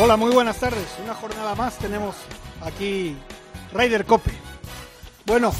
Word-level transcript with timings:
Hola, 0.00 0.16
muy 0.16 0.30
buenas 0.30 0.60
tardes. 0.60 0.96
Una 1.02 1.12
jornada 1.12 1.56
más 1.56 1.76
tenemos 1.76 2.14
aquí 2.62 3.16
Ryder 3.72 4.04
Cope. 4.04 4.30
Bueno, 5.26 5.50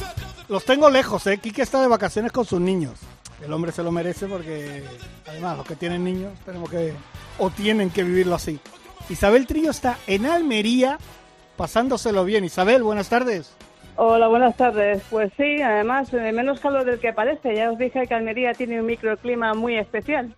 los 0.48 0.64
tengo 0.64 0.88
lejos, 0.90 1.26
¿eh? 1.26 1.38
Quique 1.38 1.62
está 1.62 1.82
de 1.82 1.88
vacaciones 1.88 2.30
con 2.30 2.44
sus 2.44 2.60
niños. 2.60 3.00
El 3.44 3.52
hombre 3.52 3.72
se 3.72 3.82
lo 3.82 3.90
merece 3.90 4.26
porque, 4.26 4.84
además, 5.26 5.56
los 5.56 5.66
que 5.66 5.74
tienen 5.74 6.04
niños 6.04 6.32
tenemos 6.44 6.70
que, 6.70 6.92
o 7.38 7.50
tienen 7.50 7.90
que 7.90 8.04
vivirlo 8.04 8.36
así. 8.36 8.60
Isabel 9.08 9.44
Trillo 9.48 9.72
está 9.72 9.98
en 10.06 10.24
Almería 10.24 10.98
pasándoselo 11.56 12.24
bien. 12.24 12.44
Isabel, 12.44 12.84
buenas 12.84 13.08
tardes. 13.08 13.52
Hola, 13.96 14.28
buenas 14.28 14.56
tardes. 14.56 15.02
Pues 15.10 15.32
sí, 15.36 15.60
además, 15.60 16.14
eh, 16.14 16.30
menos 16.30 16.60
calor 16.60 16.84
del 16.84 17.00
que 17.00 17.12
parece. 17.12 17.56
Ya 17.56 17.72
os 17.72 17.78
dije 17.78 18.06
que 18.06 18.14
Almería 18.14 18.54
tiene 18.54 18.78
un 18.78 18.86
microclima 18.86 19.54
muy 19.54 19.76
especial. 19.76 20.36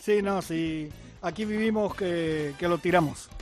Sí, 0.00 0.20
no, 0.20 0.42
sí. 0.42 0.90
Aquí 1.22 1.44
vivimos 1.44 1.94
que, 1.94 2.54
que 2.58 2.68
lo 2.68 2.78
tiramos. 2.78 3.28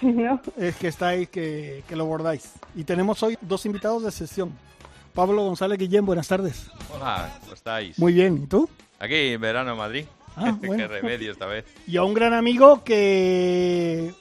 Sí, 0.00 0.06
¿no? 0.06 0.40
Es 0.56 0.76
que 0.76 0.86
estáis, 0.86 1.28
que, 1.28 1.82
que 1.88 1.96
lo 1.96 2.06
bordáis. 2.06 2.52
Y 2.76 2.84
tenemos 2.84 3.20
hoy 3.24 3.36
dos 3.40 3.66
invitados 3.66 4.04
de 4.04 4.12
sesión. 4.12 4.52
Pablo 5.12 5.42
González 5.44 5.76
Guillén, 5.76 6.06
buenas 6.06 6.28
tardes. 6.28 6.68
Hola, 6.94 7.36
¿cómo 7.40 7.52
estáis? 7.54 7.98
Muy 7.98 8.12
bien, 8.12 8.42
¿y 8.44 8.46
tú? 8.46 8.68
Aquí 9.00 9.14
en 9.32 9.40
verano 9.40 9.72
en 9.72 9.78
Madrid. 9.78 10.04
Ah, 10.36 10.56
Qué 10.60 10.68
bueno. 10.68 10.86
remedio 10.86 11.32
esta 11.32 11.46
vez. 11.46 11.64
Y 11.86 11.96
a 11.96 12.04
un 12.04 12.14
gran 12.14 12.32
amigo 12.32 12.84
que 12.84 14.14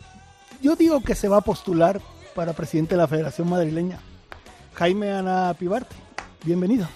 yo 0.63 0.75
digo 0.75 1.01
que 1.01 1.13
se 1.13 1.27
va 1.27 1.37
a 1.37 1.41
postular 1.41 2.01
para 2.33 2.53
presidente 2.53 2.95
de 2.95 3.01
la 3.01 3.07
Federación 3.07 3.47
Madrileña, 3.47 3.99
Jaime 4.73 5.11
Ana 5.11 5.53
Pivarte. 5.59 5.95
Bienvenido. 6.43 6.87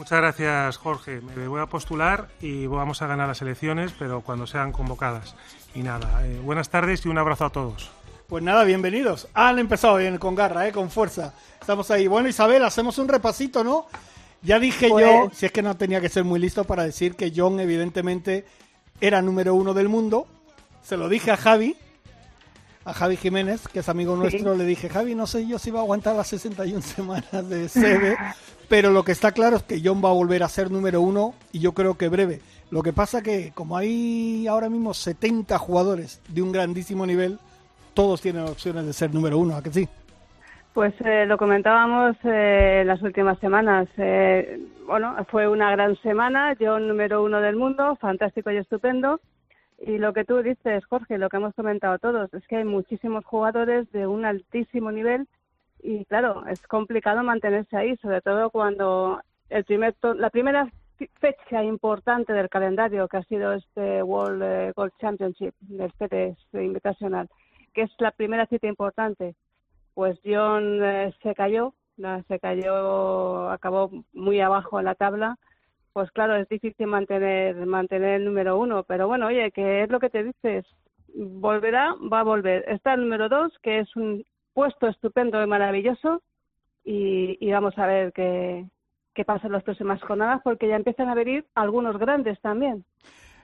Muchas 0.00 0.18
gracias, 0.18 0.78
Jorge. 0.78 1.20
Me 1.20 1.46
voy 1.46 1.60
a 1.60 1.66
postular 1.66 2.28
y 2.40 2.66
vamos 2.66 3.02
a 3.02 3.06
ganar 3.06 3.28
las 3.28 3.42
elecciones, 3.42 3.92
pero 3.98 4.22
cuando 4.22 4.46
sean 4.46 4.72
convocadas. 4.72 5.34
Y 5.74 5.82
nada, 5.82 6.26
eh, 6.26 6.40
buenas 6.42 6.70
tardes 6.70 7.04
y 7.04 7.10
un 7.10 7.18
abrazo 7.18 7.44
a 7.44 7.50
todos. 7.50 7.90
Pues 8.26 8.42
nada, 8.42 8.64
bienvenidos. 8.64 9.28
Han 9.34 9.58
empezado 9.58 9.98
bien, 9.98 10.16
con 10.16 10.34
garra, 10.34 10.66
¿eh? 10.66 10.72
con 10.72 10.90
fuerza. 10.90 11.34
Estamos 11.60 11.90
ahí. 11.90 12.06
Bueno, 12.06 12.30
Isabel, 12.30 12.64
hacemos 12.64 12.96
un 12.96 13.08
repasito, 13.08 13.62
¿no? 13.62 13.88
Ya 14.40 14.58
dije 14.58 14.88
Pues- 14.88 15.04
yo, 15.04 15.30
si 15.34 15.44
es 15.44 15.52
que 15.52 15.60
no 15.60 15.76
tenía 15.76 16.00
que 16.00 16.08
ser 16.08 16.24
muy 16.24 16.40
listo 16.40 16.64
para 16.64 16.82
decir 16.84 17.14
que 17.14 17.30
John 17.36 17.60
evidentemente 17.60 18.46
era 19.02 19.20
número 19.20 19.54
uno 19.54 19.74
del 19.74 19.90
mundo. 19.90 20.26
Se 20.82 20.96
lo 20.96 21.10
dije 21.10 21.30
a 21.30 21.36
Javi, 21.36 21.76
a 22.84 22.92
Javi 22.94 23.16
Jiménez, 23.16 23.68
que 23.68 23.80
es 23.80 23.88
amigo 23.88 24.16
nuestro, 24.16 24.56
le 24.56 24.64
dije, 24.64 24.88
Javi, 24.88 25.14
no 25.14 25.26
sé 25.26 25.46
yo 25.46 25.58
si 25.58 25.70
va 25.70 25.80
a 25.80 25.82
aguantar 25.82 26.16
las 26.16 26.28
61 26.28 26.80
semanas 26.82 27.48
de 27.48 27.68
CB, 27.68 28.16
pero 28.68 28.90
lo 28.90 29.04
que 29.04 29.12
está 29.12 29.32
claro 29.32 29.56
es 29.56 29.62
que 29.64 29.80
John 29.84 30.02
va 30.02 30.08
a 30.08 30.14
volver 30.14 30.42
a 30.42 30.48
ser 30.48 30.70
número 30.70 31.00
uno 31.00 31.34
y 31.52 31.60
yo 31.60 31.72
creo 31.72 31.98
que 31.98 32.08
breve. 32.08 32.40
Lo 32.70 32.82
que 32.82 32.92
pasa 32.92 33.22
que 33.22 33.52
como 33.52 33.76
hay 33.76 34.46
ahora 34.46 34.70
mismo 34.70 34.94
70 34.94 35.58
jugadores 35.58 36.22
de 36.28 36.42
un 36.42 36.52
grandísimo 36.52 37.04
nivel, 37.04 37.38
todos 37.94 38.20
tienen 38.20 38.44
opciones 38.44 38.86
de 38.86 38.92
ser 38.92 39.12
número 39.12 39.38
uno, 39.38 39.56
¿a 39.56 39.62
que 39.62 39.70
sí? 39.70 39.88
Pues 40.72 40.94
eh, 41.04 41.26
lo 41.26 41.36
comentábamos 41.36 42.16
eh, 42.24 42.78
en 42.82 42.86
las 42.86 43.02
últimas 43.02 43.38
semanas. 43.40 43.88
Eh, 43.98 44.60
bueno, 44.86 45.16
fue 45.28 45.48
una 45.48 45.70
gran 45.72 45.96
semana, 45.96 46.54
yo 46.54 46.78
número 46.78 47.24
uno 47.24 47.40
del 47.40 47.56
mundo, 47.56 47.96
fantástico 47.96 48.50
y 48.52 48.56
estupendo. 48.56 49.20
Y 49.80 49.98
lo 49.98 50.12
que 50.12 50.24
tú 50.24 50.42
dices, 50.42 50.84
Jorge, 50.86 51.16
lo 51.18 51.28
que 51.28 51.38
hemos 51.38 51.54
comentado 51.54 51.98
todos, 51.98 52.32
es 52.34 52.46
que 52.46 52.56
hay 52.56 52.64
muchísimos 52.64 53.24
jugadores 53.24 53.90
de 53.92 54.06
un 54.06 54.24
altísimo 54.24 54.92
nivel 54.92 55.26
y 55.82 56.04
claro, 56.04 56.44
es 56.46 56.60
complicado 56.66 57.22
mantenerse 57.22 57.76
ahí, 57.76 57.96
sobre 57.96 58.20
todo 58.20 58.50
cuando 58.50 59.20
el 59.48 59.64
primer 59.64 59.94
la 60.02 60.30
primera 60.30 60.70
fecha 61.18 61.64
importante 61.64 62.32
del 62.34 62.50
calendario, 62.50 63.08
que 63.08 63.16
ha 63.16 63.22
sido 63.22 63.54
este 63.54 64.02
World 64.02 64.42
eh, 64.42 64.72
Golf 64.76 64.92
Championship 65.00 65.54
del 65.60 65.90
FedEx 65.92 66.36
Invitational, 66.52 67.28
que 67.72 67.82
es 67.82 67.90
la 67.98 68.10
primera 68.10 68.46
cita 68.46 68.66
importante, 68.66 69.34
pues 69.94 70.18
John 70.24 70.84
eh, 70.84 71.14
se 71.22 71.34
cayó, 71.34 71.74
se 72.28 72.38
cayó, 72.38 73.50
acabó 73.50 73.90
muy 74.12 74.40
abajo 74.40 74.78
en 74.78 74.84
la 74.86 74.94
tabla. 74.94 75.38
Pues 75.92 76.10
claro, 76.12 76.36
es 76.36 76.48
difícil 76.48 76.86
mantener 76.86 77.56
mantener 77.66 78.20
el 78.20 78.24
número 78.24 78.58
uno, 78.58 78.84
pero 78.84 79.08
bueno, 79.08 79.26
oye, 79.26 79.50
que 79.50 79.82
es 79.82 79.90
lo 79.90 79.98
que 79.98 80.10
te 80.10 80.22
dices, 80.22 80.64
volverá, 81.14 81.94
va 82.12 82.20
a 82.20 82.24
volver. 82.24 82.64
Está 82.68 82.94
el 82.94 83.00
número 83.00 83.28
dos, 83.28 83.52
que 83.62 83.80
es 83.80 83.96
un 83.96 84.24
puesto 84.54 84.86
estupendo 84.86 85.42
y 85.42 85.46
maravilloso, 85.46 86.22
y, 86.84 87.50
vamos 87.50 87.76
a 87.78 87.86
ver 87.86 88.12
qué, 88.12 88.64
qué 89.14 89.24
pasa 89.24 89.46
en 89.46 89.52
las 89.52 89.62
próximas 89.62 90.00
jornadas, 90.02 90.40
porque 90.42 90.68
ya 90.68 90.76
empiezan 90.76 91.08
a 91.08 91.14
venir 91.14 91.46
algunos 91.54 91.98
grandes 91.98 92.40
también. 92.40 92.84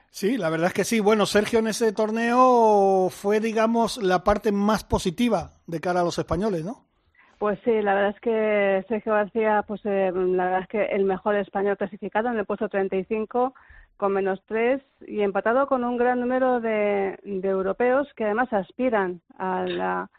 Sí, 0.09 0.37
la 0.37 0.49
verdad 0.49 0.67
es 0.67 0.73
que 0.73 0.83
sí. 0.83 0.99
Bueno, 0.99 1.25
Sergio 1.25 1.59
en 1.59 1.67
ese 1.67 1.91
torneo 1.91 3.09
fue, 3.11 3.39
digamos, 3.39 3.97
la 3.97 4.23
parte 4.23 4.51
más 4.51 4.83
positiva 4.83 5.51
de 5.67 5.79
cara 5.79 6.01
a 6.01 6.03
los 6.03 6.17
españoles, 6.17 6.63
¿no? 6.63 6.86
Pues 7.37 7.59
sí, 7.63 7.81
la 7.83 7.93
verdad 7.93 8.15
es 8.15 8.19
que 8.21 8.85
Sergio 8.87 9.13
García, 9.13 9.63
pues 9.67 9.81
eh, 9.85 10.11
la 10.13 10.45
verdad 10.45 10.61
es 10.61 10.67
que 10.69 10.85
el 10.85 11.03
mejor 11.05 11.35
español 11.35 11.77
clasificado 11.77 12.29
en 12.29 12.37
el 12.37 12.45
puesto 12.45 12.67
35 12.67 13.53
con 13.95 14.13
menos 14.13 14.41
3 14.47 14.81
y 15.07 15.21
empatado 15.21 15.67
con 15.67 15.83
un 15.83 15.97
gran 15.97 16.19
número 16.19 16.59
de, 16.61 17.19
de 17.23 17.47
europeos 17.49 18.11
que 18.15 18.25
además 18.25 18.51
aspiran 18.53 19.21
a, 19.37 19.63
la- 19.65 20.09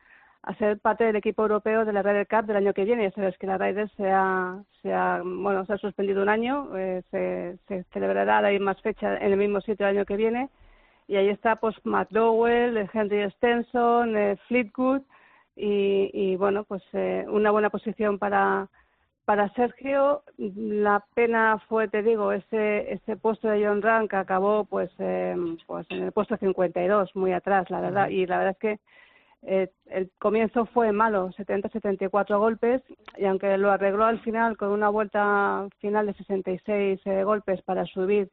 a 0.43 0.55
ser 0.55 0.79
parte 0.79 1.05
del 1.05 1.17
equipo 1.17 1.43
europeo 1.43 1.85
de 1.85 1.93
la 1.93 2.03
Ryder 2.03 2.29
Cup 2.29 2.47
del 2.47 2.57
año 2.57 2.73
que 2.73 2.85
viene. 2.85 3.03
Ya 3.05 3.11
sabes 3.11 3.37
que 3.39 3.47
la 3.49 3.59
Ryder 3.59 3.91
se 3.97 4.11
ha, 4.13 4.63
bueno, 5.25 5.67
se 5.67 5.73
ha 5.73 5.79
suspendido 5.79 6.23
un 6.23 6.29
año, 6.29 6.69
eh, 6.77 7.03
se, 7.11 7.59
se 7.67 7.83
celebrará 7.93 8.41
la 8.41 8.51
misma 8.51 8.75
fecha 8.77 9.17
en 9.19 9.33
el 9.33 9.39
mismo 9.39 9.61
sitio 9.61 9.87
el 9.89 9.97
año 9.97 10.07
que 10.07 10.17
viene 10.17 10.51
y 11.09 11.17
ahí 11.17 11.29
está 11.31 11.57
pues 11.57 11.75
McDowell, 11.85 12.89
Henry 12.93 13.29
Stenson, 13.33 14.17
eh, 14.17 14.37
Fleetwood 14.47 15.03
y, 15.59 16.11
y, 16.13 16.37
bueno 16.37 16.65
pues 16.65 16.83
eh, 16.93 17.25
una 17.29 17.51
buena 17.51 17.71
posición 17.71 18.19
para 18.19 18.69
para 19.25 19.51
Sergio. 19.55 20.23
La 20.39 21.05
pena 21.15 21.59
fue 21.69 21.89
te 21.89 22.03
digo 22.03 22.33
ese 22.33 22.93
ese 22.93 23.17
puesto 23.17 23.49
de 23.49 23.67
John 23.67 23.83
Rank 23.83 24.11
que 24.11 24.17
acabó 24.17 24.65
pues 24.65 24.91
eh, 24.99 25.37
pues 25.67 25.87
en 25.91 26.05
el 26.05 26.13
puesto 26.13 26.37
52 26.37 27.15
muy 27.17 27.33
atrás 27.33 27.69
la 27.71 27.81
verdad. 27.81 28.09
Y 28.09 28.27
la 28.27 28.39
verdad 28.39 28.53
es 28.53 28.59
que 28.59 28.79
eh, 29.43 29.71
el 29.87 30.11
comienzo 30.19 30.67
fue 30.67 30.93
malo 30.93 31.31
70 31.33 31.69
74 31.69 32.39
golpes 32.39 32.83
y 33.17 33.25
aunque 33.27 33.57
lo 33.59 33.71
arregló 33.71 34.05
al 34.05 34.21
final 34.21 34.57
con 34.57 34.71
una 34.71 34.89
vuelta 34.89 35.69
final 35.79 36.07
de 36.07 36.15
66 36.15 37.01
eh, 37.05 37.25
golpes 37.25 37.63
para 37.63 37.85
subir 37.85 38.31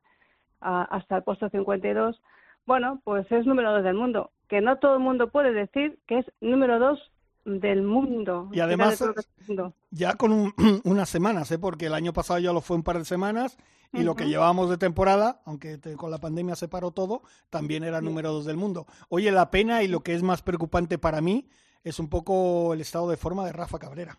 a- 0.62 0.84
hasta 0.84 1.18
el 1.18 1.24
puesto 1.24 1.50
52 1.50 2.22
bueno, 2.68 3.00
pues 3.04 3.32
es 3.32 3.46
número 3.46 3.72
dos 3.74 3.84
del 3.84 3.94
mundo. 3.96 4.32
Que 4.48 4.60
no 4.62 4.78
todo 4.78 4.94
el 4.96 5.00
mundo 5.00 5.28
puede 5.30 5.54
decir 5.54 6.00
que 6.08 6.20
es 6.20 6.26
número 6.42 6.80
dos 6.80 7.12
del 7.46 7.84
mundo. 7.84 8.50
Y 8.52 8.60
además, 8.60 9.02
mundo. 9.48 9.74
Ya 9.92 10.16
con 10.16 10.32
un- 10.32 10.54
unas 10.84 11.08
semanas, 11.10 11.52
¿eh? 11.52 11.60
porque 11.60 11.86
el 11.86 11.94
año 11.94 12.12
pasado 12.12 12.40
ya 12.40 12.52
lo 12.52 12.62
fue 12.62 12.76
un 12.76 12.84
par 12.84 12.98
de 12.98 13.06
semanas 13.06 13.58
y 13.94 14.04
lo 14.04 14.16
que 14.16 14.28
llevábamos 14.28 14.70
de 14.70 14.78
temporada, 14.78 15.40
aunque 15.46 15.78
te- 15.78 15.96
con 15.96 16.12
la 16.12 16.18
pandemia 16.18 16.56
se 16.56 16.68
paró 16.68 16.92
todo, 16.92 17.22
también 17.50 17.84
era 17.86 18.02
número 18.02 18.34
dos 18.34 18.44
del 18.46 18.58
mundo. 18.58 18.88
Oye, 19.08 19.32
la 19.32 19.50
pena 19.52 19.84
y 19.84 19.88
lo 19.88 20.02
que 20.02 20.14
es 20.16 20.22
más 20.24 20.42
preocupante 20.42 20.98
para 20.98 21.22
mí 21.22 21.48
es 21.84 22.00
un 22.00 22.10
poco 22.10 22.74
el 22.74 22.82
estado 22.82 23.10
de 23.10 23.16
forma 23.16 23.46
de 23.46 23.54
Rafa 23.54 23.80
Cabrera. 23.80 24.18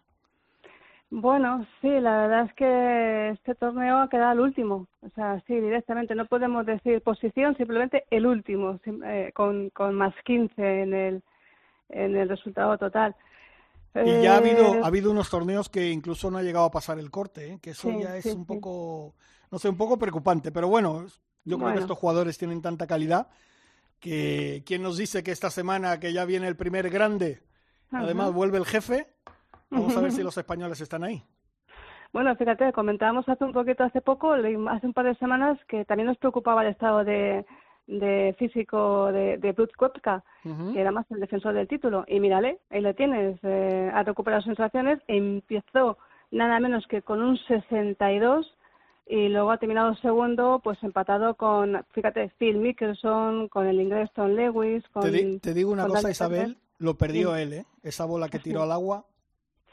Bueno, 1.10 1.64
sí, 1.80 1.88
la 1.88 2.26
verdad 2.26 2.46
es 2.46 2.52
que 2.54 3.28
este 3.30 3.54
torneo 3.54 3.98
ha 3.98 4.08
quedado 4.08 4.32
el 4.32 4.40
último. 4.40 4.88
O 5.02 5.08
sea, 5.14 5.40
sí, 5.46 5.54
directamente. 5.54 6.14
No 6.14 6.26
podemos 6.26 6.66
decir 6.66 7.00
posición, 7.02 7.56
simplemente 7.56 8.04
el 8.10 8.26
último, 8.26 8.80
eh, 9.04 9.30
con, 9.34 9.70
con 9.70 9.94
más 9.94 10.14
15 10.24 10.82
en 10.82 10.94
el, 10.94 11.22
en 11.88 12.16
el 12.16 12.28
resultado 12.28 12.76
total. 12.78 13.14
Y 13.94 14.20
ya 14.22 14.34
ha 14.34 14.36
habido, 14.38 14.74
Eh, 14.74 14.80
ha 14.82 14.86
habido 14.86 15.10
unos 15.10 15.30
torneos 15.30 15.68
que 15.70 15.90
incluso 15.90 16.30
no 16.30 16.38
ha 16.38 16.42
llegado 16.42 16.66
a 16.66 16.70
pasar 16.70 16.98
el 16.98 17.10
corte, 17.10 17.52
¿eh? 17.54 17.58
que 17.62 17.70
eso 17.70 17.90
Sí, 17.90 18.00
ya 18.02 18.16
es 18.16 18.24
sí, 18.24 18.30
un 18.30 18.40
sí. 18.40 18.44
poco, 18.46 19.14
no 19.50 19.58
sé, 19.58 19.68
un 19.70 19.76
poco 19.76 19.98
preocupante. 19.98 20.52
Pero 20.52 20.68
bueno, 20.68 21.06
yo 21.44 21.58
creo 21.58 21.72
que 21.72 21.80
estos 21.80 21.98
jugadores 21.98 22.36
tienen 22.38 22.60
tanta 22.62 22.86
calidad 22.86 23.28
que 24.00 24.62
quien 24.66 24.82
nos 24.82 24.98
dice 24.98 25.22
que 25.22 25.30
esta 25.32 25.50
semana 25.50 25.98
que 25.98 26.12
ya 26.12 26.24
viene 26.26 26.46
el 26.48 26.56
primer 26.56 26.90
grande, 26.90 27.42
Ajá. 27.90 28.04
además 28.04 28.32
vuelve 28.32 28.58
el 28.58 28.66
jefe, 28.66 29.06
vamos 29.70 29.96
a 29.96 30.00
ver 30.00 30.12
si 30.12 30.22
los 30.22 30.36
españoles 30.36 30.80
están 30.82 31.02
ahí. 31.04 31.24
Bueno, 32.12 32.34
fíjate, 32.36 32.72
comentábamos 32.72 33.28
hace 33.28 33.44
un 33.44 33.52
poquito, 33.52 33.84
hace 33.84 34.00
poco, 34.00 34.32
hace 34.32 34.86
un 34.86 34.92
par 34.94 35.06
de 35.06 35.14
semanas, 35.16 35.58
que 35.68 35.84
también 35.84 36.06
nos 36.06 36.16
preocupaba 36.18 36.62
el 36.62 36.68
estado 36.68 37.04
de, 37.04 37.44
de 37.86 38.34
físico 38.38 39.12
de, 39.12 39.38
de 39.38 39.52
Brut 39.52 39.72
Koepka, 39.76 40.24
que 40.42 40.80
era 40.80 40.90
más 40.90 41.10
el 41.10 41.20
defensor 41.20 41.54
del 41.54 41.68
título. 41.68 42.04
Y 42.08 42.20
mírale, 42.20 42.58
ahí 42.70 42.80
lo 42.80 42.94
tienes, 42.94 43.38
eh, 43.42 43.90
ha 43.92 44.02
recuperado 44.02 44.42
sensaciones, 44.42 45.00
empezó 45.06 45.98
nada 46.30 46.58
menos 46.60 46.86
que 46.86 47.02
con 47.02 47.22
un 47.22 47.36
62 47.36 48.56
y 49.08 49.28
luego 49.28 49.52
ha 49.52 49.58
terminado 49.58 49.94
segundo, 49.96 50.60
pues 50.62 50.82
empatado 50.82 51.36
con, 51.36 51.84
fíjate, 51.92 52.32
Phil 52.38 52.58
Mickelson, 52.58 53.48
con 53.48 53.66
el 53.66 53.80
inglés 53.80 54.10
Tom 54.14 54.32
Lewis. 54.32 54.82
Con, 54.88 55.40
te, 55.40 55.54
digo 55.54 55.70
una 55.70 55.86
cosa, 55.86 56.10
Isabel, 56.10 56.58
lo 56.78 56.96
perdió 56.96 57.36
él, 57.36 57.52
¿eh? 57.52 57.66
Esa 57.84 58.04
bola 58.04 58.28
que 58.28 58.40
tiró 58.40 58.62
al 58.62 58.72
agua, 58.72 59.06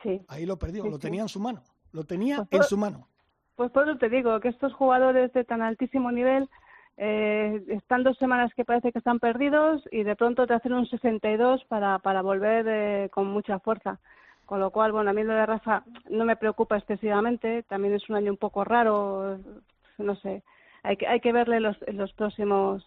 sí. 0.04 0.22
ahí 0.28 0.46
lo 0.46 0.58
perdió, 0.60 0.86
lo 0.86 1.00
tenía 1.00 1.24
en 1.24 1.30
su 1.30 1.40
mano. 1.40 1.64
Lo 1.92 2.04
tenía 2.04 2.44
pues 2.50 2.64
en 2.64 2.70
su 2.70 2.78
mano. 2.78 3.08
Pues 3.56 3.72
por 3.72 3.88
eso 3.88 3.98
te 3.98 4.10
digo 4.10 4.40
que 4.40 4.50
estos 4.50 4.74
jugadores 4.74 5.32
de 5.34 5.44
tan 5.44 5.62
altísimo 5.62 6.12
nivel 6.12 6.50
eh, 6.98 7.64
están 7.70 8.04
dos 8.04 8.18
semanas 8.18 8.54
que 8.54 8.66
parece 8.66 8.92
que 8.92 9.00
están 9.00 9.20
perdidos 9.20 9.82
y 9.92 10.04
de 10.04 10.16
pronto 10.16 10.46
te 10.46 10.54
hacen 10.54 10.74
un 10.74 10.86
62 10.86 11.64
para, 11.66 12.00
para 12.00 12.22
volver 12.22 12.66
eh, 12.68 13.10
con 13.12 13.28
mucha 13.28 13.60
fuerza. 13.60 14.00
Con 14.46 14.60
lo 14.60 14.72
cual, 14.72 14.92
bueno, 14.92 15.10
a 15.10 15.14
mí 15.14 15.24
lo 15.24 15.34
de 15.34 15.46
Rafa 15.46 15.84
no 16.10 16.26
me 16.26 16.36
preocupa 16.36 16.78
excesivamente. 16.78 17.64
También 17.64 17.94
es 17.94 18.10
un 18.10 18.18
año 18.18 18.32
un 18.32 18.38
poco 18.38 18.64
raro, 18.64 19.40
no 19.98 20.16
sé. 20.18 20.44
Hay 20.84 20.98
que, 20.98 21.08
hay 21.08 21.22
que 21.22 21.32
verle 21.32 21.60
los, 21.60 21.78
en 21.88 21.98
los 21.98 22.12
próximos 22.14 22.86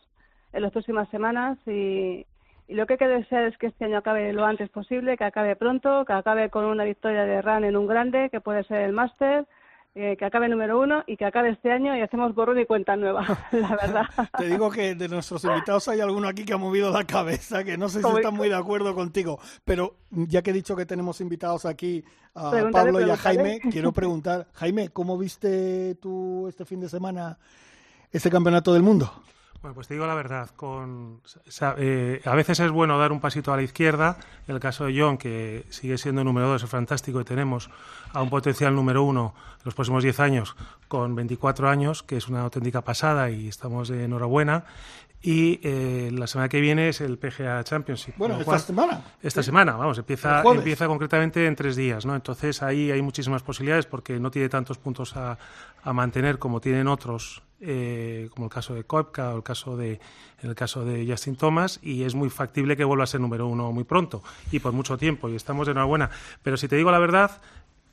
en 0.52 0.62
las 0.62 0.72
próximas 0.72 1.08
semanas 1.10 1.58
y, 1.66 2.24
y 2.68 2.74
lo 2.74 2.86
que 2.86 2.94
hay 2.94 2.98
que 2.98 3.08
desear 3.08 3.44
es 3.44 3.56
que 3.58 3.66
este 3.66 3.84
año 3.84 3.98
acabe 3.98 4.32
lo 4.32 4.44
antes 4.44 4.70
posible, 4.70 5.16
que 5.16 5.24
acabe 5.24 5.54
pronto, 5.54 6.04
que 6.04 6.12
acabe 6.12 6.50
con 6.50 6.64
una 6.64 6.84
victoria 6.84 7.24
de 7.24 7.42
RAN 7.42 7.64
en 7.64 7.76
un 7.76 7.86
grande, 7.86 8.30
que 8.30 8.40
puede 8.40 8.64
ser 8.64 8.82
el 8.82 8.92
máster, 8.92 9.46
eh, 9.98 10.14
que 10.18 10.26
acabe 10.26 10.46
número 10.46 10.78
uno 10.78 11.04
y 11.06 11.16
que 11.16 11.24
acabe 11.24 11.48
este 11.48 11.72
año 11.72 11.96
y 11.96 12.02
hacemos 12.02 12.34
borrón 12.34 12.60
y 12.60 12.66
cuenta 12.66 12.96
nueva, 12.96 13.26
la 13.52 13.76
verdad. 13.76 14.04
Te 14.38 14.46
digo 14.46 14.70
que 14.70 14.94
de 14.94 15.08
nuestros 15.08 15.42
invitados 15.44 15.88
hay 15.88 16.00
alguno 16.00 16.28
aquí 16.28 16.44
que 16.44 16.52
ha 16.52 16.58
movido 16.58 16.92
la 16.92 17.04
cabeza, 17.04 17.64
que 17.64 17.78
no 17.78 17.88
sé 17.88 18.02
si 18.02 18.08
están 18.08 18.34
muy 18.34 18.50
de 18.50 18.56
acuerdo 18.56 18.94
contigo, 18.94 19.40
pero 19.64 19.94
ya 20.10 20.42
que 20.42 20.50
he 20.50 20.52
dicho 20.52 20.76
que 20.76 20.84
tenemos 20.84 21.22
invitados 21.22 21.64
aquí 21.64 22.04
a 22.34 22.50
Pablo 22.70 23.00
y 23.00 23.08
a 23.08 23.16
Jaime, 23.16 23.58
quiero 23.72 23.90
preguntar, 23.92 24.48
Jaime, 24.52 24.90
¿cómo 24.90 25.16
viste 25.16 25.94
tú 25.94 26.46
este 26.46 26.66
fin 26.66 26.80
de 26.80 26.90
semana 26.90 27.38
este 28.12 28.28
campeonato 28.28 28.74
del 28.74 28.82
mundo? 28.82 29.10
Bueno, 29.62 29.74
pues 29.74 29.88
te 29.88 29.94
digo 29.94 30.06
la 30.06 30.14
verdad, 30.14 30.50
con, 30.54 31.20
eh, 31.78 32.20
a 32.24 32.34
veces 32.34 32.60
es 32.60 32.70
bueno 32.70 32.98
dar 32.98 33.12
un 33.12 33.20
pasito 33.20 33.52
a 33.52 33.56
la 33.56 33.62
izquierda. 33.62 34.16
El 34.46 34.60
caso 34.60 34.84
de 34.84 34.98
John, 34.98 35.18
que 35.18 35.64
sigue 35.70 35.98
siendo 35.98 36.22
número 36.24 36.48
dos, 36.48 36.62
es 36.62 36.70
fantástico 36.70 37.20
y 37.20 37.24
tenemos 37.24 37.70
a 38.12 38.22
un 38.22 38.30
potencial 38.30 38.74
número 38.74 39.02
uno 39.02 39.34
en 39.58 39.62
los 39.64 39.74
próximos 39.74 40.02
10 40.02 40.20
años 40.20 40.56
con 40.88 41.14
24 41.14 41.68
años, 41.68 42.02
que 42.02 42.16
es 42.16 42.28
una 42.28 42.42
auténtica 42.42 42.82
pasada 42.82 43.30
y 43.30 43.48
estamos 43.48 43.88
de 43.88 44.04
enhorabuena. 44.04 44.64
Y 45.22 45.58
eh, 45.64 46.10
la 46.12 46.26
semana 46.28 46.48
que 46.48 46.60
viene 46.60 46.90
es 46.90 47.00
el 47.00 47.18
PGA 47.18 47.64
Championship. 47.64 48.14
Bueno, 48.16 48.38
esta 48.38 48.58
semana. 48.58 49.02
Esta 49.22 49.42
semana, 49.42 49.72
vamos, 49.72 49.98
empieza, 49.98 50.42
empieza 50.42 50.86
concretamente 50.86 51.44
en 51.46 51.56
tres 51.56 51.74
días, 51.74 52.06
¿no? 52.06 52.14
Entonces 52.14 52.62
ahí 52.62 52.92
hay 52.92 53.02
muchísimas 53.02 53.42
posibilidades 53.42 53.86
porque 53.86 54.20
no 54.20 54.30
tiene 54.30 54.48
tantos 54.48 54.78
puntos 54.78 55.16
a, 55.16 55.36
a 55.82 55.92
mantener 55.92 56.38
como 56.38 56.60
tienen 56.60 56.86
otros 56.86 57.42
eh, 57.60 58.28
como 58.32 58.46
el 58.46 58.52
caso 58.52 58.74
de 58.74 58.84
Koepka 58.84 59.34
o 59.34 59.36
el 59.36 59.42
caso 59.42 59.76
de, 59.76 60.00
en 60.42 60.50
el 60.50 60.54
caso 60.54 60.84
de 60.84 61.06
Justin 61.08 61.36
Thomas, 61.36 61.80
y 61.82 62.02
es 62.02 62.14
muy 62.14 62.30
factible 62.30 62.76
que 62.76 62.84
vuelva 62.84 63.04
a 63.04 63.06
ser 63.06 63.20
número 63.20 63.46
uno 63.46 63.72
muy 63.72 63.84
pronto 63.84 64.22
y 64.52 64.58
por 64.58 64.72
mucho 64.72 64.98
tiempo, 64.98 65.28
y 65.28 65.36
estamos 65.36 65.66
de 65.66 65.72
enhorabuena. 65.72 66.10
Pero 66.42 66.56
si 66.56 66.68
te 66.68 66.76
digo 66.76 66.90
la 66.90 66.98
verdad, 66.98 67.40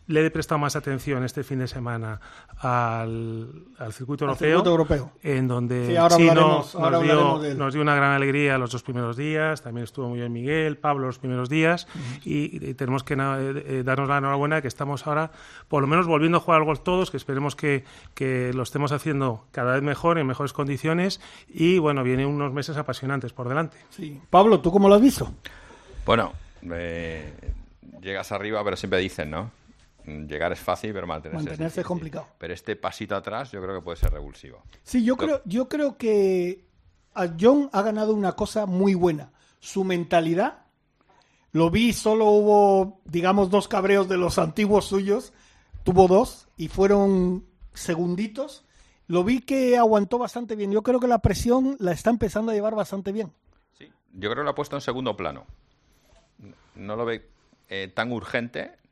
le 0.07 0.25
he 0.25 0.31
prestado 0.31 0.59
más 0.59 0.75
atención 0.75 1.23
este 1.23 1.43
fin 1.43 1.59
de 1.59 1.67
semana 1.67 2.19
al, 2.57 3.65
circuito, 3.91 4.25
europeo, 4.25 5.11
en 5.21 5.47
donde 5.47 5.93
nos, 5.93 7.73
dio, 7.73 7.81
una 7.81 7.95
gran 7.95 8.11
alegría 8.11 8.57
los 8.57 8.71
dos 8.71 8.83
primeros 8.83 9.15
días, 9.15 9.61
también 9.61 9.83
estuvo 9.85 10.09
muy 10.09 10.19
bien 10.19 10.31
Miguel, 10.31 10.77
Pablo 10.77 11.07
los 11.07 11.19
primeros 11.19 11.49
días, 11.49 11.87
y, 12.25 12.73
tenemos 12.73 13.03
que 13.03 13.13
eh, 13.13 13.17
eh, 13.19 13.83
darnos 13.85 14.09
la 14.09 14.17
enhorabuena 14.17 14.57
de 14.57 14.61
que 14.61 14.67
estamos 14.67 15.07
ahora 15.07 15.31
por 15.67 15.81
lo 15.81 15.87
menos 15.87 16.05
volviendo 16.05 16.37
a 16.37 16.41
jugar 16.41 16.59
al 16.59 16.65
golf 16.65 16.81
todos, 16.81 17.11
que 17.11 17.17
esperemos 17.17 17.55
que, 17.55 17.83
lo 18.53 18.63
estemos 18.63 18.91
haciendo 18.91 19.45
cada 19.51 19.73
vez 19.73 19.83
mejor, 19.83 20.17
en 20.17 20.27
mejores 20.27 20.53
condiciones, 20.53 21.21
y 21.47 21.77
bueno, 21.77 22.03
vienen 22.03 22.27
unos 22.27 22.51
meses 22.51 22.77
apasionantes 22.77 23.33
por 23.33 23.47
delante. 23.47 23.77
Sí. 23.89 24.19
Pablo, 24.29 24.59
¿tú 24.59 24.71
cómo 24.71 24.89
lo 24.89 24.95
has 24.95 25.01
visto? 25.01 25.31
Bueno, 26.05 26.33
eh, 26.71 27.33
llegas 28.01 28.31
arriba, 28.31 28.63
pero 28.63 28.75
siempre 28.75 28.99
dicen, 28.99 29.31
¿no? 29.31 29.62
Mm, 30.05 30.25
llegar 30.25 30.51
es 30.51 30.59
fácil, 30.59 30.91
pero 30.93 31.07
mantenerse, 31.07 31.81
es, 31.81 31.85
complicado. 31.85 32.27
Pero 32.37 32.53
este 32.53 32.75
pasito 32.75 33.15
atrás 33.15 33.51
yo 33.51 33.61
creo 33.61 33.75
que 33.75 33.81
puede 33.81 33.97
ser 33.97 34.11
revulsivo. 34.11 34.63
Sí, 34.83 35.03
yo 35.03 35.15
creo, 35.15 35.41
yo 35.45 35.69
creo 35.69 35.97
que 35.97 36.65
a 37.13 37.29
John 37.39 37.69
ha 37.71 37.81
ganado 37.81 38.13
una 38.13 38.33
cosa 38.33 38.65
muy 38.65 38.95
buena. 38.95 39.31
Su 39.59 39.83
mentalidad. 39.83 40.65
Lo 41.51 41.69
vi, 41.69 41.93
solo 41.93 42.25
hubo, 42.25 43.01
digamos, 43.05 43.49
dos 43.49 43.67
cabreos 43.67 44.09
de 44.09 44.17
los 44.17 44.39
antiguos 44.39 44.85
suyos. 44.85 45.31
Tuvo 45.83 46.07
dos 46.07 46.47
y 46.57 46.67
fueron 46.67 47.45
segunditos. 47.73 48.65
Lo 49.07 49.23
vi 49.23 49.41
que 49.41 49.77
aguantó 49.77 50.17
bastante 50.17 50.55
bien. 50.55 50.71
Yo 50.71 50.81
creo 50.83 50.99
que 50.99 51.07
la 51.07 51.19
presión 51.19 51.77
la 51.79 51.91
está 51.91 52.09
empezando 52.09 52.51
a 52.51 52.55
llevar 52.55 52.75
bastante 52.75 53.11
bien. 53.11 53.31
Sí, 53.77 53.89
yo 54.13 54.29
creo 54.29 54.41
que 54.41 54.43
lo 54.43 54.49
ha 54.49 54.55
puesto 54.55 54.75
en 54.75 54.81
segundo 54.81 55.15
plano. 55.15 55.45
No 56.75 56.95
lo 56.95 57.05
ve 57.05 57.29
eh, 57.69 57.91
tan 57.93 58.11
urgente 58.11 58.82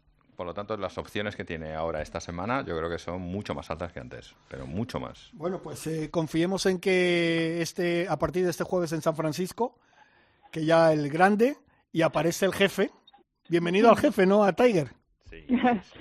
por 0.42 0.48
lo 0.48 0.56
tanto, 0.56 0.76
las 0.76 0.98
opciones 0.98 1.36
que 1.36 1.46
tiene 1.46 1.76
ahora 1.76 2.02
esta 2.02 2.20
semana 2.20 2.66
yo 2.66 2.76
creo 2.76 2.90
que 2.90 2.98
son 2.98 3.22
mucho 3.22 3.54
más 3.54 3.70
altas 3.70 3.94
que 3.94 4.00
antes, 4.00 4.34
pero 4.48 4.66
mucho 4.66 5.00
más. 5.00 5.30
Bueno, 5.34 5.62
pues 5.62 5.86
eh, 5.86 6.10
confiemos 6.10 6.66
en 6.66 6.80
que 6.80 7.62
este, 7.62 8.08
a 8.10 8.18
partir 8.18 8.46
de 8.46 8.50
este 8.50 8.64
jueves 8.64 8.92
en 8.92 9.04
San 9.04 9.16
Francisco, 9.16 9.78
que 10.52 10.66
ya 10.66 10.94
el 10.94 11.12
grande 11.12 11.58
y 11.92 12.02
aparece 12.02 12.48
el 12.48 12.54
jefe. 12.54 12.90
Bienvenido 13.50 13.92
al 13.92 13.98
jefe, 13.98 14.26
¿no? 14.26 14.44
A 14.44 14.54
Tiger. 14.54 14.88
Sí. 15.30 15.46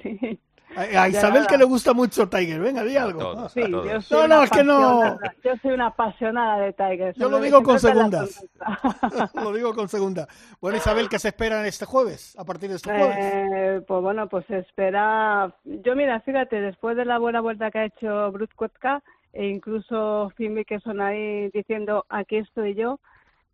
sí. 0.03 0.41
A, 0.81 1.09
Isabel 1.09 1.47
que 1.47 1.59
le 1.59 1.65
gusta 1.65 1.93
mucho 1.93 2.29
Tiger, 2.29 2.61
venga, 2.61 2.83
di 2.85 2.97
algo. 2.97 3.49
sí, 3.51 3.61
yo 3.69 4.01
soy 4.01 4.29
no, 4.29 4.29
no, 4.29 4.43
es 4.43 4.51
que 4.51 4.65
no. 4.65 5.19
Yo 5.45 5.57
soy 5.61 5.73
una 5.73 5.87
apasionada 5.89 6.59
de 6.59 6.73
Tiger. 6.73 7.15
Yo 7.17 7.29
lo 7.29 7.41
digo 7.41 7.63
con 7.63 7.79
segundas. 7.79 8.45
lo 9.35 9.53
digo 9.53 9.75
con 9.75 9.89
segunda. 9.89 10.27
Bueno, 10.61 10.79
Isabel, 10.79 11.09
¿qué 11.09 11.19
se 11.19 11.29
espera 11.29 11.67
este 11.67 11.85
jueves? 11.85 12.37
A 12.39 12.45
partir 12.45 12.71
de 12.71 12.77
este 12.77 12.91
jueves. 12.91 13.17
Eh, 13.19 13.83
pues 13.87 14.03
bueno, 14.03 14.29
pues 14.29 14.47
se 14.47 14.59
espera. 14.59 15.55
Yo, 15.65 15.95
mira, 15.95 16.21
fíjate, 16.21 16.61
después 16.61 16.97
de 16.97 17.05
la 17.05 17.19
buena 17.19 17.41
vuelta 17.41 17.71
que 17.71 17.79
ha 17.79 17.85
hecho 17.85 18.33
Brut 18.33 18.55
Koepka 18.55 19.03
e 19.33 19.47
incluso 19.47 20.33
Finn 20.37 20.65
que 20.65 20.81
son 20.81 21.01
ahí 21.01 21.51
diciendo 21.51 22.05
aquí 22.09 22.37
estoy 22.37 22.75
yo, 22.75 22.99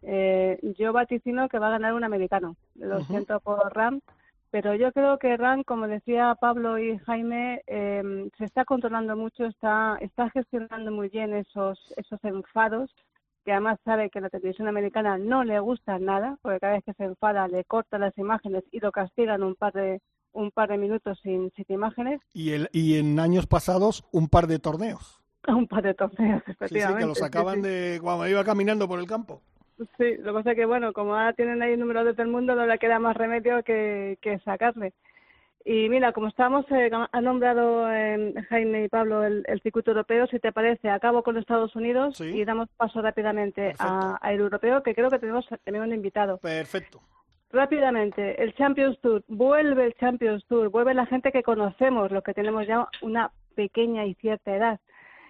eh, 0.03 0.59
yo 0.79 0.93
vaticino 0.93 1.49
que 1.49 1.59
va 1.59 1.69
a 1.69 1.73
ganar 1.73 1.95
un 1.95 2.05
americano. 2.05 2.57
Lo 2.77 3.03
siento 3.05 3.41
por 3.41 3.75
Ram 3.75 4.01
pero 4.51 4.75
yo 4.75 4.93
creo 4.93 5.19
que 5.19 5.37
Ran, 5.37 5.63
como 5.65 5.89
decía 5.89 6.37
Pablo 6.41 6.79
y 6.79 6.99
Jaime, 6.99 7.63
em, 7.67 8.31
se 8.39 8.45
está 8.45 8.65
controlando 8.65 9.17
mucho, 9.17 9.45
está, 9.45 9.99
está 10.01 10.31
gestionando 10.31 10.91
muy 10.93 11.09
bien 11.09 11.35
esos, 11.35 11.79
esos 11.97 12.23
enfados, 12.25 12.91
que 13.45 13.53
además 13.53 13.79
sabe 13.85 14.11
que 14.11 14.21
la 14.21 14.31
televisión 14.31 14.69
americana 14.69 15.19
no 15.19 15.45
le 15.45 15.59
gusta 15.61 15.99
nada, 15.99 16.37
porque 16.43 16.61
cada 16.61 16.75
vez 16.75 16.85
que 16.85 16.95
se 16.95 17.05
enfada 17.05 17.47
le 17.49 17.65
corta 17.65 17.99
las 17.99 18.17
imágenes 18.19 18.65
y 18.73 18.81
lo 18.81 18.91
castigan 18.93 19.43
un 19.43 19.55
par 19.55 19.73
de 19.73 20.01
un 20.33 20.51
par 20.51 20.69
de 20.69 20.79
minutos 20.79 21.19
sin, 21.23 21.51
sin 21.57 21.65
imágenes. 21.69 22.21
Y, 22.35 22.51
el, 22.51 22.69
y 22.73 22.99
en 22.99 23.19
años 23.19 23.47
pasados 23.47 24.05
un 24.13 24.29
par 24.29 24.47
de 24.47 24.59
torneos. 24.59 25.23
Un 25.49 25.69
par 25.69 25.85
de 25.85 25.95
torneos, 25.95 26.43
efectivamente. 26.45 26.81
Sí, 26.81 26.81
sí, 26.81 26.99
que 26.99 27.07
los 27.07 27.23
acaban 27.23 27.63
de 27.63 28.01
cuando 28.03 28.27
iba 28.27 28.43
caminando 28.43 28.89
por 28.89 28.99
el 28.99 29.07
campo. 29.07 29.43
Sí, 29.99 30.17
lo 30.19 30.25
que 30.25 30.33
pasa 30.33 30.51
es 30.53 30.57
que, 30.57 30.65
bueno, 30.65 30.93
como 30.93 31.15
ahora 31.15 31.33
tienen 31.35 31.63
ahí 31.63 31.73
el 31.73 31.81
número 31.81 32.05
de 32.05 32.13
todo 32.13 32.23
el 32.23 32.31
mundo, 32.31 32.55
no 32.55 32.67
le 32.67 32.79
queda 32.79 32.99
más 32.99 33.17
remedio 33.17 33.63
que, 33.63 34.19
que 34.23 34.39
sacarle. 34.41 34.95
Y 35.69 35.89
mira, 35.89 36.13
como 36.13 36.29
estamos, 36.29 36.65
eh, 36.71 36.89
ha 37.11 37.21
nombrado 37.21 37.93
eh, 37.93 38.33
Jaime 38.51 38.85
y 38.85 38.89
Pablo 38.89 39.25
el, 39.25 39.45
circuito 39.65 39.91
europeo, 39.91 40.29
si 40.29 40.39
te 40.39 40.53
parece, 40.53 40.89
acabo 40.89 41.25
con 41.25 41.37
Estados 41.37 41.75
Unidos 41.75 42.21
y 42.21 42.45
damos 42.45 42.69
paso 42.77 43.03
rápidamente 43.03 43.75
a, 43.81 44.17
el 44.31 44.39
europeo, 44.39 44.85
que 44.85 44.95
creo 44.95 45.11
que 45.11 45.19
tenemos, 45.19 45.45
tenemos 45.65 45.89
un 45.89 45.95
invitado. 45.95 46.39
Perfecto. 46.39 47.01
Rápidamente, 47.51 48.41
el 48.41 48.55
Champions 48.55 48.97
Tour, 49.01 49.25
vuelve 49.27 49.87
el 49.87 49.95
Champions 49.95 50.45
Tour, 50.47 50.69
vuelve 50.69 50.95
la 50.95 51.07
gente 51.07 51.33
que 51.33 51.43
conocemos, 51.43 52.13
los 52.13 52.23
que 52.23 52.33
tenemos 52.35 52.65
ya 52.65 52.87
una 53.03 53.33
pequeña 53.57 54.07
y 54.07 54.15
cierta 54.15 54.55
edad. 54.55 54.79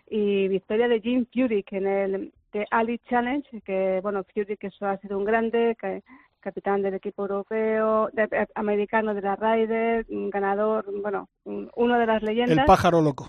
Y 0.07 0.49
victoria 0.49 0.87
de 0.87 1.01
Jim 1.01 1.25
Furyk 1.33 1.73
en 1.73 1.87
el, 1.87 2.33
Ali 2.71 2.99
Challenge, 3.09 3.61
que 3.63 4.01
bueno, 4.03 4.25
Fury 4.33 4.57
que 4.57 4.69
eso 4.69 4.87
ha 4.87 4.97
sido 4.99 5.19
un 5.19 5.25
grande, 5.25 5.77
que, 5.81 6.03
capitán 6.47 6.81
del 6.81 6.95
equipo 6.95 7.23
europeo, 7.23 8.09
eh, 8.17 8.47
americano 8.55 9.15
de 9.15 9.21
la 9.21 9.35
Ryder, 9.35 10.07
ganador, 10.09 10.85
bueno, 11.03 11.29
uno 11.45 11.99
de 11.99 12.07
las 12.07 12.23
leyendas. 12.23 12.59
El 12.59 12.65
pájaro 12.65 13.03
loco. 13.03 13.27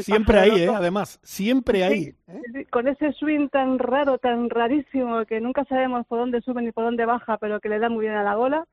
siempre 0.00 0.38
ahí, 0.38 0.64
¿eh? 0.64 0.68
además, 0.68 1.18
siempre 1.22 1.82
ahí. 1.82 2.14
¿eh? 2.28 2.66
con 2.68 2.88
ese 2.88 3.12
swing 3.12 3.48
tan 3.48 3.78
raro, 3.78 4.18
tan 4.18 4.50
rarísimo, 4.50 5.24
que 5.24 5.40
nunca 5.40 5.64
sabemos 5.64 6.06
por 6.06 6.18
dónde 6.18 6.42
sube 6.42 6.60
ni 6.60 6.72
por 6.72 6.84
dónde 6.84 7.06
baja, 7.06 7.38
pero 7.38 7.58
que 7.58 7.70
le 7.70 7.78
da 7.78 7.88
muy 7.88 8.02
bien 8.02 8.16
a 8.16 8.22
la 8.22 8.34
gola. 8.34 8.66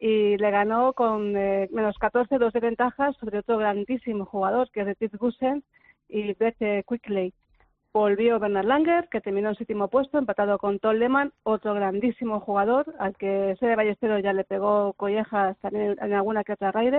y 0.00 0.36
le 0.36 0.50
ganó 0.50 0.92
con 0.92 1.36
eh, 1.36 1.68
menos 1.70 1.96
14, 1.98 2.38
dos 2.38 2.52
de 2.52 2.58
ventaja 2.58 3.12
sobre 3.12 3.38
otro 3.38 3.58
grandísimo 3.58 4.24
jugador 4.24 4.68
que 4.72 4.80
es 4.80 4.86
de 4.86 4.96
Tiff 4.96 5.14
Gusen 5.14 5.62
y 6.08 6.32
Brett 6.34 6.84
Quickly. 6.88 7.32
Volvió 7.94 8.40
Bernard 8.40 8.66
Langer, 8.66 9.08
que 9.08 9.20
terminó 9.20 9.50
en 9.50 9.54
séptimo 9.54 9.86
puesto, 9.86 10.18
empatado 10.18 10.58
con 10.58 10.80
Tom 10.80 10.96
Lehmann, 10.96 11.32
otro 11.44 11.74
grandísimo 11.74 12.40
jugador, 12.40 12.92
al 12.98 13.16
que 13.16 13.54
Sede 13.60 13.76
Ballesteros 13.76 14.20
ya 14.20 14.32
le 14.32 14.42
pegó 14.42 14.94
collejas 14.94 15.56
también 15.60 15.96
en 16.00 16.12
alguna 16.12 16.42
que 16.42 16.54
otra 16.54 16.72
raid. 16.72 16.92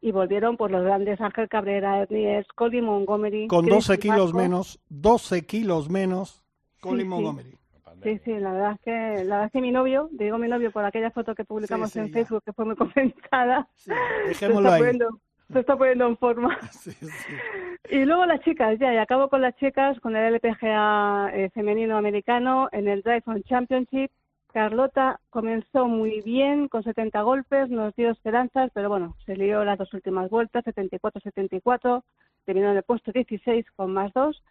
Y 0.00 0.12
volvieron 0.12 0.56
por 0.56 0.70
los 0.70 0.84
grandes 0.84 1.20
Ángel 1.20 1.48
Cabrera, 1.48 2.00
Ernie 2.00 2.46
Colin 2.54 2.84
Montgomery. 2.84 3.48
Con 3.48 3.66
12 3.66 3.98
kilos 3.98 4.32
menos, 4.32 4.78
12 4.88 5.44
kilos 5.46 5.90
menos, 5.90 6.44
Colin 6.80 7.08
Montgomery. 7.08 7.58
Sí, 8.04 8.20
sí, 8.24 8.38
la 8.38 8.52
verdad 8.52 8.72
es 8.74 8.80
que 8.82 9.24
la 9.24 9.34
verdad 9.34 9.46
es 9.46 9.52
que 9.52 9.60
mi 9.60 9.72
novio, 9.72 10.08
digo 10.12 10.38
mi 10.38 10.46
novio 10.46 10.70
por 10.70 10.84
aquella 10.84 11.10
foto 11.10 11.34
que 11.34 11.44
publicamos 11.44 11.96
en 11.96 12.12
Facebook 12.12 12.44
que 12.44 12.52
fue 12.52 12.64
muy 12.64 12.76
comentada, 12.76 13.68
dejémoslo 14.28 14.70
ahí 14.70 14.82
se 15.52 15.60
está 15.60 15.76
poniendo 15.76 16.06
en 16.06 16.16
forma. 16.16 16.58
Y 17.90 18.04
luego 18.04 18.26
las 18.26 18.40
chicas, 18.40 18.78
ya, 18.78 18.92
y 18.92 18.98
acabo 18.98 19.30
con 19.30 19.40
las 19.40 19.56
chicas, 19.56 19.98
con 20.00 20.14
el 20.14 20.34
LPGA 20.34 21.30
eh, 21.32 21.48
femenino 21.54 21.96
americano 21.96 22.68
en 22.70 22.86
el 22.86 23.00
Drive 23.00 23.22
on 23.24 23.42
Championship. 23.44 24.10
Carlota 24.52 25.20
comenzó 25.30 25.86
muy 25.86 26.20
bien, 26.20 26.68
con 26.68 26.82
70 26.82 27.22
golpes, 27.22 27.70
nos 27.70 27.94
dio 27.96 28.10
esperanzas, 28.10 28.70
pero 28.74 28.90
bueno, 28.90 29.16
se 29.24 29.36
lió 29.36 29.64
las 29.64 29.78
dos 29.78 29.94
últimas 29.94 30.28
vueltas, 30.28 30.66
74-74, 30.66 32.02
terminó 32.44 32.72
en 32.72 32.76
el 32.76 32.82
puesto 32.82 33.10
16 33.10 33.64
con 33.74 33.92
más 33.94 34.12
dos. 34.12 34.42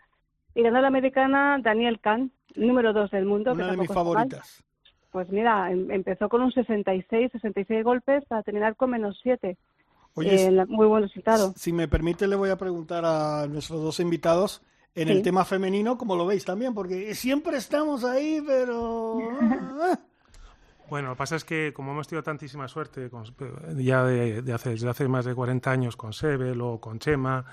Y 0.56 0.64
ganó 0.64 0.82
la 0.82 0.88
americana 0.88 1.60
Daniel 1.62 2.00
Kahn, 2.00 2.32
número 2.56 2.94
dos 2.94 3.12
del 3.12 3.26
mundo. 3.26 3.52
Una 3.52 3.70
de 3.72 3.78
mis 3.78 3.94
favoritas. 3.94 4.64
Pues 5.12 5.30
mira, 5.30 5.72
em, 5.72 5.92
empezó 5.92 6.30
con 6.30 6.42
un 6.42 6.52
66, 6.52 7.32
66 7.32 7.84
golpes 7.84 8.26
para 8.26 8.42
terminar 8.42 8.76
con 8.76 8.90
menos 8.90 9.20
7. 9.22 9.58
Oye, 10.18 10.48
eh, 10.48 10.66
muy 10.68 10.88
buen 10.88 11.04
resultado. 11.04 11.54
Si 11.56 11.72
me 11.72 11.88
permite, 11.88 12.28
le 12.28 12.36
voy 12.36 12.50
a 12.50 12.58
preguntar 12.58 13.06
a 13.06 13.46
nuestros 13.48 13.82
dos 13.82 14.00
invitados 14.00 14.64
en 14.96 15.10
el 15.10 15.22
tema 15.22 15.46
femenino, 15.46 15.96
¿cómo 15.96 16.16
lo 16.16 16.26
veis 16.26 16.44
también? 16.44 16.74
Porque 16.74 17.14
siempre 17.14 17.58
estamos 17.58 18.04
ahí, 18.04 18.42
pero... 18.46 19.20
Ah. 19.42 20.00
Bueno, 20.90 21.10
lo 21.10 21.16
que 21.16 21.18
pasa 21.18 21.36
es 21.36 21.44
que 21.44 21.74
como 21.74 21.92
hemos 21.92 22.08
tenido 22.08 22.24
tantísima 22.24 22.70
suerte 22.70 23.10
ya 23.76 24.06
de, 24.06 24.54
hace, 24.54 24.70
desde 24.70 24.88
hace 24.88 25.08
más 25.10 25.26
de 25.26 25.36
40 25.36 25.70
años 25.70 25.98
con 25.98 26.14
Sebe, 26.14 26.56
luego 26.56 26.80
con 26.80 27.00
Chema, 27.00 27.44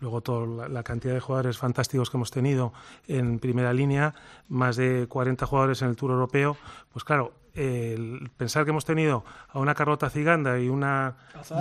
luego 0.00 0.22
toda 0.22 0.68
la, 0.68 0.82
cantidad 0.82 1.12
de 1.12 1.20
jugadores 1.20 1.58
fantásticos 1.58 2.08
que 2.08 2.16
hemos 2.16 2.30
tenido 2.30 2.72
en 3.06 3.40
primera 3.40 3.74
línea, 3.74 4.14
más 4.48 4.76
de 4.76 5.06
40 5.06 5.44
jugadores 5.44 5.82
en 5.82 5.88
el 5.88 5.96
Tour 5.96 6.12
Europeo, 6.12 6.56
pues 6.90 7.04
claro, 7.04 7.34
el 7.58 8.30
pensar 8.36 8.64
que 8.64 8.70
hemos 8.70 8.84
tenido 8.84 9.24
a 9.48 9.58
una 9.58 9.74
Carlota 9.74 10.08
Ciganda 10.10 10.58
y 10.60 10.68
una 10.68 11.16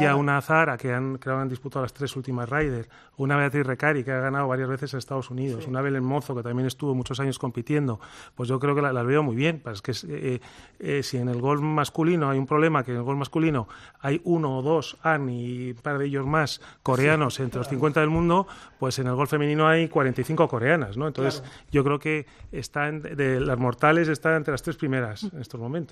a 0.07 0.15
una 0.15 0.41
Zara 0.41 0.77
que 0.77 0.93
han, 0.93 1.17
que 1.17 1.29
han 1.29 1.49
disputado 1.49 1.83
las 1.83 1.93
tres 1.93 2.15
últimas 2.15 2.49
Riders, 2.49 2.87
una 3.17 3.35
Beatriz 3.35 3.65
Recari 3.65 4.03
que 4.03 4.11
ha 4.11 4.19
ganado 4.19 4.47
varias 4.47 4.69
veces 4.69 4.93
en 4.93 4.99
Estados 4.99 5.31
Unidos, 5.31 5.65
una 5.67 5.81
Belén 5.81 6.03
Mozo 6.03 6.35
que 6.35 6.43
también 6.43 6.67
estuvo 6.67 6.93
muchos 6.93 7.19
años 7.19 7.39
compitiendo, 7.39 7.99
pues 8.35 8.47
yo 8.47 8.59
creo 8.59 8.75
que 8.75 8.81
las 8.81 8.93
la 8.93 9.03
veo 9.03 9.23
muy 9.23 9.35
bien. 9.35 9.59
Pues 9.63 9.81
que 9.81 9.93
eh, 10.07 10.39
eh, 10.79 11.03
si 11.03 11.17
en 11.17 11.29
el 11.29 11.41
golf 11.41 11.61
masculino 11.61 12.29
hay 12.29 12.37
un 12.37 12.45
problema, 12.45 12.83
que 12.83 12.91
en 12.91 12.97
el 12.97 13.03
golf 13.03 13.17
masculino 13.17 13.67
hay 13.99 14.21
uno 14.23 14.59
o 14.59 14.61
dos, 14.61 14.97
AN 15.01 15.29
y 15.29 15.71
un 15.71 15.77
par 15.77 15.97
de 15.97 16.05
ellos 16.05 16.25
más 16.25 16.61
coreanos 16.83 17.39
entre 17.39 17.59
los 17.59 17.67
50 17.67 17.99
del 17.99 18.09
mundo, 18.09 18.47
pues 18.79 18.99
en 18.99 19.07
el 19.07 19.15
golf 19.15 19.29
femenino 19.29 19.67
hay 19.67 19.87
45 19.87 20.47
coreanas, 20.47 20.97
¿no? 20.97 21.07
Entonces 21.07 21.43
yo 21.71 21.83
creo 21.83 21.99
que 21.99 22.25
están 22.51 23.01
de 23.01 23.39
las 23.39 23.57
mortales 23.57 24.07
están 24.07 24.35
entre 24.35 24.51
las 24.51 24.61
tres 24.61 24.75
primeras 24.77 25.23
en 25.23 25.41
estos 25.41 25.59
momentos. 25.59 25.86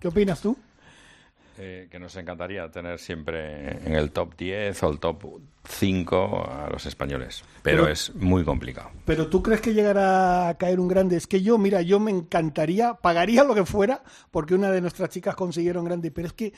¿Qué 0.00 0.08
opinas 0.08 0.40
tú? 0.40 0.56
Eh, 1.56 1.86
que 1.88 2.00
nos 2.00 2.16
encantaría 2.16 2.68
tener 2.68 2.98
siempre 2.98 3.86
en 3.86 3.94
el 3.94 4.10
top 4.10 4.36
10 4.36 4.82
o 4.82 4.90
el 4.90 4.98
top 4.98 5.40
5 5.62 6.50
a 6.50 6.68
los 6.68 6.84
españoles, 6.84 7.44
pero, 7.62 7.86
es 7.86 8.12
muy 8.16 8.44
complicado. 8.44 8.90
Pero 9.04 9.28
tú 9.28 9.40
crees 9.40 9.60
que 9.60 9.72
llegará 9.72 10.48
a 10.48 10.58
caer 10.58 10.80
un 10.80 10.88
grande? 10.88 11.16
Es 11.16 11.28
que 11.28 11.42
yo, 11.42 11.56
mira, 11.56 11.80
yo 11.80 12.00
me 12.00 12.10
encantaría, 12.10 12.94
pagaría 12.94 13.44
lo 13.44 13.54
que 13.54 13.64
fuera 13.64 14.02
porque 14.32 14.56
una 14.56 14.72
de 14.72 14.80
nuestras 14.80 15.10
chicas 15.10 15.36
consiguieron 15.36 15.84
grande, 15.84 16.10
pero 16.10 16.26
es 16.26 16.32
que 16.32 16.52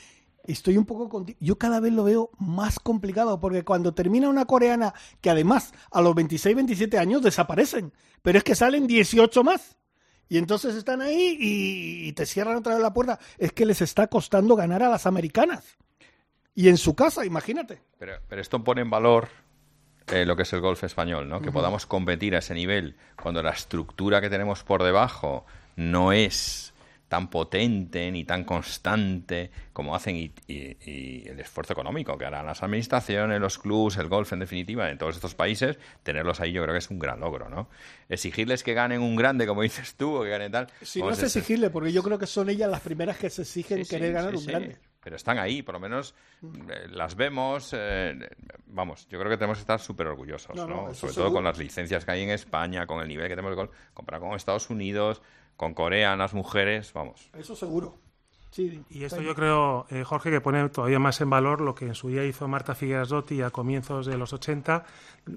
estoy 0.45 0.77
un 0.77 0.85
poco 0.85 1.09
contigo. 1.09 1.37
Yo 1.41 1.59
cada 1.59 1.79
vez 1.79 1.93
lo 1.93 2.03
veo 2.03 2.31
más 2.39 2.79
complicado 2.79 3.39
porque 3.39 3.63
cuando 3.63 3.93
termina 3.93 4.29
una 4.29 4.45
coreana, 4.45 4.95
que 5.21 5.29
además 5.29 5.73
a 5.91 6.01
los 6.01 6.15
26, 6.15 6.55
27 6.55 6.97
años 6.97 7.21
desaparecen, 7.21 7.93
pero 8.23 8.39
es 8.39 8.43
que 8.43 8.55
salen 8.55 8.87
18 8.87 9.43
más. 9.43 9.77
Y 10.29 10.37
entonces 10.37 10.75
están 10.75 11.01
ahí 11.01 11.37
y, 11.39 12.11
te 12.13 12.25
cierran 12.25 12.57
otra 12.57 12.73
vez 12.73 12.81
la 12.81 12.93
puerta. 12.93 13.19
Es 13.37 13.53
que 13.53 13.65
les 13.65 13.81
está 13.81 14.07
costando 14.07 14.55
ganar 14.55 14.83
a 14.83 14.89
las 14.89 15.05
americanas. 15.05 15.77
Y 16.53 16.69
en 16.69 16.77
su 16.77 16.95
casa, 16.95 17.25
imagínate. 17.25 17.81
Pero, 17.99 18.19
esto 18.31 18.63
pone 18.63 18.81
en 18.81 18.89
valor 18.89 19.29
eh, 20.07 20.25
lo 20.25 20.35
que 20.35 20.41
es 20.43 20.53
el 20.53 20.61
golf 20.61 20.83
español, 20.83 21.29
¿no? 21.29 21.41
Que 21.41 21.51
podamos 21.51 21.85
competir 21.85 22.35
a 22.35 22.39
ese 22.39 22.53
nivel 22.53 22.95
cuando 23.21 23.43
la 23.43 23.51
estructura 23.51 24.21
que 24.21 24.29
tenemos 24.29 24.63
por 24.63 24.83
debajo 24.83 25.45
no 25.75 26.11
es 26.11 26.73
tan 27.07 27.29
potente 27.29 28.11
ni 28.11 28.23
tan 28.25 28.43
constante 28.43 29.49
como 29.73 29.95
hacen 29.95 30.15
y, 30.15 30.31
el 30.47 31.39
esfuerzo 31.39 31.73
económico 31.73 32.17
que 32.17 32.25
harán 32.25 32.45
las 32.45 32.63
administraciones, 32.63 33.39
los 33.39 33.57
clubs, 33.57 33.97
el 33.97 34.07
golf 34.07 34.33
en 34.33 34.39
definitiva 34.39 34.89
en 34.89 34.97
todos 34.97 35.15
estos 35.15 35.35
países, 35.35 35.77
tenerlos 36.03 36.39
ahí 36.39 36.51
yo 36.51 36.63
creo 36.63 36.73
que 36.73 36.79
es 36.79 36.89
un 36.89 36.99
gran 36.99 37.19
logro, 37.19 37.49
¿no? 37.49 37.69
Exigirles 38.09 38.63
que 38.63 38.73
ganen 38.73 39.01
un 39.01 39.15
grande, 39.15 39.47
como 39.47 39.61
dices 39.63 39.95
tú, 39.95 40.15
o 40.15 40.23
que 40.23 40.29
ganen 40.29 40.51
tal. 40.51 40.67
Si 40.81 41.01
no 41.01 41.11
es 41.11 41.23
exigirle, 41.23 41.69
porque 41.69 41.91
yo 41.91 42.03
creo 42.03 42.17
que 42.19 42.27
son 42.27 42.49
ellas 42.49 42.69
las 42.69 42.81
primeras 42.81 43.17
que 43.17 43.29
se 43.29 43.43
exigen 43.43 43.85
querer 43.85 44.13
ganar 44.13 44.35
un 44.35 44.45
grande. 44.45 44.77
Pero 45.07 45.15
están 45.15 45.37
ahí, 45.37 45.61
por 45.61 45.73
lo 45.73 45.79
menos 45.79 46.15
eh, 46.43 46.87
las 46.89 47.15
vemos. 47.15 47.73
Eh, 47.73 48.29
vamos, 48.65 49.07
yo 49.07 49.17
creo 49.17 49.31
que 49.31 49.37
tenemos 49.37 49.57
que 49.57 49.61
estar 49.61 49.79
súper 49.79 50.07
orgullosos, 50.07 50.53
¿no? 50.53 50.93
Sobre 50.93 51.13
todo 51.13 51.31
con 51.31 51.45
las 51.45 51.57
licencias 51.57 52.03
que 52.03 52.11
hay 52.11 52.23
en 52.23 52.31
España, 52.31 52.85
con 52.85 52.99
el 52.99 53.07
nivel 53.07 53.25
que 53.29 53.35
tenemos 53.35 53.51
de 53.51 53.55
golf, 53.55 53.71
comparado 53.93 54.25
con 54.25 54.35
Estados 54.35 54.69
Unidos, 54.69 55.21
con 55.57 55.73
Corea, 55.73 56.15
las 56.15 56.33
mujeres, 56.33 56.93
vamos. 56.93 57.29
Eso 57.37 57.55
seguro. 57.55 57.95
Sí, 58.51 58.81
y 58.89 59.03
esto 59.03 59.21
yo 59.21 59.35
creo, 59.35 59.85
eh, 59.89 60.03
Jorge, 60.03 60.31
que 60.31 60.39
pone 60.39 60.69
todavía 60.69 60.99
más 60.99 61.19
en 61.19 61.29
valor 61.29 61.59
lo 61.59 61.75
que 61.75 61.85
en 61.85 61.95
su 61.95 62.07
día 62.07 62.23
hizo 62.23 62.47
Marta 62.47 62.73
Figueras 62.75 63.09
Dotti 63.09 63.41
a 63.41 63.49
comienzos 63.49 64.05
de 64.05 64.17
los 64.17 64.31
80, 64.31 64.85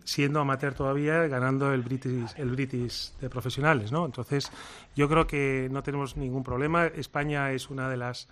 siendo 0.05 0.41
amateur 0.41 0.75
todavía, 0.75 1.27
ganando 1.27 1.73
el 1.73 1.83
British, 1.83 2.33
el 2.37 2.50
British 2.50 3.12
de 3.19 3.29
profesionales, 3.29 3.91
¿no? 3.91 4.07
Entonces, 4.07 4.53
yo 4.95 5.09
creo 5.09 5.27
que 5.27 5.69
no 5.71 5.83
tenemos 5.83 6.17
ningún 6.17 6.45
problema. 6.45 6.87
España 6.87 7.50
es 7.50 7.69
una 7.69 7.91
de 7.91 7.97
las 7.97 8.29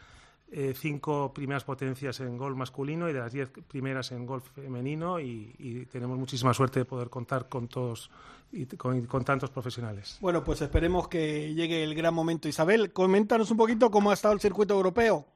eh, 0.50 0.72
cinco 0.74 1.32
primeras 1.32 1.64
potencias 1.64 2.20
en 2.20 2.36
golf 2.36 2.56
masculino 2.56 3.08
y 3.08 3.12
de 3.12 3.20
las 3.20 3.32
diez 3.32 3.50
primeras 3.50 4.12
en 4.12 4.26
golf 4.26 4.48
femenino 4.54 5.20
y, 5.20 5.54
y 5.58 5.86
tenemos 5.86 6.18
muchísima 6.18 6.54
suerte 6.54 6.80
de 6.80 6.84
poder 6.84 7.10
contar 7.10 7.48
con 7.48 7.68
todos 7.68 8.10
y 8.52 8.66
con, 8.66 9.24
tantos 9.24 9.50
profesionales. 9.50 10.18
Bueno, 10.20 10.42
pues 10.42 10.62
esperemos 10.62 11.08
que 11.08 11.54
llegue 11.54 11.84
el 11.84 11.94
gran 11.94 12.14
momento. 12.14 12.48
Isabel, 12.48 12.92
coméntanos 12.92 13.50
un 13.50 13.56
poquito 13.56 13.90
cómo 13.90 14.10
ha 14.10 14.14
estado 14.14 14.34
el 14.34 14.40
circuito 14.40 14.74
europeo. 14.74 15.26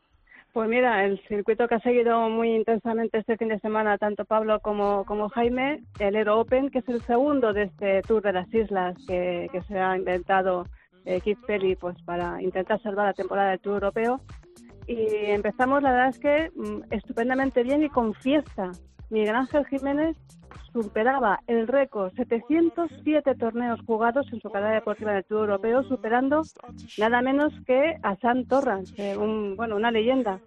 Pues 0.52 0.69
mira, 0.69 1.04
el 1.07 1.19
circuito 1.28 1.66
que 1.66 1.76
ha 1.76 1.81
seguido 1.81 2.28
muy 2.28 2.54
intensamente 2.54 3.19
este 3.19 3.38
fin 3.38 3.49
de 3.49 3.59
semana, 3.61 3.97
tanto 3.97 4.26
Pablo 4.26 4.61
como, 4.61 5.04
como 5.07 5.31
Jaime, 5.31 5.83
el 5.99 6.14
Euro 6.14 6.40
Open, 6.40 6.71
que 6.71 6.81
es 6.81 6.88
el 6.88 7.00
segundo 7.02 7.54
de 7.54 7.64
este 7.64 8.02
Tour 8.02 8.23
de 8.23 8.35
las 8.35 8.52
Islas 8.52 8.95
que, 9.07 9.49
se 9.66 9.78
ha 9.78 9.97
inventado 9.97 10.66
eh, 11.07 11.23
Keith 11.23 11.38
Pelly 11.47 11.76
pues, 11.76 11.97
para 12.02 12.42
intentar 12.42 12.83
salvar 12.83 13.07
la 13.07 13.14
temporada 13.14 13.50
del 13.50 13.61
Tour 13.61 13.75
Europeo. 13.75 14.21
Y 14.87 14.97
empezamos, 15.31 15.83
la 15.83 15.93
verdad 15.93 16.09
es 16.09 16.19
que 16.19 16.51
mm, 16.55 16.93
estupendamente 16.93 17.62
bien 17.62 17.83
y 17.83 17.89
con 17.89 18.15
fiesta. 18.15 18.73
Miguel 19.11 19.37
Ángel 19.37 19.67
Jiménez 19.67 20.17
superaba 20.73 21.41
el 21.47 21.69
récord 21.69 22.12
707 22.17 23.35
torneos 23.35 23.81
jugados 23.87 24.27
en 24.33 24.41
su 24.41 24.51
carrera 24.51 24.75
deportiva 24.75 25.12
en 25.12 25.19
el 25.19 25.25
Europeo, 25.29 25.83
superando 25.83 26.43
nada 26.99 27.21
menos 27.21 27.53
que 27.67 27.97
a 28.03 28.17
Sam 28.17 28.47
Torrance, 28.47 28.95
eh, 28.97 29.17
un, 29.17 29.55
bueno, 29.57 29.77
una 29.77 29.91
leyenda. 29.91 30.41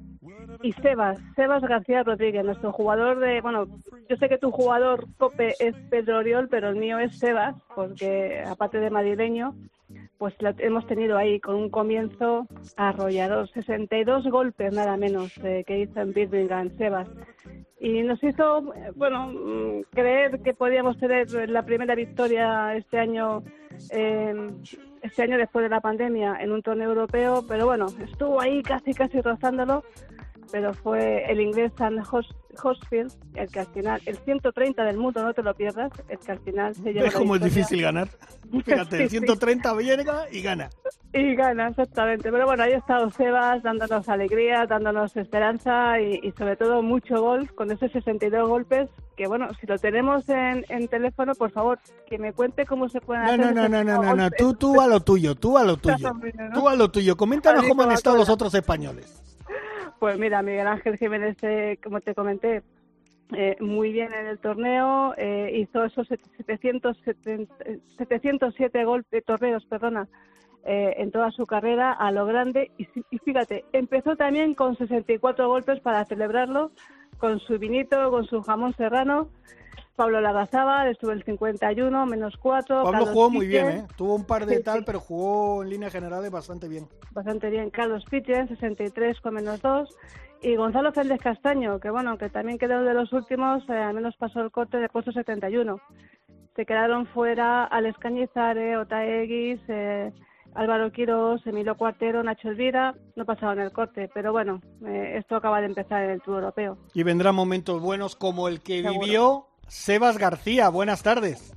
Y 0.63 0.72
Sebas, 0.74 1.20
Sebas 1.36 1.62
García 1.62 2.04
Rodríguez, 2.04 2.44
nuestro 2.44 2.72
jugador 2.72 3.20
de, 3.20 3.42
bueno, 3.42 3.68
yo 4.10 4.15
sé 4.18 4.27
que 4.30 4.38
tu 4.38 4.51
jugador 4.51 5.06
tope 5.18 5.54
es 5.60 5.75
Pedro 5.89 6.18
Oriol, 6.18 6.48
pero 6.50 6.70
el 6.70 6.75
mío 6.75 6.98
es 6.98 7.20
Sebas, 7.20 7.56
porque 7.75 8.44
aparte 8.48 8.80
de 8.80 8.89
madrileño, 8.89 9.54
pues 10.17 10.34
lo 10.41 10.53
hemos 10.60 10.88
tenido 10.88 11.17
ahí 11.17 11.39
con 11.39 11.55
un 11.55 11.69
comienzo 11.69 12.48
arrollador, 12.77 13.50
62 13.50 14.27
golpes 14.29 14.74
nada 14.74 14.98
menos 14.98 15.38
eh, 15.43 15.63
que 15.65 15.79
hizo 15.79 16.00
en 16.00 16.13
Birmingham 16.13 16.69
Sebas. 16.77 17.10
Y 17.79 18.01
nos 18.03 18.24
hizo, 18.24 18.74
bueno, 18.95 19.27
mm, 19.27 19.84
creer 19.91 20.41
que 20.41 20.53
podíamos 20.53 20.98
tener 20.98 21.27
la 21.50 21.63
primera 21.63 21.93
victoria 21.93 22.75
este 22.75 22.98
año, 22.98 23.43
em, 23.91 24.62
este 25.01 25.24
año 25.24 25.38
después 25.38 25.63
de 25.63 25.69
la 25.69 25.81
pandemia 25.81 26.38
en 26.39 26.51
un 26.51 26.62
torneo 26.62 26.89
europeo, 26.89 27.43
pero 27.48 27.65
bueno, 27.65 27.88
estuvo 28.01 28.39
ahí 28.39 28.63
casi 28.63 28.93
casi 28.93 29.22
rozándolo, 29.22 29.84
pero 30.51 30.74
fue 30.74 31.29
el 31.29 31.41
inglés 31.41 31.74
Hosfield, 32.62 33.12
el 33.36 33.50
que 33.50 33.60
al 33.60 33.68
final, 33.68 34.02
el 34.06 34.18
130 34.18 34.84
del 34.84 34.98
mundo, 34.98 35.24
no 35.24 35.34
te 35.34 35.44
lo 35.44 35.54
pierdas, 35.54 35.92
el 36.10 36.20
que 36.20 36.32
al 36.32 36.40
final 36.40 36.76
se 36.76 36.94
lleva. 36.94 37.06
¿Ves 37.06 37.16
cómo 37.16 37.36
es 37.36 37.44
difícil 37.44 37.82
ganar? 37.82 38.10
Fíjate, 38.66 39.04
el 39.04 39.10
130 39.10 39.74
llega 39.86 40.26
y 40.32 40.42
gana. 40.42 40.70
Y 41.14 41.36
gana, 41.36 41.70
exactamente. 41.70 42.30
Pero 42.30 42.46
bueno, 42.46 42.64
ahí 42.64 42.74
ha 42.74 42.78
estado 42.78 43.10
Sebas 43.12 43.64
dándonos 43.64 44.10
alegría, 44.10 44.66
dándonos 44.68 45.16
esperanza 45.16 46.00
y, 46.00 46.34
sobre 46.38 46.58
todo 46.58 46.82
mucho 46.82 47.22
gol 47.22 47.54
con 47.56 47.72
esos 47.72 47.92
62 47.92 48.50
golpes. 48.50 48.90
Que 49.16 49.28
bueno, 49.28 49.48
si 49.60 49.66
lo 49.66 49.78
tenemos 49.78 50.28
en, 50.28 50.66
en 50.68 50.90
teléfono, 50.90 51.34
por 51.36 51.52
favor, 51.52 51.80
que 52.06 52.18
me 52.18 52.34
cuente 52.34 52.66
cómo 52.66 52.90
se 52.90 53.00
pueden 53.00 53.24
hacer. 53.24 53.40
No, 53.40 53.52
no, 53.52 53.70
no, 53.70 53.84
no, 53.84 54.04
no, 54.04 54.16
no, 54.16 54.30
tú, 54.32 54.56
tú 54.56 54.82
a 54.82 54.88
lo 54.88 55.00
tuyo, 55.00 55.36
tú 55.36 55.58
a 55.58 55.64
lo 55.64 55.78
tuyo. 55.78 56.12
Tú 56.54 56.68
a 56.68 56.76
lo 56.76 56.92
tuyo. 56.92 57.16
Coméntanos 57.16 57.66
cómo 57.66 57.84
han 57.84 57.94
estado 57.94 58.18
los 58.18 58.28
otros 58.28 58.54
españoles. 58.54 59.25
Pues 60.00 60.18
mira, 60.20 60.42
Miguel 60.42 60.68
Ángel 60.68 60.98
Jiménez, 60.98 61.38
eh, 61.42 61.80
como 61.82 62.02
te 62.02 62.14
comenté, 62.14 62.64
eh, 63.34 63.56
muy 63.60 63.92
bien 63.92 64.14
en 64.14 64.28
el 64.28 64.38
torneo, 64.40 65.16
eh, 65.18 65.52
hizo 65.56 65.84
esos 65.86 66.08
707 66.08 68.84
golpes, 68.84 69.25
torneos, 69.25 69.66
perdona, 69.66 70.08
en 70.68 71.12
toda 71.12 71.30
su 71.30 71.46
carrera 71.46 71.92
a 71.92 72.12
lo 72.12 72.25
grande 72.25 72.72
y, 72.80 72.88
fíjate, 73.20 73.66
empezó 73.72 74.16
también 74.16 74.56
con 74.56 74.75
64 74.75 75.48
golpes 75.48 75.80
para 75.80 76.04
celebrarlo, 76.06 76.72
con 77.20 77.40
su 77.40 77.60
vinito, 77.60 78.10
con 78.10 78.25
su 78.25 78.42
jamón 78.42 78.74
serrano. 78.74 79.30
Pablo 79.96 80.20
Lagazaba 80.20 80.90
estuvo 80.90 81.12
el 81.12 81.24
51, 81.24 82.06
menos 82.06 82.36
4. 82.38 82.84
Pablo 82.84 83.06
jugó 83.06 83.30
muy 83.30 83.48
bien, 83.48 83.68
¿eh? 83.68 83.88
Tuvo 83.96 84.16
un 84.16 84.25
par 84.25 84.46
de 84.46 84.60
tal, 84.60 84.84
pero 84.84 85.00
jugó 85.00 85.64
en 85.64 85.70
línea 85.70 85.90
generales 85.90 86.30
bastante 86.32 86.68
bien. 86.68 86.88
Bastante 87.12 87.50
bien. 87.50 87.70
Carlos 87.70 88.04
Pichen, 88.10 88.50
63 88.50 89.22
con 89.22 89.36
menos 89.36 89.62
2. 89.62 89.90
Y 90.42 90.58
Gonzalo 90.58 90.92
Félix 90.92 91.24
Castaño, 91.24 91.80
que 91.80 91.90
bueno, 91.90 92.18
que 92.18 92.30
también 92.30 92.58
quedó 92.58 92.84
de 92.84 92.94
los 92.94 93.12
últimos, 93.14 93.68
eh, 93.70 93.74
al 93.74 93.94
menos 93.94 94.16
pasó 94.18 94.42
el 94.42 94.52
corte 94.52 94.78
de 94.78 94.90
puesto 94.90 95.12
71. 95.12 95.80
Se 96.56 96.66
quedaron 96.66 97.08
fuera 97.08 97.64
Alex 97.64 97.98
Cañizares, 97.98 98.78
Otaeguis, 98.78 99.60
eh, 99.70 100.12
Álvaro 100.56 100.92
Quiros, 100.92 101.46
Emilio 101.46 101.75
Cuartero, 101.75 102.24
Nacho 102.24 102.50
Elvira, 102.50 102.96
no 103.16 103.25
pasaron 103.25 103.60
el 103.60 103.72
corte, 103.72 104.10
pero 104.14 104.32
bueno, 104.32 104.62
eh, 104.86 105.16
esto 105.18 105.36
acaba 105.36 105.60
de 105.60 105.68
empezar 105.68 106.04
en 106.04 106.12
el 106.12 106.22
Tour 106.22 106.38
Europeo. 106.38 106.78
Y 106.94 107.04
vendrán 107.04 107.36
momentos 107.36 107.82
buenos 107.82 108.16
como 108.16 108.48
el 108.48 108.62
que 108.62 108.82
vivió 108.82 109.48
Sebas 109.67 110.17
García. 110.17 110.69
Buenas 110.69 111.03
tardes. 111.03 111.53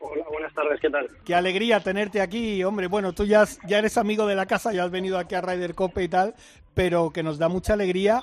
Hola, 0.00 0.24
buenas 0.30 0.54
tardes, 0.54 0.80
¿qué 0.80 0.90
tal? 0.90 1.08
Qué 1.24 1.34
alegría 1.34 1.80
tenerte 1.80 2.20
aquí, 2.20 2.62
hombre. 2.64 2.86
Bueno, 2.86 3.12
tú 3.12 3.24
ya, 3.24 3.44
ya 3.66 3.78
eres 3.78 3.98
amigo 3.98 4.26
de 4.26 4.36
la 4.36 4.46
casa, 4.46 4.72
ya 4.72 4.84
has 4.84 4.90
venido 4.90 5.18
aquí 5.18 5.34
a 5.34 5.40
Ryder 5.40 5.74
Cope 5.74 6.04
y 6.04 6.08
tal, 6.08 6.34
pero 6.74 7.10
que 7.10 7.22
nos 7.22 7.38
da 7.38 7.48
mucha 7.48 7.74
alegría 7.74 8.22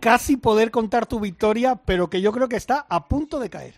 casi 0.00 0.36
poder 0.36 0.70
contar 0.70 1.06
tu 1.06 1.20
victoria, 1.20 1.76
pero 1.84 2.08
que 2.08 2.20
yo 2.20 2.32
creo 2.32 2.48
que 2.48 2.56
está 2.56 2.86
a 2.88 3.06
punto 3.08 3.38
de 3.38 3.50
caer. 3.50 3.74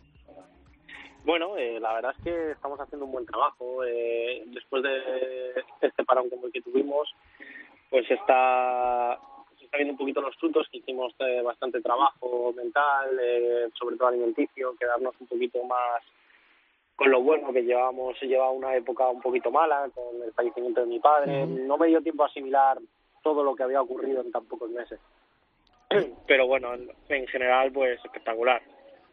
Bueno, 1.24 1.56
eh, 1.56 1.78
la 1.80 1.94
verdad 1.94 2.14
es 2.16 2.24
que 2.24 2.50
estamos 2.50 2.80
haciendo 2.80 3.06
un 3.06 3.12
buen 3.12 3.26
trabajo. 3.26 3.84
Eh, 3.84 4.42
después 4.46 4.82
de 4.82 5.64
este 5.80 6.04
parón 6.04 6.28
como 6.28 6.46
el 6.46 6.52
que 6.52 6.62
tuvimos, 6.62 7.08
pues 7.90 8.10
está, 8.10 9.18
está 9.72 9.78
viendo 9.78 9.92
un 9.92 9.98
poquito 9.98 10.20
los 10.20 10.36
frutos, 10.36 10.68
que 10.70 10.78
hicimos 10.78 11.14
eh, 11.20 11.40
bastante 11.42 11.80
trabajo 11.80 12.52
mental, 12.52 13.08
sobre 13.72 13.96
todo 13.96 14.08
alimenticio, 14.08 14.76
quedarnos 14.78 15.14
un 15.18 15.26
poquito 15.26 15.64
más 15.64 16.02
con 16.94 17.10
lo 17.10 17.22
bueno 17.22 17.52
que 17.54 17.62
llevamos, 17.62 18.18
se 18.18 18.26
lleva 18.26 18.50
una 18.50 18.76
época 18.76 19.08
un 19.08 19.22
poquito 19.22 19.50
mala 19.50 19.88
con 19.94 20.22
el 20.22 20.30
fallecimiento 20.32 20.82
de 20.82 20.86
mi 20.86 21.00
padre. 21.00 21.46
No 21.46 21.78
me 21.78 21.88
dio 21.88 22.02
tiempo 22.02 22.22
a 22.22 22.26
asimilar 22.26 22.78
todo 23.22 23.42
lo 23.42 23.56
que 23.56 23.62
había 23.62 23.80
ocurrido 23.80 24.20
en 24.20 24.30
tan 24.30 24.44
pocos 24.44 24.70
meses. 24.70 25.00
Pero 26.26 26.46
bueno, 26.46 26.74
en 27.08 27.26
general, 27.26 27.72
pues 27.72 27.98
espectacular. 28.04 28.60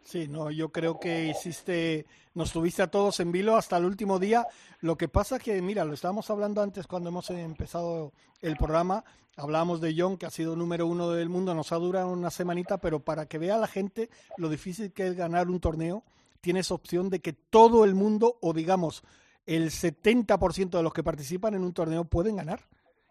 Sí, 0.02 0.28
no, 0.28 0.50
yo 0.50 0.70
creo 0.70 0.98
que 0.98 1.26
hiciste, 1.26 2.06
nos 2.34 2.52
tuviste 2.52 2.82
a 2.82 2.90
todos 2.90 3.20
en 3.20 3.32
vilo 3.32 3.56
hasta 3.56 3.76
el 3.76 3.84
último 3.84 4.18
día. 4.18 4.46
Lo 4.80 4.96
que 4.96 5.08
pasa 5.08 5.38
que, 5.38 5.60
mira, 5.62 5.84
lo 5.84 5.94
estábamos 5.94 6.30
hablando 6.30 6.62
antes 6.62 6.86
cuando 6.86 7.10
hemos 7.10 7.30
empezado 7.30 8.12
el 8.40 8.56
programa, 8.56 9.04
hablábamos 9.36 9.80
de 9.80 9.94
John, 9.96 10.16
que 10.16 10.26
ha 10.26 10.30
sido 10.30 10.56
número 10.56 10.86
uno 10.86 11.10
del 11.10 11.28
mundo, 11.28 11.54
nos 11.54 11.72
ha 11.72 11.76
durado 11.76 12.08
una 12.08 12.30
semanita, 12.30 12.78
pero 12.78 13.00
para 13.00 13.26
que 13.26 13.38
vea 13.38 13.56
la 13.58 13.66
gente 13.66 14.10
lo 14.36 14.48
difícil 14.48 14.92
que 14.92 15.06
es 15.06 15.16
ganar 15.16 15.48
un 15.48 15.60
torneo, 15.60 16.02
tienes 16.40 16.70
opción 16.70 17.10
de 17.10 17.20
que 17.20 17.32
todo 17.32 17.84
el 17.84 17.94
mundo, 17.94 18.38
o 18.40 18.52
digamos, 18.52 19.04
el 19.46 19.70
70% 19.70 20.70
de 20.70 20.82
los 20.82 20.92
que 20.92 21.02
participan 21.02 21.54
en 21.54 21.62
un 21.62 21.72
torneo 21.72 22.04
pueden 22.04 22.36
ganar. 22.36 22.60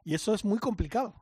Y 0.04 0.16
eso 0.16 0.34
es 0.34 0.46
muy 0.46 0.60
complicado. 0.60 1.14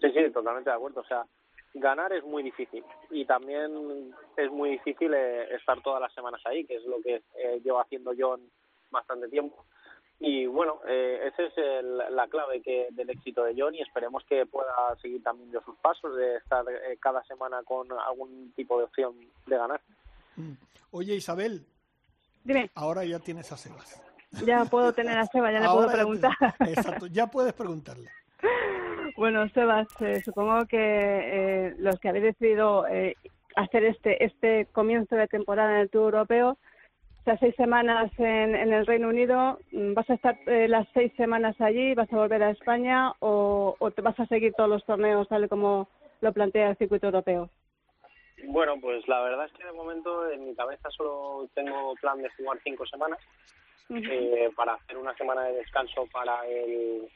Sí, 0.00 0.08
sí, 0.12 0.32
totalmente 0.32 0.70
de 0.70 0.76
acuerdo. 0.76 1.00
O 1.00 1.04
sea, 1.04 1.26
ganar 1.74 2.12
es 2.12 2.24
muy 2.24 2.42
difícil 2.42 2.84
y 3.10 3.24
también 3.24 4.14
es 4.36 4.50
muy 4.50 4.70
difícil 4.70 5.12
eh, 5.14 5.54
estar 5.54 5.80
todas 5.82 6.00
las 6.00 6.12
semanas 6.14 6.40
ahí, 6.44 6.64
que 6.64 6.76
es 6.76 6.84
lo 6.84 7.00
que 7.00 7.22
eh, 7.36 7.60
llevo 7.64 7.80
haciendo 7.80 8.12
yo 8.12 8.34
en 8.34 8.50
bastante 8.90 9.28
tiempo. 9.28 9.64
Y 10.22 10.44
bueno, 10.44 10.80
eh, 10.86 11.32
esa 11.32 11.44
es 11.44 11.84
la 12.10 12.28
clave 12.28 12.60
que 12.60 12.88
del 12.90 13.08
éxito 13.08 13.42
de 13.42 13.54
John 13.56 13.74
y 13.74 13.80
esperemos 13.80 14.22
que 14.28 14.44
pueda 14.44 14.94
seguir 15.00 15.22
también 15.22 15.50
de 15.50 15.62
sus 15.64 15.74
pasos, 15.76 16.14
de 16.14 16.36
estar 16.36 16.62
eh, 16.68 16.98
cada 17.00 17.24
semana 17.24 17.62
con 17.64 17.88
algún 17.92 18.52
tipo 18.54 18.76
de 18.76 18.84
opción 18.84 19.14
de 19.46 19.56
ganar. 19.56 19.80
Mm. 20.36 20.52
Oye, 20.90 21.14
Isabel. 21.14 21.64
Dime. 22.44 22.70
Ahora 22.74 23.02
ya 23.04 23.18
tienes 23.18 23.50
a 23.50 23.56
Sebas. 23.56 24.02
Ya 24.44 24.66
puedo 24.66 24.92
tener 24.92 25.18
a 25.18 25.24
Sebas, 25.24 25.54
ya 25.54 25.60
le 25.60 25.68
puedo 25.68 25.90
preguntar. 25.90 26.32
exacto, 26.68 27.06
ya 27.06 27.26
puedes 27.26 27.54
preguntarle. 27.54 28.10
Bueno, 29.20 29.46
Sebas, 29.50 29.86
eh, 30.00 30.22
supongo 30.24 30.64
que 30.64 30.78
eh, 30.78 31.74
los 31.76 32.00
que 32.00 32.08
habéis 32.08 32.24
decidido 32.24 32.86
eh, 32.88 33.18
hacer 33.54 33.84
este 33.84 34.24
este 34.24 34.64
comienzo 34.72 35.14
de 35.14 35.28
temporada 35.28 35.74
en 35.74 35.80
el 35.80 35.90
Tour 35.90 36.14
Europeo, 36.14 36.56
o 37.26 37.36
seis 37.38 37.54
semanas 37.56 38.10
en, 38.16 38.54
el 38.54 38.86
Reino 38.86 39.08
Unido, 39.08 39.58
mm, 39.72 39.92
¿vas 39.92 40.08
a 40.08 40.14
estar 40.14 40.38
las 40.46 40.88
seis 40.94 41.12
semanas 41.18 41.54
allí, 41.60 41.92
vas 41.92 42.10
a 42.10 42.16
volver 42.16 42.42
a 42.42 42.50
España 42.52 43.12
o, 43.18 43.76
te 43.94 44.00
vas 44.00 44.18
a 44.18 44.24
seguir 44.24 44.54
todos 44.54 44.70
los 44.70 44.86
torneos 44.86 45.28
tal 45.28 45.50
como 45.50 45.86
lo 46.22 46.32
plantea 46.32 46.70
el 46.70 46.78
circuito 46.78 47.08
europeo? 47.08 47.50
Bueno, 48.44 48.80
pues 48.80 49.06
la 49.06 49.20
verdad 49.20 49.44
es 49.44 49.52
que 49.52 49.66
de 49.66 49.72
momento 49.72 50.30
en 50.30 50.46
mi 50.46 50.54
cabeza 50.54 50.88
solo 50.96 51.46
tengo 51.52 51.94
plan 52.00 52.22
de 52.22 52.30
jugar 52.38 52.58
cinco 52.64 52.86
semanas 52.86 53.18
para 54.56 54.72
hacer 54.72 54.96
una 54.96 55.14
semana 55.18 55.42
de 55.42 55.56
descanso 55.56 56.06
para 56.10 56.46
el 56.46 57.06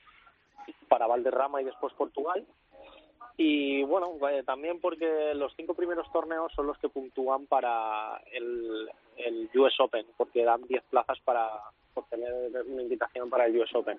para 0.89 1.07
Valderrama 1.07 1.61
y 1.61 1.65
después 1.65 1.93
Portugal. 1.95 2.45
Y 3.37 3.83
bueno, 3.83 4.13
también 4.47 4.81
porque 4.81 5.35
los 5.35 5.53
cinco 5.57 5.75
primeros 5.75 6.11
torneos 6.13 6.53
son 6.55 6.67
los 6.69 6.79
que 6.79 6.89
puntúan 6.89 7.47
para 7.47 8.23
el, 8.33 8.89
el 9.17 9.51
US 9.57 9.79
Open, 9.81 10.07
porque 10.17 10.45
dan 10.45 10.63
10 10.63 10.85
plazas 10.85 11.19
para 11.25 11.49
obtener 11.95 12.33
una 12.67 12.83
invitación 12.83 13.29
para 13.31 13.47
el 13.47 13.59
US 13.59 13.75
Open. 13.75 13.99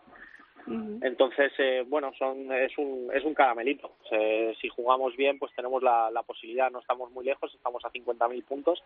Entonces, 1.01 1.54
eh, 1.60 1.84
bueno, 1.88 2.12
son, 2.17 2.51
es, 2.51 2.75
un, 2.78 3.12
es 3.13 3.23
un 3.23 3.36
caramelito. 3.36 3.91
si 4.10 4.69
jugamos 4.69 5.15
bien, 5.15 5.38
pues 5.38 5.54
tenemos 5.56 5.84
la, 5.84 6.10
la 6.10 6.23
posibilidad. 6.23 6.71
No 6.71 6.80
estamos 6.80 7.12
muy 7.12 7.23
lejos, 7.23 7.54
estamos 7.54 7.84
a 7.86 7.91
50.000 7.91 8.43
puntos. 8.45 8.82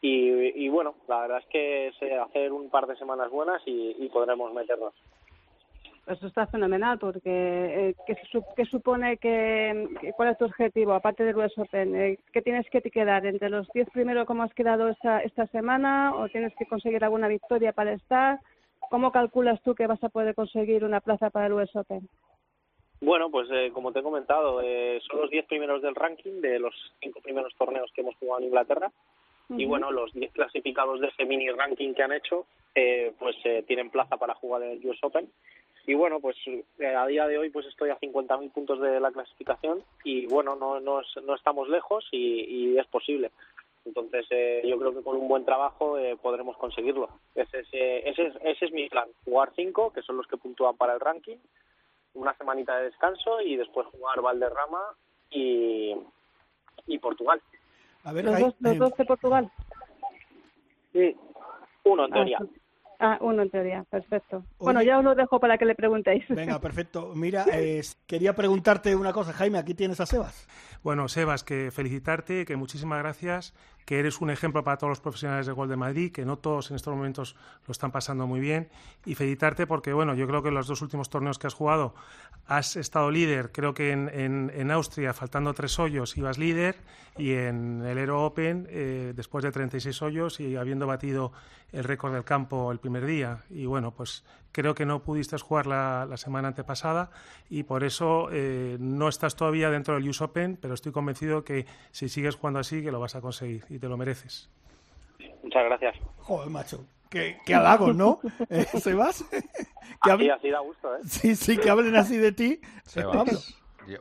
Y, 0.00 0.64
y 0.64 0.68
bueno, 0.70 0.94
la 1.08 1.20
verdad 1.20 1.38
es 1.38 1.46
que 1.46 1.88
es 1.88 1.96
hacer 2.26 2.52
un 2.52 2.70
par 2.70 2.86
de 2.86 2.96
semanas 2.96 3.30
buenas 3.30 3.60
y, 3.66 3.96
y 3.98 4.08
podremos 4.08 4.52
meternos. 4.54 4.94
Eso 6.06 6.26
está 6.26 6.46
fenomenal 6.46 6.98
porque 6.98 7.30
eh, 7.30 7.94
¿qué, 8.06 8.64
supone 8.64 9.18
que, 9.18 9.88
cuál 10.16 10.30
es 10.30 10.38
tu 10.38 10.46
objetivo 10.46 10.92
aparte 10.92 11.24
del 11.24 11.36
US 11.36 11.56
Open? 11.58 11.94
Eh, 11.94 12.18
¿Qué 12.32 12.42
tienes 12.42 12.68
que 12.70 12.80
quedar 12.82 13.26
entre 13.26 13.50
los 13.50 13.68
10 13.72 13.90
primeros 13.90 14.26
como 14.26 14.42
has 14.42 14.52
quedado 14.54 14.88
esta, 14.88 15.46
semana 15.48 16.14
o 16.16 16.28
tienes 16.28 16.52
que 16.56 16.66
conseguir 16.66 17.04
alguna 17.04 17.28
victoria 17.28 17.72
para 17.72 17.92
estar? 17.92 18.40
¿Cómo 18.90 19.12
calculas 19.12 19.62
tú 19.62 19.74
que 19.74 19.86
vas 19.86 20.02
a 20.02 20.08
poder 20.08 20.34
conseguir 20.34 20.84
una 20.84 21.00
plaza 21.00 21.30
para 21.30 21.46
el 21.46 21.52
US 21.52 21.76
Open? 21.76 22.08
Bueno, 23.00 23.30
pues 23.30 23.48
eh, 23.50 23.70
como 23.72 23.92
te 23.92 24.00
he 24.00 24.02
comentado, 24.02 24.60
eh, 24.62 25.00
son 25.08 25.20
los 25.20 25.30
10 25.30 25.46
primeros 25.46 25.80
del 25.80 25.94
ranking 25.94 26.40
de 26.40 26.58
los 26.58 26.74
cinco 27.00 27.20
primeros 27.20 27.54
torneos 27.56 27.90
que 27.94 28.00
hemos 28.00 28.16
jugado 28.16 28.40
en 28.40 28.46
Inglaterra. 28.46 28.90
Y 29.50 29.66
bueno, 29.66 29.90
los 29.90 30.12
10 30.12 30.32
clasificados 30.32 31.00
de 31.00 31.08
ese 31.08 31.24
mini 31.24 31.50
ranking 31.50 31.92
que 31.92 32.02
han 32.02 32.12
hecho, 32.12 32.46
eh, 32.74 33.12
pues 33.18 33.36
tienen 33.66 33.90
plaza 33.90 34.16
para 34.16 34.34
jugar 34.34 34.62
en 34.62 34.70
el 34.70 34.86
US 34.86 34.98
Open 35.02 35.28
y 35.86 35.94
bueno, 35.94 36.20
pues 36.20 36.36
eh, 36.46 36.86
a 36.86 37.06
día 37.06 37.26
de 37.26 37.38
hoy 37.38 37.50
pues 37.50 37.66
estoy 37.66 37.90
a 37.90 37.98
50.000 37.98 38.52
puntos 38.52 38.80
de 38.80 39.00
la 39.00 39.10
clasificación 39.10 39.82
y 40.04 40.26
bueno, 40.26 40.54
no, 40.54 40.78
no, 40.80 41.00
no 41.24 41.34
estamos 41.34 41.68
lejos 41.68 42.06
y, 42.12 42.78
es 42.78 42.86
posible. 42.86 43.32
Entonces 43.84 44.26
eh, 44.30 44.62
yo 44.64 44.78
creo 44.78 44.94
que 44.94 45.02
con 45.02 45.16
un 45.16 45.26
buen 45.26 45.44
trabajo 45.44 45.98
eh, 45.98 46.16
podremos 46.20 46.56
conseguirlo. 46.58 47.08
Ese 47.34 47.60
es, 47.60 47.68
ese, 47.72 48.26
es, 48.26 48.34
ese 48.42 48.66
es 48.66 48.72
mi 48.72 48.88
plan, 48.88 49.08
jugar 49.24 49.52
cinco, 49.56 49.92
que 49.92 50.02
son 50.02 50.16
los 50.16 50.26
que 50.26 50.36
puntúan 50.36 50.76
para 50.76 50.94
el 50.94 51.00
ranking, 51.00 51.38
una 52.14 52.36
semanita 52.36 52.76
de 52.76 52.84
descanso 52.84 53.40
y 53.40 53.56
después 53.56 53.86
jugar 53.88 54.20
Valderrama 54.20 54.94
y, 55.30 55.96
y 56.86 56.98
Portugal. 56.98 57.40
A 58.04 58.12
ver, 58.12 58.24
¿Los, 58.24 58.78
dos, 58.78 58.96
de 58.96 59.04
Portugal? 59.04 59.50
Sí, 60.92 61.16
uno 61.84 62.06
en 62.06 62.12
ah, 62.12 62.14
teoría. 62.14 62.38
Ah, 62.98 63.18
uno 63.22 63.42
en 63.42 63.50
teoría, 63.50 63.84
perfecto. 63.84 64.44
bueno, 64.58 64.82
ya 64.82 64.98
os 64.98 65.04
lo 65.04 65.14
dejo 65.14 65.40
para 65.40 65.56
que 65.56 65.64
le 65.64 65.74
preguntéis. 65.74 66.24
Venga, 66.28 66.58
perfecto. 66.60 67.12
Mira, 67.14 67.46
quería 68.06 68.34
preguntarte 68.34 68.94
una 68.94 69.12
cosa, 69.12 69.32
Jaime, 69.32 69.58
aquí 69.58 69.74
tienes 69.74 70.00
a 70.00 70.06
Sebas. 70.06 70.46
Bueno, 70.82 71.08
Sebas, 71.08 71.42
que 71.42 71.70
felicitarte, 71.70 72.44
que 72.44 72.56
muchísimas 72.56 72.98
gracias, 72.98 73.54
que 73.84 73.98
eres 73.98 74.20
un 74.20 74.30
ejemplo 74.30 74.62
para 74.64 74.76
todos 74.76 74.90
los 74.90 75.00
profesionales 75.00 75.46
de 75.46 75.52
Gol 75.52 75.68
de 75.68 75.76
Madrid, 75.76 76.12
que 76.12 76.24
no 76.24 76.38
todos 76.38 76.70
en 76.70 76.76
estos 76.76 76.94
momentos 76.94 77.36
lo 77.66 77.72
están 77.72 77.90
pasando 77.90 78.26
muy 78.26 78.40
bien, 78.40 78.68
y 79.04 79.14
felicitarte 79.14 79.66
porque, 79.66 79.92
bueno, 79.92 80.14
yo 80.14 80.26
creo 80.26 80.42
que 80.42 80.48
en 80.48 80.54
los 80.54 80.66
dos 80.66 80.82
últimos 80.82 81.10
torneos 81.10 81.38
que 81.38 81.46
has 81.46 81.54
jugado 81.54 81.94
has 82.46 82.76
estado 82.76 83.10
líder, 83.10 83.52
creo 83.52 83.74
que 83.74 83.92
en, 83.92 84.08
en, 84.08 84.70
Austria, 84.70 85.12
faltando 85.14 85.54
tres 85.54 85.78
hoyos, 85.78 86.16
ibas 86.16 86.38
líder, 86.38 86.76
y 87.16 87.32
en 87.32 87.82
el 87.84 87.98
Aero 87.98 88.24
Open, 88.24 88.66
eh, 88.70 89.12
después 89.14 89.44
de 89.44 89.52
36 89.52 90.02
hoyos 90.02 90.40
y 90.40 90.56
habiendo 90.56 90.86
batido 90.86 91.32
el 91.72 91.84
récord 91.84 92.12
del 92.12 92.24
campo 92.24 92.72
el 92.72 92.78
primer 92.78 93.06
día, 93.06 93.44
y 93.50 93.66
bueno, 93.66 93.92
pues 93.92 94.24
creo 94.52 94.74
que 94.74 94.86
no 94.86 95.02
pudiste 95.02 95.38
jugar 95.38 95.66
la, 95.66 96.16
semana 96.16 96.48
antepasada 96.48 97.10
y 97.48 97.62
por 97.62 97.84
eso 97.84 98.28
eh, 98.32 98.76
no 98.80 99.08
estás 99.08 99.36
todavía 99.36 99.70
dentro 99.70 99.94
del 99.94 100.08
US 100.08 100.20
Open, 100.20 100.58
pero 100.60 100.74
estoy 100.74 100.92
convencido 100.92 101.44
que 101.44 101.66
si 101.90 102.08
sigues 102.08 102.36
jugando 102.36 102.60
así, 102.60 102.82
que 102.82 102.90
lo 102.90 103.00
vas 103.00 103.14
a 103.14 103.20
conseguir 103.20 103.64
y 103.68 103.78
te 103.78 103.88
lo 103.88 103.96
mereces. 103.96 104.50
Muchas 105.42 105.64
gracias. 105.64 105.96
Joder, 106.18 106.50
macho. 106.50 106.84
Qué, 107.08 107.38
qué 107.44 107.54
halagos, 107.54 107.96
¿no? 107.96 108.20
¿Eh, 108.50 108.64
Sebas? 108.64 109.24
que 110.02 110.10
así, 110.10 110.30
así 110.30 110.50
da 110.50 110.60
gusto, 110.60 110.94
¿eh? 110.94 111.00
Sí, 111.04 111.34
sí, 111.34 111.58
que 111.58 111.70
hablen 111.70 111.96
así 111.96 112.16
de 112.16 112.32
ti. 112.32 112.60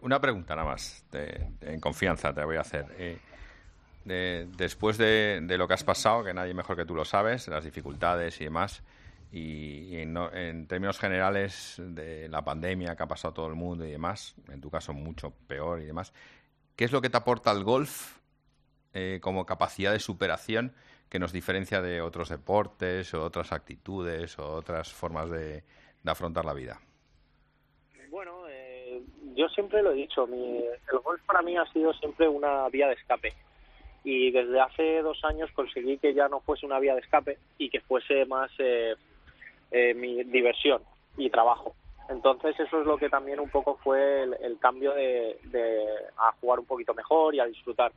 Una 0.02 0.20
pregunta 0.20 0.56
nada 0.56 0.68
más, 0.68 1.04
en 1.14 1.80
confianza 1.80 2.34
te 2.34 2.44
voy 2.44 2.58
a 2.58 2.62
hacer. 2.62 2.86
Eh, 2.98 4.48
después 4.58 4.98
de, 4.98 5.40
de, 5.42 5.58
lo 5.58 5.68
que 5.68 5.74
has 5.74 5.84
pasado, 5.84 6.24
que 6.24 6.34
nadie 6.34 6.54
mejor 6.54 6.76
que 6.76 6.86
tú 6.86 6.94
lo 6.94 7.06
sabes, 7.06 7.48
las 7.48 7.64
dificultades 7.64 8.40
y 8.42 8.44
demás, 8.44 8.84
y, 9.32 9.98
en, 9.98 10.68
términos 10.68 11.00
generales 11.00 11.76
de 11.80 12.28
la 12.30 12.44
pandemia 12.44 12.96
que 12.96 13.04
ha 13.04 13.08
pasado 13.08 13.34
todo 13.34 13.48
el 13.48 13.56
mundo 13.56 13.86
y 13.86 13.92
demás, 13.92 14.36
en 14.50 14.62
tu 14.62 14.70
caso 14.70 14.94
mucho 14.94 15.34
peor 15.48 15.82
y 15.82 15.86
demás, 15.86 16.14
¿qué 16.76 16.86
es 16.86 16.92
lo 16.92 17.02
que 17.02 17.10
te 17.10 17.18
aporta 17.18 17.52
el 17.52 17.64
golf 17.64 18.18
eh, 18.94 19.20
como 19.22 19.46
capacidad 19.46 19.92
de 19.92 20.00
superación 20.00 20.74
que 21.10 21.20
nos 21.20 21.32
diferencia 21.32 21.82
de 21.82 22.02
otros 22.02 22.30
deportes 22.30 23.14
o 23.14 23.24
otras 23.24 23.52
actitudes 23.52 24.38
o 24.40 24.54
otras 24.54 24.92
formas 24.92 25.30
de, 25.30 25.64
afrontar 26.06 26.46
la 26.46 26.54
vida? 26.54 26.80
Bueno, 28.10 28.48
eh, 28.50 29.04
yo 29.36 29.48
siempre 29.50 29.84
lo 29.84 29.92
he 29.92 29.96
dicho, 29.96 30.26
el 30.26 31.00
golf 31.04 31.22
para 31.26 31.44
mí 31.44 31.56
ha 31.56 31.72
sido 31.72 31.94
siempre 31.94 32.28
una 32.28 32.68
vía 32.70 32.88
de 32.88 32.94
escape 32.94 33.34
y 34.04 34.32
desde 34.32 34.60
hace 34.60 35.02
dos 35.02 35.24
años 35.24 35.52
conseguí 35.52 35.98
que 35.98 36.14
ya 36.14 36.28
no 36.30 36.40
fuese 36.40 36.66
una 36.66 36.80
vía 36.80 36.96
de 36.96 37.02
escape 37.02 37.38
y 37.58 37.70
que 37.70 37.82
fuese 37.82 38.26
más 38.26 38.50
eh, 38.58 38.96
eh, 39.72 39.94
mi 39.94 40.24
diversión 40.24 40.82
y 41.18 41.30
trabajo. 41.30 41.76
Entonces 42.10 42.60
eso 42.60 42.82
es 42.82 42.88
lo 42.88 42.98
que 42.98 43.10
también 43.10 43.40
un 43.40 43.50
poco 43.50 43.78
fue 43.84 44.24
el, 44.24 44.58
cambio 44.60 44.94
de, 44.94 45.38
a 46.18 46.32
jugar 46.42 46.60
un 46.60 46.66
poquito 46.66 46.94
mejor 46.94 47.36
y 47.36 47.40
a 47.40 47.46
disfrutar. 47.46 47.92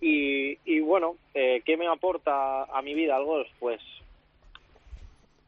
Y, 0.00 0.58
y 0.64 0.80
bueno, 0.80 1.14
eh, 1.32 1.62
¿qué 1.64 1.76
me 1.76 1.86
aporta 1.86 2.64
a 2.64 2.82
mi 2.82 2.94
vida 2.94 3.16
el 3.16 3.24
golf? 3.24 3.48
Pues 3.60 3.80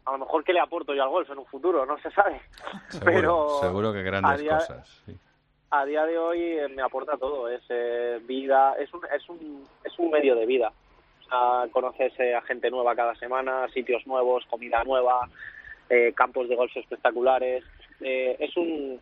a 0.04 0.12
lo 0.12 0.18
mejor 0.18 0.44
que 0.44 0.52
le 0.52 0.60
aporto 0.60 0.94
yo 0.94 1.02
al 1.02 1.08
golf 1.08 1.28
en 1.30 1.38
un 1.38 1.46
futuro, 1.46 1.84
no 1.84 1.98
se 1.98 2.12
sabe. 2.12 2.40
Seguro, 2.88 3.04
Pero 3.04 3.48
seguro 3.60 3.92
que 3.92 4.02
grandes 4.02 4.42
cosas. 4.48 5.02
A 5.70 5.84
día 5.84 6.06
de 6.06 6.16
hoy 6.16 6.40
eh, 6.40 6.68
me 6.68 6.82
aporta 6.82 7.16
todo, 7.16 7.48
es 7.48 7.62
vida, 8.24 8.76
es 8.78 8.94
un, 8.94 9.00
es 9.12 9.28
un, 9.28 9.66
es 9.82 9.98
un 9.98 10.10
medio 10.12 10.36
de 10.36 10.46
vida 10.46 10.72
conoces 11.72 12.12
a 12.20 12.40
gente 12.42 12.70
nueva 12.70 12.94
cada 12.94 13.14
semana, 13.16 13.68
sitios 13.68 14.06
nuevos, 14.06 14.44
comida 14.46 14.82
nueva, 14.84 15.28
eh, 15.88 16.12
campos 16.14 16.48
de 16.48 16.56
golf 16.56 16.74
espectaculares. 16.76 17.62
Eh, 18.00 18.36
es 18.38 18.56
un 18.56 19.00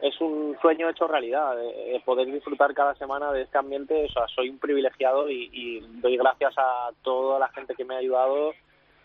es 0.00 0.20
un 0.20 0.56
sueño 0.60 0.88
hecho 0.88 1.06
realidad, 1.06 1.56
eh, 1.62 2.02
poder 2.04 2.26
disfrutar 2.26 2.74
cada 2.74 2.92
semana 2.96 3.32
de 3.32 3.42
este 3.42 3.58
ambiente. 3.58 4.06
O 4.06 4.08
sea, 4.08 4.26
soy 4.34 4.48
un 4.48 4.58
privilegiado 4.58 5.30
y, 5.30 5.80
doy 6.00 6.16
gracias 6.16 6.54
a 6.58 6.90
toda 7.02 7.38
la 7.38 7.48
gente 7.50 7.76
que 7.76 7.84
me 7.84 7.94
ha 7.94 7.98
ayudado, 7.98 8.52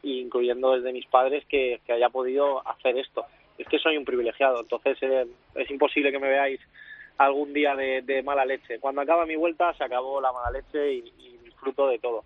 incluyendo 0.01 0.75
desde 0.75 0.93
mis 0.93 1.05
padres, 1.05 1.45
que, 1.45 1.79
haya 1.89 2.09
podido 2.09 2.67
hacer 2.67 2.97
esto. 2.97 3.25
Es 3.59 3.67
que 3.67 3.77
soy 3.77 3.95
un 3.95 4.05
privilegiado, 4.05 4.61
entonces 4.61 4.97
es 5.53 5.69
imposible 5.69 6.11
que 6.11 6.19
me 6.19 6.29
veáis 6.29 6.59
algún 7.19 7.53
día 7.53 7.75
de, 7.75 8.23
mala 8.23 8.45
leche. 8.45 8.79
Cuando 8.79 9.01
acaba 9.01 9.27
mi 9.27 9.35
vuelta 9.35 9.73
se 9.75 9.83
acabó 9.83 10.19
la 10.19 10.31
mala 10.31 10.49
leche 10.49 10.93
y 10.93 11.36
disfruto 11.57 11.87
de 11.87 11.99
todo. 11.99 12.23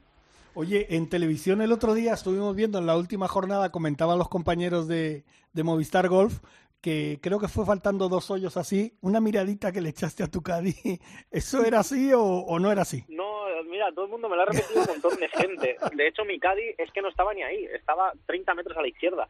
Oye, 0.53 0.87
en 0.89 1.09
televisión 1.09 1.61
el 1.61 1.71
otro 1.71 1.93
día 1.93 2.13
estuvimos 2.13 2.55
viendo 2.55 2.77
en 2.77 2.85
la 2.85 2.97
última 2.97 3.29
jornada, 3.29 3.71
comentaban 3.71 4.17
los 4.17 4.27
compañeros 4.27 4.87
de, 4.87 5.23
de 5.53 5.63
Movistar 5.63 6.09
Golf, 6.09 6.39
que 6.81 7.19
creo 7.21 7.39
que 7.39 7.47
fue 7.47 7.65
faltando 7.65 8.09
dos 8.09 8.29
hoyos 8.31 8.57
así, 8.57 8.93
una 9.01 9.21
miradita 9.21 9.71
que 9.71 9.79
le 9.79 9.89
echaste 9.89 10.23
a 10.23 10.27
tu 10.27 10.41
caddy. 10.41 10.73
¿Eso 11.31 11.63
era 11.63 11.79
así 11.79 12.11
o, 12.13 12.59
no 12.59 12.71
era 12.71 12.81
así? 12.81 13.05
No, 13.07 13.45
mira, 13.65 13.91
todo 13.93 14.05
el 14.05 14.11
mundo 14.11 14.27
me 14.27 14.35
lo 14.35 14.41
ha 14.41 14.45
repetido 14.45 14.81
un 14.81 14.87
montón 14.87 15.17
de 15.17 15.29
gente. 15.29 15.77
De 15.95 16.07
hecho, 16.07 16.25
mi 16.25 16.37
caddy 16.37 16.75
es 16.77 16.91
que 16.91 17.01
no 17.01 17.07
estaba 17.07 17.33
ni 17.33 17.43
ahí, 17.43 17.65
estaba 17.73 18.11
30 18.25 18.53
metros 18.53 18.77
a 18.77 18.81
la 18.81 18.89
izquierda. 18.89 19.29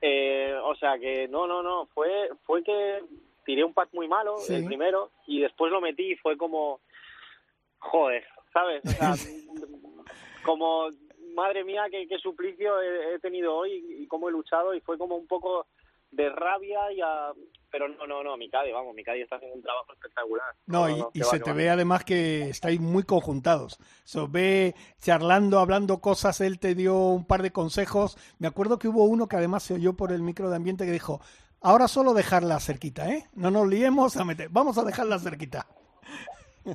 Eh, 0.00 0.54
o 0.64 0.74
sea 0.76 0.98
que 0.98 1.28
no, 1.28 1.46
no, 1.46 1.62
no, 1.62 1.86
fue, 1.94 2.30
fue 2.44 2.64
que 2.64 3.00
tiré 3.44 3.64
un 3.64 3.74
pad 3.74 3.88
muy 3.92 4.08
malo, 4.08 4.36
el 4.48 4.64
primero, 4.64 5.10
y 5.26 5.40
después 5.40 5.70
lo 5.70 5.80
metí 5.80 6.12
y 6.12 6.16
fue 6.16 6.36
como, 6.36 6.80
joder, 7.78 8.24
¿sabes? 8.52 8.82
O 8.84 8.88
sea, 8.90 9.14
como, 10.44 10.88
madre 11.34 11.64
mía, 11.64 11.84
qué, 11.90 12.06
qué 12.08 12.18
suplicio 12.18 12.80
he, 12.80 13.18
tenido 13.20 13.54
hoy 13.54 13.84
y, 14.00 14.06
cómo 14.06 14.28
he 14.28 14.32
luchado 14.32 14.74
y 14.74 14.80
fue 14.80 14.98
como 14.98 15.16
un 15.16 15.26
poco 15.26 15.66
de 16.10 16.30
rabia 16.30 16.90
y 16.90 17.00
a... 17.02 17.32
pero 17.70 17.86
no 17.86 18.06
no 18.06 18.24
no 18.24 18.34
Mikadi 18.38 18.72
vamos 18.72 18.94
Mikadi 18.94 19.20
está 19.20 19.36
haciendo 19.36 19.56
un 19.56 19.62
trabajo 19.62 19.92
espectacular. 19.92 20.54
No, 20.66 20.88
y, 20.88 21.22
se 21.22 21.38
te 21.38 21.52
ve 21.52 21.68
además 21.68 22.04
que 22.04 22.48
estáis 22.48 22.80
muy 22.80 23.02
conjuntados. 23.02 23.78
Se 24.04 24.20
os 24.20 24.32
ve 24.32 24.74
charlando 25.00 25.58
hablando 25.58 26.00
cosas 26.00 26.40
él 26.40 26.58
te 26.58 26.74
dio 26.74 26.96
un 26.96 27.26
par 27.26 27.42
de 27.42 27.52
consejos. 27.52 28.16
Me 28.38 28.48
acuerdo 28.48 28.78
que 28.78 28.88
hubo 28.88 29.04
uno 29.04 29.28
que 29.28 29.36
además 29.36 29.62
se 29.62 29.74
oyó 29.74 29.92
por 29.92 30.12
el 30.12 30.22
micro 30.22 30.48
de 30.48 30.56
ambiente 30.56 30.86
que 30.86 30.92
dijo 30.92 31.20
ahora 31.60 31.88
solo 31.88 32.14
dejarla 32.14 32.60
cerquita 32.60 33.10
eh 33.12 33.24
no 33.34 33.50
nos 33.50 33.66
liemos 33.66 34.16
a 34.16 34.24
meter 34.24 34.48
vamos 34.48 34.78
a 34.78 34.84
dejarla 34.84 35.18
cerquita 35.18 35.66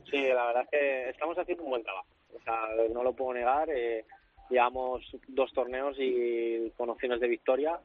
Sí, 0.10 0.27
la 0.27 0.47
verdad 0.47 0.63
es 0.63 0.69
que 0.69 1.10
estamos 1.10 1.38
haciendo 1.38 1.63
un 1.63 1.71
buen 1.71 1.84
trabajo. 1.84 2.08
O 2.36 2.41
sea, 2.43 2.67
no 2.91 3.03
lo 3.03 3.13
puedo 3.13 3.34
negar. 3.34 3.69
Eh, 3.69 4.06
llevamos 4.49 5.03
dos 5.27 5.51
torneos 5.53 5.95
y 5.99 6.71
con 6.77 6.89
opciones 6.89 7.19
de 7.19 7.27
victoria 7.27 7.79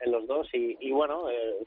en 0.00 0.12
los 0.12 0.26
dos 0.26 0.48
y, 0.52 0.90
bueno, 0.90 1.30
eh, 1.30 1.66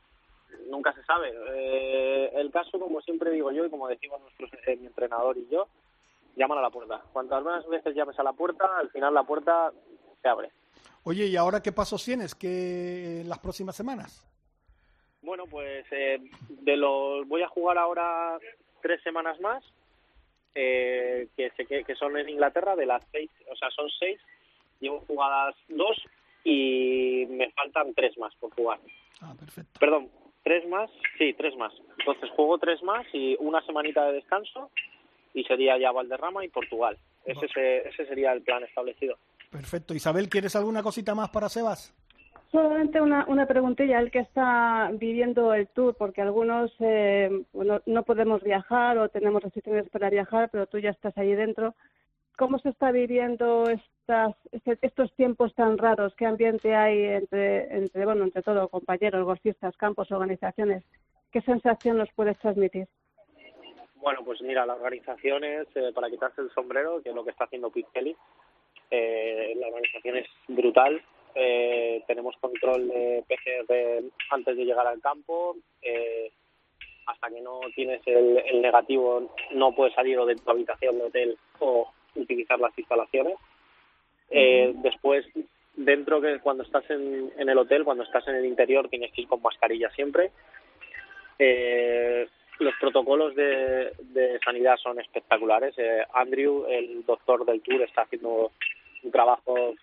nunca 0.69 0.93
se 0.93 1.03
sabe. 1.03 1.33
Eh, 1.55 2.31
el 2.35 2.51
caso, 2.51 2.79
como 2.79 3.01
siempre 3.01 3.31
digo 3.31 3.51
yo 3.51 3.65
y 3.65 3.69
como 3.69 3.87
decimos 3.87 4.21
nuestros, 4.21 4.49
mi 4.79 4.87
entrenador 4.87 5.37
y 5.37 5.47
yo, 5.49 5.67
llaman 6.35 6.57
a 6.57 6.61
la 6.61 6.71
puerta. 6.71 7.01
Cuantas 7.13 7.43
más 7.43 7.67
veces 7.67 7.95
llames 7.95 8.17
a 8.19 8.23
la 8.23 8.33
puerta, 8.33 8.65
al 8.77 8.89
final 8.89 9.13
la 9.13 9.23
puerta 9.23 9.71
se 10.21 10.27
abre. 10.27 10.49
Oye, 11.03 11.27
¿y 11.27 11.35
ahora 11.35 11.61
qué 11.61 11.71
pasos 11.71 12.03
tienes 12.03 12.33
que 12.33 13.21
en 13.21 13.29
las 13.29 13.39
próximas 13.39 13.75
semanas? 13.75 14.25
Bueno, 15.21 15.45
pues 15.47 15.85
de 15.89 16.77
los 16.77 17.27
voy 17.27 17.43
a 17.43 17.47
jugar 17.47 17.77
ahora 17.77 18.37
tres 18.81 19.01
semanas 19.03 19.39
más 19.39 19.63
eh, 20.55 21.27
que, 21.35 21.51
que, 21.83 21.95
son 21.95 22.17
en 22.17 22.29
Inglaterra, 22.29 22.75
de 22.75 22.85
las 22.85 23.03
seis, 23.11 23.29
o 23.51 23.55
sea, 23.55 23.69
son 23.71 23.89
seis, 23.99 24.19
llevo 24.79 25.01
jugadas 25.07 25.55
dos 25.67 26.01
y 26.43 27.25
me 27.29 27.51
faltan 27.51 27.93
tres 27.93 28.17
más 28.17 28.33
por 28.35 28.51
jugar. 28.53 28.79
Ah, 29.21 29.33
perfecto. 29.37 29.79
Perdón, 29.79 30.09
tres 30.43 30.67
más, 30.67 30.89
sí, 31.17 31.33
tres 31.33 31.55
más. 31.55 31.73
Entonces 31.99 32.29
juego 32.31 32.57
tres 32.57 32.81
más 32.83 33.05
y 33.13 33.35
una 33.39 33.65
semanita 33.65 34.05
de 34.05 34.13
descanso 34.13 34.69
y 35.33 35.43
sería 35.45 35.77
ya 35.77 35.91
Valderrama 35.91 36.43
y 36.45 36.49
Portugal. 36.49 36.97
Ese, 37.25 37.87
ese 37.87 38.05
sería 38.05 38.33
el 38.33 38.41
plan 38.41 38.63
establecido. 38.63 39.17
Perfecto. 39.49 39.93
Isabel, 39.93 40.29
¿quieres 40.29 40.55
alguna 40.55 40.83
cosita 40.83 41.15
más 41.15 41.29
para 41.29 41.47
Sebas? 41.47 41.93
Solamente 42.53 43.01
una, 43.01 43.25
una 43.27 43.47
preguntilla, 43.47 43.99
el 43.99 44.11
que 44.11 44.19
está 44.19 44.91
viviendo 44.93 45.55
el 45.55 45.67
tour, 45.69 45.95
porque 45.97 46.21
algunos 46.21 46.71
eh, 46.81 47.43
no 47.51 48.03
podemos 48.03 48.43
viajar 48.43 48.95
o 48.99 49.09
tenemos 49.09 49.41
restricciones 49.41 49.89
para 49.89 50.11
viajar, 50.11 50.49
pero 50.51 50.67
tú 50.67 50.77
ya 50.77 50.91
estás 50.91 51.17
ahí 51.17 51.33
dentro. 51.33 51.73
¿Cómo 52.37 52.59
se 52.59 52.69
está 52.69 52.91
viviendo 52.91 53.67
estas, 53.71 54.35
este, 54.51 54.77
estos 54.83 55.11
tiempos 55.15 55.55
tan 55.55 55.79
raros? 55.79 56.13
¿Qué 56.15 56.27
ambiente 56.27 56.75
hay 56.75 57.03
entre, 57.05 57.75
entre, 57.75 58.05
bueno, 58.05 58.23
entre 58.23 58.43
todo, 58.43 58.67
compañeros, 58.67 59.25
golfistas, 59.25 59.75
campos, 59.75 60.11
organizaciones? 60.11 60.83
¿Qué 61.31 61.41
sensación 61.41 61.97
nos 61.97 62.11
puedes 62.13 62.37
transmitir? 62.37 62.87
Bueno, 63.95 64.19
pues 64.23 64.43
mira, 64.43 64.63
la 64.67 64.75
organización 64.75 65.43
es, 65.43 65.67
eh, 65.73 65.91
para 65.91 66.07
quitarse 66.07 66.41
el 66.41 66.51
sombrero, 66.51 67.01
que 67.01 67.09
es 67.09 67.15
lo 67.15 67.23
que 67.23 67.31
está 67.31 67.45
haciendo 67.45 67.71
Kelly, 67.71 68.15
eh, 68.91 69.53
la 69.55 69.69
organización 69.69 70.17
es 70.17 70.27
brutal, 70.47 71.01
eh, 71.35 72.03
tenemos 72.07 72.35
control 72.37 72.87
de 72.87 73.23
PCR 73.27 74.03
antes 74.31 74.57
de 74.57 74.65
llegar 74.65 74.87
al 74.87 75.01
campo. 75.01 75.55
Eh, 75.81 76.31
hasta 77.05 77.29
que 77.29 77.41
no 77.41 77.59
tienes 77.75 78.01
el, 78.05 78.61
negativo 78.61 79.35
no 79.51 79.75
puedes 79.75 79.93
salir 79.93 80.17
o 80.19 80.25
de 80.25 80.35
tu 80.35 80.49
habitación 80.49 80.97
de 80.97 81.03
hotel 81.05 81.37
o 81.59 81.91
utilizar 82.15 82.59
las 82.59 82.77
instalaciones. 82.77 83.35
Eh, 84.29 84.73
después 84.75 85.25
dentro 85.75 86.21
que 86.21 86.39
cuando 86.39 86.63
estás 86.63 86.89
en, 86.89 87.31
en 87.37 87.49
el 87.49 87.57
hotel, 87.57 87.83
cuando 87.83 88.03
estás 88.03 88.27
en 88.27 88.35
el 88.35 88.45
interior, 88.45 88.89
tienes 88.89 89.11
que 89.11 89.21
ir 89.21 89.27
con 89.27 89.41
mascarilla 89.41 89.89
siempre. 89.91 90.31
Eh, 91.39 92.27
los 92.59 92.73
protocolos 92.79 93.35
de, 93.35 93.91
de 93.99 94.39
sanidad 94.43 94.77
son 94.77 94.99
espectaculares. 94.99 95.73
Eh, 95.77 96.03
Andrew, 96.13 96.65
el 96.69 97.05
doctor 97.05 97.45
del 97.45 97.61
tour, 97.61 97.81
está 97.81 98.03
haciendo 98.03 98.51
un 99.01 99.11
trabajo 99.11 99.73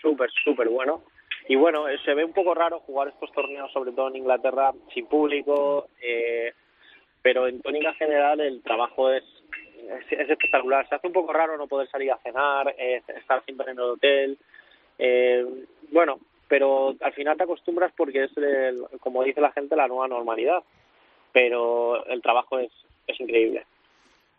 súper, 0.00 0.30
súper 0.44 0.68
bueno. 0.68 1.02
Y 1.48 1.56
bueno, 1.56 1.88
eh, 1.88 1.98
se 2.04 2.14
ve 2.14 2.24
un 2.24 2.32
poco 2.32 2.54
raro 2.54 2.80
jugar 2.80 3.08
estos 3.08 3.32
torneos, 3.32 3.72
sobre 3.72 3.92
todo 3.92 4.08
en 4.08 4.16
Inglaterra, 4.16 4.72
sin 4.92 5.06
público, 5.06 5.88
eh, 6.02 6.52
pero 7.22 7.46
en 7.46 7.60
tónica 7.62 7.94
general 7.94 8.40
el 8.40 8.62
trabajo 8.62 9.10
es, 9.10 9.24
es, 10.10 10.30
espectacular. 10.30 10.88
Se 10.88 10.94
hace 10.94 11.06
un 11.06 11.12
poco 11.12 11.32
raro 11.32 11.56
no 11.56 11.66
poder 11.66 11.88
salir 11.88 12.10
a 12.12 12.18
cenar, 12.18 12.74
eh, 12.78 13.02
estar 13.08 13.44
siempre 13.44 13.70
en 13.70 13.78
el 13.78 13.84
hotel. 13.84 14.38
Eh, 14.98 15.44
bueno, 15.90 16.18
pero 16.48 16.94
al 17.00 17.12
final 17.12 17.36
te 17.36 17.44
acostumbras 17.44 17.92
porque 17.96 18.24
es, 18.24 18.36
el, 18.36 18.82
como 19.00 19.22
dice 19.22 19.40
la 19.40 19.52
gente, 19.52 19.76
la 19.76 19.88
nueva 19.88 20.08
normalidad. 20.08 20.62
Pero 21.32 22.04
el 22.06 22.22
trabajo 22.22 22.58
es, 22.58 22.72
es 23.06 23.20
increíble. 23.20 23.64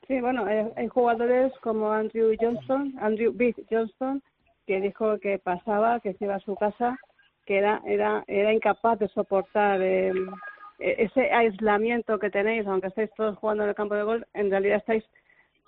Sí, 0.08 0.20
bueno, 0.22 0.46
hay, 0.76 0.88
jugadores 0.88 1.54
como 1.60 1.92
Andrew 1.92 2.36
Johnson, 2.40 2.96
Andrew 3.00 3.32
Big 3.32 3.56
Johnson, 3.70 4.24
que 4.70 4.80
dijo 4.82 5.18
que 5.18 5.40
pasaba, 5.40 6.00
que 6.00 6.16
iba 6.20 6.36
a 6.36 6.40
su 6.42 6.56
casa, 6.56 6.96
que 7.48 7.58
era, 7.58 7.82
era, 7.88 8.24
era 8.28 8.54
incapaz 8.54 9.00
de 9.00 9.08
soportar 9.08 9.82
eh, 9.82 10.14
ese 10.78 11.32
aislamiento 11.32 12.20
que 12.20 12.30
tenéis, 12.30 12.68
aunque 12.68 12.90
estáis 12.90 13.10
todos 13.18 13.36
jugando 13.40 13.64
en 13.64 13.70
el 13.70 13.76
campo 13.76 13.96
de 13.96 14.04
gol, 14.04 14.28
en 14.36 14.52
realidad 14.52 14.78
estáis 14.78 15.04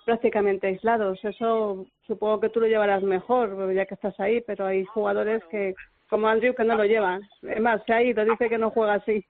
prácticamente 0.04 0.68
aislados. 0.68 1.18
Eso 1.24 1.84
supongo 2.06 2.38
que 2.38 2.50
tú 2.50 2.60
lo 2.60 2.68
llevarás 2.68 3.02
mejor, 3.02 3.74
ya 3.74 3.86
que 3.86 3.94
estás 3.94 4.20
ahí, 4.20 4.40
pero 4.42 4.66
hay 4.66 4.84
jugadores 4.84 5.42
que, 5.50 5.74
como 6.08 6.28
Andrew, 6.28 6.54
que 6.54 6.62
no 6.62 6.76
lo 6.76 6.84
llevan. 6.84 7.22
Es 7.42 7.60
más, 7.60 7.82
se 7.84 7.94
ha 7.94 8.04
ido, 8.04 8.24
dice 8.24 8.48
que 8.48 8.58
no 8.58 8.70
juega 8.70 8.94
así. 8.94 9.24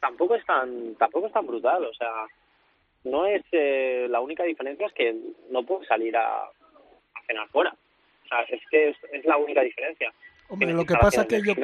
Tampoco 0.00 0.36
es 0.36 0.46
tan, 0.46 0.94
tampoco 0.94 1.26
es 1.26 1.34
tan 1.34 1.46
brutal, 1.46 1.84
o 1.84 1.92
sea, 1.92 2.12
no 3.04 3.26
es 3.26 3.42
eh, 3.52 4.06
la 4.08 4.22
única 4.22 4.44
diferencia 4.44 4.86
es 4.86 4.92
que 4.94 5.14
no 5.50 5.62
puedes 5.64 5.86
salir 5.86 6.16
a 6.16 6.48
cenar 7.26 7.46
fuera 7.48 7.76
es 8.48 8.60
que 8.70 8.90
es, 8.90 9.24
la 9.24 9.36
única 9.36 9.62
diferencia. 9.62 10.12
Hombre, 10.48 10.72
lo 10.72 10.84
que 10.84 10.94
pasa 10.94 11.22
es 11.22 11.28
que 11.28 11.42
yo, 11.42 11.54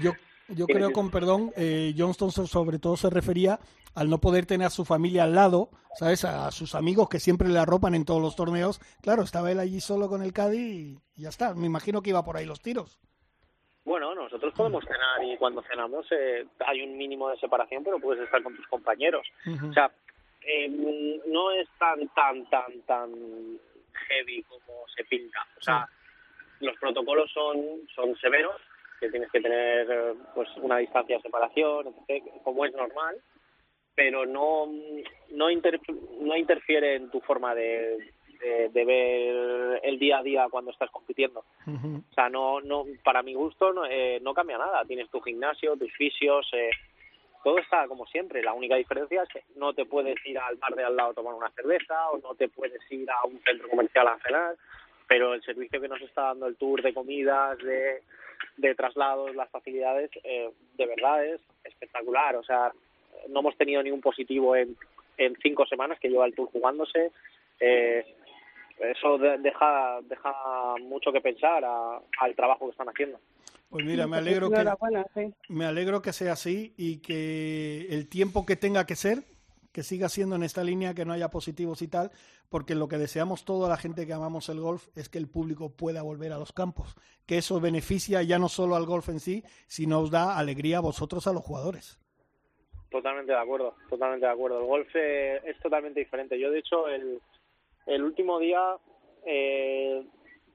yo, 0.00 0.12
yo 0.48 0.66
creo, 0.66 0.92
con 0.92 1.10
perdón, 1.10 1.52
eh, 1.56 1.94
Johnston 1.96 2.30
sobre 2.30 2.78
todo 2.78 2.96
se 2.96 3.10
refería 3.10 3.58
al 3.94 4.08
no 4.08 4.18
poder 4.18 4.46
tener 4.46 4.66
a 4.66 4.70
su 4.70 4.84
familia 4.84 5.24
al 5.24 5.34
lado, 5.34 5.70
¿sabes? 5.94 6.24
A 6.24 6.50
sus 6.50 6.74
amigos 6.74 7.08
que 7.08 7.18
siempre 7.18 7.48
le 7.48 7.58
arropan 7.58 7.94
en 7.94 8.04
todos 8.04 8.22
los 8.22 8.36
torneos. 8.36 8.80
Claro, 9.02 9.22
estaba 9.22 9.50
él 9.50 9.58
allí 9.58 9.80
solo 9.80 10.08
con 10.08 10.22
el 10.22 10.32
Cádiz 10.32 10.60
y 11.16 11.22
ya 11.22 11.28
está. 11.28 11.54
Me 11.54 11.66
imagino 11.66 12.02
que 12.02 12.10
iba 12.10 12.24
por 12.24 12.36
ahí 12.36 12.46
los 12.46 12.60
tiros. 12.60 12.98
Bueno, 13.84 14.14
nosotros 14.14 14.52
podemos 14.54 14.84
cenar 14.84 15.24
y 15.24 15.36
cuando 15.38 15.62
cenamos 15.62 16.06
eh, 16.12 16.46
hay 16.66 16.82
un 16.82 16.96
mínimo 16.96 17.30
de 17.30 17.38
separación, 17.38 17.82
pero 17.82 17.98
puedes 17.98 18.22
estar 18.22 18.42
con 18.42 18.54
tus 18.54 18.66
compañeros. 18.66 19.26
O 19.68 19.72
sea, 19.72 19.90
eh, 20.42 20.68
no 21.26 21.50
es 21.52 21.66
tan, 21.78 22.06
tan, 22.08 22.48
tan, 22.50 22.82
tan 22.82 23.10
heavy 24.08 24.42
como 24.44 24.84
se 24.94 25.04
pinta. 25.04 25.46
O 25.58 25.62
sea, 25.62 25.88
los 26.60 26.76
protocolos 26.78 27.30
son, 27.32 27.88
son 27.94 28.16
severos, 28.16 28.56
que 29.00 29.10
tienes 29.10 29.30
que 29.30 29.40
tener 29.40 30.14
pues 30.34 30.48
una 30.56 30.78
distancia 30.78 31.16
de 31.16 31.22
separación, 31.22 31.94
como 32.42 32.64
es 32.64 32.72
normal, 32.74 33.16
pero 33.94 34.26
no, 34.26 34.66
no, 35.30 35.46
no 36.20 36.36
interfiere 36.36 36.96
en 36.96 37.10
tu 37.10 37.20
forma 37.20 37.54
de, 37.54 38.12
de, 38.40 38.84
ver 38.84 39.80
el 39.82 39.98
día 39.98 40.18
a 40.18 40.22
día 40.22 40.46
cuando 40.50 40.70
estás 40.70 40.90
compitiendo. 40.90 41.44
O 41.66 42.14
sea, 42.14 42.28
no, 42.28 42.60
no, 42.60 42.84
para 43.04 43.22
mi 43.22 43.34
gusto 43.34 43.72
no, 43.72 43.84
eh, 43.86 44.20
no 44.22 44.34
cambia 44.34 44.58
nada. 44.58 44.84
Tienes 44.84 45.10
tu 45.10 45.20
gimnasio, 45.20 45.76
tus 45.76 45.92
fisios, 45.92 46.48
eh, 46.52 46.70
todo 47.42 47.58
está 47.58 47.86
como 47.86 48.06
siempre. 48.06 48.42
La 48.42 48.52
única 48.52 48.76
diferencia 48.76 49.22
es 49.22 49.28
que 49.28 49.42
no 49.56 49.72
te 49.72 49.84
puedes 49.84 50.16
ir 50.26 50.38
al 50.38 50.56
bar 50.56 50.74
de 50.74 50.84
al 50.84 50.96
lado 50.96 51.10
a 51.10 51.14
tomar 51.14 51.34
una 51.34 51.50
cerveza 51.50 52.10
o 52.10 52.18
no 52.18 52.34
te 52.34 52.48
puedes 52.48 52.80
ir 52.90 53.10
a 53.10 53.26
un 53.26 53.40
centro 53.42 53.68
comercial 53.68 54.08
a 54.08 54.18
cenar 54.18 54.56
pero 55.08 55.34
el 55.34 55.42
servicio 55.42 55.80
que 55.80 55.88
nos 55.88 56.00
está 56.02 56.22
dando 56.22 56.46
el 56.46 56.56
tour 56.56 56.82
de 56.82 56.94
comidas, 56.94 57.58
de, 57.58 58.02
de 58.58 58.74
traslados, 58.74 59.34
las 59.34 59.50
facilidades, 59.50 60.10
eh, 60.22 60.50
de 60.76 60.86
verdad 60.86 61.24
es 61.24 61.40
espectacular. 61.64 62.36
O 62.36 62.44
sea, 62.44 62.72
no 63.28 63.40
hemos 63.40 63.56
tenido 63.56 63.82
ningún 63.82 64.02
positivo 64.02 64.54
en, 64.54 64.76
en 65.16 65.34
cinco 65.42 65.66
semanas 65.66 65.98
que 65.98 66.08
lleva 66.08 66.26
el 66.26 66.34
tour 66.34 66.50
jugándose. 66.52 67.10
Eh, 67.58 68.04
eso 68.78 69.18
deja, 69.18 69.98
deja 70.02 70.32
mucho 70.82 71.10
que 71.10 71.20
pensar 71.20 71.64
al 71.64 72.34
trabajo 72.36 72.66
que 72.66 72.72
están 72.72 72.88
haciendo. 72.88 73.18
Pues 73.70 73.84
mira, 73.84 74.06
me 74.06 74.16
alegro 74.16 74.50
que 74.50 75.32
me 75.48 75.64
alegro 75.66 76.00
que 76.00 76.12
sea 76.12 76.32
así 76.32 76.72
y 76.76 76.98
que 76.98 77.86
el 77.90 78.08
tiempo 78.08 78.46
que 78.46 78.56
tenga 78.56 78.86
que 78.86 78.94
ser 78.94 79.24
que 79.78 79.84
siga 79.84 80.08
siendo 80.08 80.34
en 80.34 80.42
esta 80.42 80.64
línea, 80.64 80.92
que 80.92 81.04
no 81.04 81.12
haya 81.12 81.30
positivos 81.30 81.82
y 81.82 81.86
tal, 81.86 82.10
porque 82.50 82.74
lo 82.74 82.88
que 82.88 82.98
deseamos 82.98 83.44
toda 83.44 83.68
la 83.68 83.76
gente 83.76 84.08
que 84.08 84.12
amamos 84.12 84.48
el 84.48 84.58
golf 84.58 84.88
es 84.96 85.08
que 85.08 85.18
el 85.18 85.28
público 85.28 85.70
pueda 85.70 86.02
volver 86.02 86.32
a 86.32 86.38
los 86.38 86.52
campos, 86.52 86.96
que 87.28 87.38
eso 87.38 87.60
beneficia 87.60 88.20
ya 88.24 88.40
no 88.40 88.48
solo 88.48 88.74
al 88.74 88.86
golf 88.86 89.08
en 89.08 89.20
sí, 89.20 89.44
sino 89.68 90.00
os 90.00 90.10
da 90.10 90.36
alegría 90.36 90.78
a 90.78 90.80
vosotros, 90.80 91.28
a 91.28 91.32
los 91.32 91.44
jugadores. 91.44 92.00
Totalmente 92.90 93.30
de 93.30 93.38
acuerdo, 93.38 93.76
totalmente 93.88 94.26
de 94.26 94.32
acuerdo. 94.32 94.58
El 94.58 94.66
golf 94.66 94.88
eh, 94.96 95.40
es 95.44 95.56
totalmente 95.60 96.00
diferente. 96.00 96.36
Yo, 96.40 96.50
de 96.50 96.58
hecho, 96.58 96.88
el, 96.88 97.20
el 97.86 98.02
último 98.02 98.40
día 98.40 98.78
eh, 99.26 100.04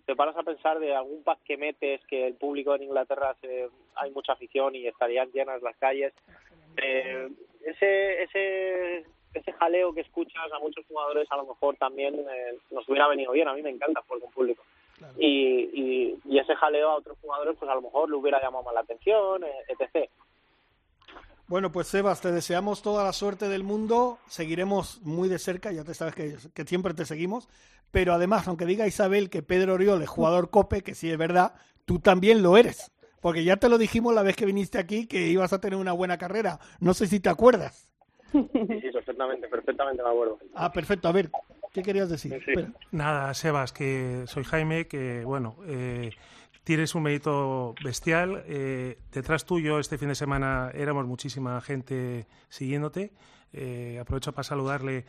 te 0.06 0.18
paras 0.18 0.36
a 0.36 0.44
pensar 0.44 0.80
de 0.80 0.94
algún 0.94 1.24
pack 1.24 1.40
que 1.46 1.56
metes, 1.56 2.02
que 2.10 2.28
el 2.28 2.34
público 2.34 2.76
en 2.76 2.84
Inglaterra 2.84 3.38
se, 3.40 3.70
hay 3.96 4.12
mucha 4.12 4.34
afición 4.34 4.76
y 4.76 4.86
estarían 4.86 5.32
llenas 5.32 5.62
las 5.62 5.78
calles. 5.78 6.12
Eh, 6.76 7.30
ese, 7.66 8.24
ese, 8.24 9.06
ese 9.34 9.52
jaleo 9.54 9.94
que 9.94 10.02
escuchas 10.02 10.52
a 10.52 10.60
muchos 10.60 10.86
jugadores 10.88 11.28
a 11.32 11.38
lo 11.38 11.46
mejor 11.46 11.76
también 11.78 12.16
eh, 12.16 12.58
nos 12.72 12.88
hubiera 12.88 13.08
venido 13.08 13.32
bien. 13.32 13.48
A 13.48 13.54
mí 13.54 13.62
me 13.62 13.70
encanta 13.70 14.02
jugar 14.08 14.22
con 14.22 14.32
público. 14.32 14.64
Y, 15.18 16.18
y, 16.26 16.40
ese 16.40 16.56
jaleo 16.56 16.90
a 16.90 16.96
otros 16.96 17.18
jugadores 17.22 17.56
pues 17.58 17.70
a 17.72 17.76
lo 17.76 17.82
mejor 17.82 18.10
le 18.10 18.16
hubiera 18.16 18.42
llamado 18.42 18.64
más 18.66 18.74
la 18.74 18.82
atención, 18.82 19.44
eh, 19.44 19.54
etc. 19.68 20.10
Bueno, 21.48 21.72
pues 21.72 21.88
Sebas, 21.88 22.22
te 22.22 22.32
deseamos 22.32 22.82
toda 22.82 23.04
la 23.04 23.14
suerte 23.14 23.48
del 23.48 23.64
mundo. 23.64 24.18
Seguiremos 24.28 25.02
muy 25.04 25.30
de 25.30 25.40
cerca, 25.40 25.72
ya 25.72 25.84
te 25.84 25.94
sabes 25.94 26.16
que, 26.16 26.36
que, 26.54 26.64
siempre 26.66 26.94
te 26.94 27.06
seguimos. 27.06 27.48
Pero 27.92 28.14
además, 28.14 28.48
aunque 28.48 28.66
diga 28.66 28.88
Isabel 28.88 29.30
que 29.30 29.44
Pedro 29.44 29.76
Oriol 29.76 30.02
es 30.02 30.10
jugador 30.10 30.50
cope, 30.50 30.82
que 30.82 30.96
sí 30.96 31.12
es 31.12 31.18
verdad, 31.18 31.54
tú 31.86 32.00
también 32.00 32.42
lo 32.42 32.58
eres. 32.58 32.93
Porque 33.24 33.46
ya 33.46 33.56
te 33.56 33.70
lo 33.70 33.78
dijimos 33.78 34.14
la 34.14 34.22
vez 34.22 34.36
que 34.36 34.46
viniste 34.46 34.78
aquí 34.78 35.08
que 35.08 35.30
ibas 35.30 35.54
a 35.54 35.62
tener 35.62 35.80
una 35.80 35.94
buena 35.94 36.18
carrera. 36.18 36.60
No 36.82 36.94
sé 36.94 37.08
si 37.08 37.22
te 37.22 37.30
acuerdas. 37.30 37.90
Sí, 38.34 38.50
sí, 38.52 38.92
perfectamente, 38.92 39.48
perfectamente 39.48 40.04
me 40.04 40.10
acuerdo. 40.10 40.40
Ah, 40.54 40.74
perfecto. 40.74 41.08
A 41.08 41.14
ver, 41.14 41.32
¿qué 41.72 41.82
querías 41.84 42.10
decir? 42.10 42.44
Nada, 42.92 43.34
Sebas, 43.34 43.72
que 43.72 44.26
soy 44.28 44.44
Jaime, 44.44 44.88
que 44.88 45.24
bueno, 45.24 45.56
eh, 45.66 46.12
tienes 46.66 46.96
un 46.96 47.04
mérito 47.04 47.76
bestial. 47.82 48.44
Eh, 48.46 48.98
detrás 49.14 49.46
tuyo 49.46 49.80
este 49.80 49.98
fin 49.98 50.10
de 50.10 50.16
semana 50.16 50.70
éramos 50.74 51.06
muchísima 51.06 51.62
gente 51.62 52.28
siguiéndote. 52.50 53.14
Eh, 53.54 54.00
aprovecho 54.02 54.34
para 54.34 54.44
saludarle 54.44 55.06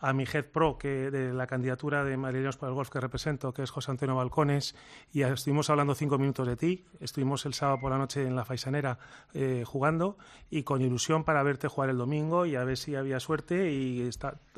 a 0.00 0.12
mi 0.12 0.24
head 0.24 0.44
pro 0.46 0.78
que 0.78 1.10
de 1.10 1.32
la 1.32 1.46
candidatura 1.46 2.04
de 2.04 2.16
madrileños 2.16 2.56
para 2.56 2.70
el 2.70 2.74
golf 2.74 2.90
que 2.90 3.00
represento, 3.00 3.52
que 3.52 3.62
es 3.62 3.70
José 3.70 3.90
Antonio 3.90 4.16
Balcones, 4.16 4.74
y 5.12 5.22
estuvimos 5.22 5.70
hablando 5.70 5.94
cinco 5.94 6.18
minutos 6.18 6.46
de 6.46 6.56
ti. 6.56 6.84
Estuvimos 7.00 7.46
el 7.46 7.54
sábado 7.54 7.80
por 7.80 7.90
la 7.90 7.98
noche 7.98 8.22
en 8.22 8.36
la 8.36 8.44
Faisanera 8.44 8.98
eh, 9.34 9.64
jugando 9.66 10.16
y 10.50 10.62
con 10.62 10.82
ilusión 10.82 11.24
para 11.24 11.42
verte 11.42 11.68
jugar 11.68 11.90
el 11.90 11.98
domingo 11.98 12.46
y 12.46 12.56
a 12.56 12.64
ver 12.64 12.76
si 12.76 12.94
había 12.94 13.20
suerte 13.20 13.72
y 13.72 14.08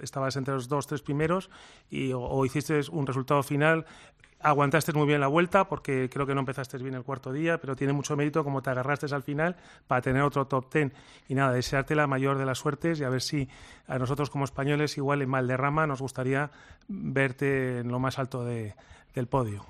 estabas 0.03 0.37
entre 0.37 0.55
los 0.55 0.69
dos, 0.69 0.87
tres 0.87 1.03
primeros 1.03 1.51
y 1.91 2.13
o 2.15 2.45
hiciste 2.45 2.81
un 2.91 3.07
resultado 3.07 3.43
final 3.43 3.87
aguantaste 4.43 4.93
muy 4.93 5.07
bien 5.07 5.21
la 5.21 5.27
vuelta 5.27 5.69
porque 5.69 6.09
creo 6.11 6.27
que 6.27 6.35
no 6.35 6.41
empezaste 6.41 6.79
bien 6.79 6.95
el 6.95 7.03
cuarto 7.03 7.33
día, 7.33 7.59
pero 7.59 7.77
tiene 7.77 7.93
mucho 7.93 8.17
mérito 8.17 8.45
como 8.45 8.63
te 8.63 8.71
agarraste 8.71 9.13
al 9.15 9.23
final 9.23 9.57
para 9.87 10.01
tener 10.01 10.23
otro 10.23 10.47
top 10.47 10.69
ten. 10.71 10.93
Y 11.29 11.35
nada, 11.35 11.53
desearte 11.53 11.95
la 11.95 12.07
mayor 12.07 12.39
de 12.39 12.47
las 12.47 12.59
suertes 12.59 13.01
y 13.01 13.05
a 13.05 13.09
ver 13.09 13.23
si 13.23 13.49
a 13.87 13.99
nosotros 13.99 14.31
como 14.31 14.45
españoles, 14.45 14.97
igual 14.97 15.23
en 15.23 15.31
Valderrama, 15.31 15.87
nos 15.87 16.01
gustaría 16.01 16.51
verte 16.89 17.79
en 17.79 17.89
lo 17.89 17.99
más 17.99 18.19
alto 18.19 18.45
de, 18.45 18.75
del 19.15 19.27
podio. 19.27 19.65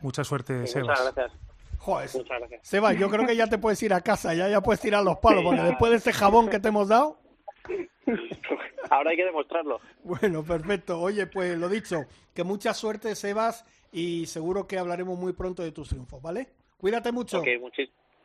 Mucha 0.00 0.24
suerte, 0.24 0.66
Sebas. 0.66 0.98
Muchas 0.98 1.14
gracias. 1.14 1.40
Joder, 1.78 2.10
muchas 2.14 2.38
gracias. 2.38 2.60
Sebas, 2.68 2.96
yo 2.96 3.10
creo 3.10 3.26
que 3.26 3.36
ya 3.36 3.46
te 3.46 3.58
puedes 3.58 3.82
ir 3.82 3.92
a 3.92 4.00
casa, 4.00 4.34
ya, 4.34 4.48
ya 4.48 4.60
puedes 4.60 4.80
tirar 4.80 5.04
los 5.04 5.18
palos, 5.18 5.42
porque 5.44 5.62
después 5.62 5.90
de 5.90 5.98
ese 5.98 6.12
jabón 6.12 6.48
que 6.48 6.58
te 6.60 6.68
hemos 6.68 6.88
dado. 6.88 7.18
Ahora 8.90 9.10
hay 9.10 9.16
que 9.16 9.24
demostrarlo. 9.24 9.80
Bueno, 10.02 10.42
perfecto. 10.42 11.00
Oye, 11.00 11.26
pues 11.26 11.58
lo 11.58 11.68
dicho, 11.68 12.04
que 12.34 12.44
mucha 12.44 12.74
suerte, 12.74 13.14
Sebas, 13.14 13.64
y 13.94 14.26
seguro 14.26 14.66
que 14.66 14.76
hablaremos 14.76 15.18
muy 15.18 15.32
pronto 15.32 15.62
de 15.62 15.70
tus 15.72 15.88
triunfos, 15.88 16.20
¿vale? 16.20 16.48
Cuídate 16.76 17.12
mucho. 17.12 17.38
Ok, 17.38 17.46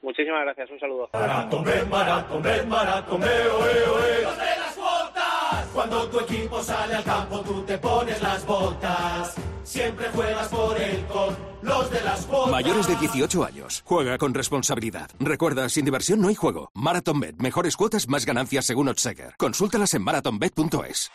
muchísimas 0.02 0.42
gracias. 0.44 0.70
Un 0.72 0.80
saludo. 0.80 1.10
Maratón, 1.14 1.64
maratón, 1.90 2.42
maratón, 2.68 3.22
las 3.22 4.76
cuotas. 4.76 5.68
Cuando 5.72 6.10
tu 6.10 6.20
equipo 6.22 6.62
sale 6.64 6.96
al 6.96 7.04
campo, 7.04 7.42
tú 7.42 7.62
te 7.64 7.78
pones 7.78 8.22
las 8.22 8.46
botas. 8.46 9.36
Siempre 9.64 10.08
juegas 10.10 10.48
por 10.48 10.82
el 10.82 11.06
con 11.06 11.38
los 11.62 11.92
de 11.92 12.02
las 12.02 12.28
botas. 12.28 12.52
Mayores 12.52 12.88
de 12.88 12.96
18 12.96 13.46
años. 13.46 13.84
Juega 13.86 14.18
con 14.18 14.34
responsabilidad. 14.34 15.12
Recuerda, 15.20 15.70
sin 15.70 15.86
diversión 15.86 16.20
no 16.20 16.30
hay 16.30 16.36
juego. 16.36 16.72
MarathonBet. 16.74 17.36
Mejores 17.38 17.78
cuotas, 17.78 18.08
más 18.10 18.26
ganancias 18.26 18.66
según 18.66 18.88
Otsaker. 18.88 19.36
Consúltalas 19.38 19.94
en 19.94 20.04
marathonbet.es. 20.04 21.12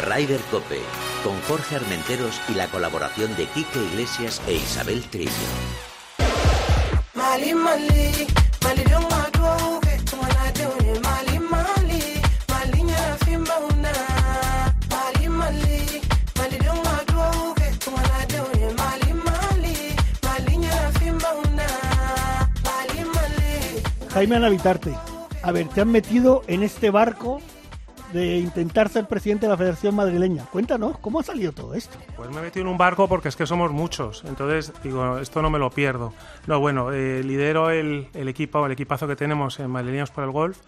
Rider 0.00 0.40
Cope, 0.50 0.80
con 1.22 1.40
Jorge 1.42 1.76
Armenteros 1.76 2.40
y 2.48 2.54
la 2.54 2.66
colaboración 2.68 3.34
de 3.36 3.46
Quique 3.46 3.78
Iglesias 3.92 4.40
e 4.46 4.54
Isabel 4.54 5.02
Trillo. 5.10 5.30
Jaime 24.18 24.36
Anavitarte, 24.36 24.94
a 25.42 25.52
ver, 25.52 25.68
te 25.68 25.80
han 25.80 25.92
metido 25.92 26.42
en 26.48 26.64
este 26.64 26.90
barco 26.90 27.40
de 28.12 28.38
intentar 28.38 28.88
ser 28.88 29.06
presidente 29.06 29.46
de 29.46 29.50
la 29.50 29.56
Federación 29.56 29.94
Madrileña. 29.94 30.44
Cuéntanos, 30.46 30.98
¿cómo 30.98 31.20
ha 31.20 31.22
salido 31.22 31.52
todo 31.52 31.74
esto? 31.74 31.98
Pues 32.16 32.30
me 32.30 32.38
he 32.38 32.42
metido 32.42 32.64
en 32.64 32.72
un 32.72 32.78
barco 32.78 33.08
porque 33.08 33.28
es 33.28 33.36
que 33.36 33.46
somos 33.46 33.70
muchos, 33.72 34.24
entonces 34.24 34.72
digo, 34.82 35.18
esto 35.18 35.42
no 35.42 35.50
me 35.50 35.58
lo 35.58 35.70
pierdo. 35.70 36.12
No, 36.46 36.60
bueno, 36.60 36.92
eh, 36.92 37.22
lidero 37.22 37.70
el, 37.70 38.08
el, 38.14 38.28
equipo, 38.28 38.64
el 38.64 38.72
equipazo 38.72 39.06
que 39.06 39.16
tenemos 39.16 39.58
en 39.60 39.70
Madrileños 39.70 40.10
por 40.10 40.24
el 40.24 40.30
Golf. 40.30 40.58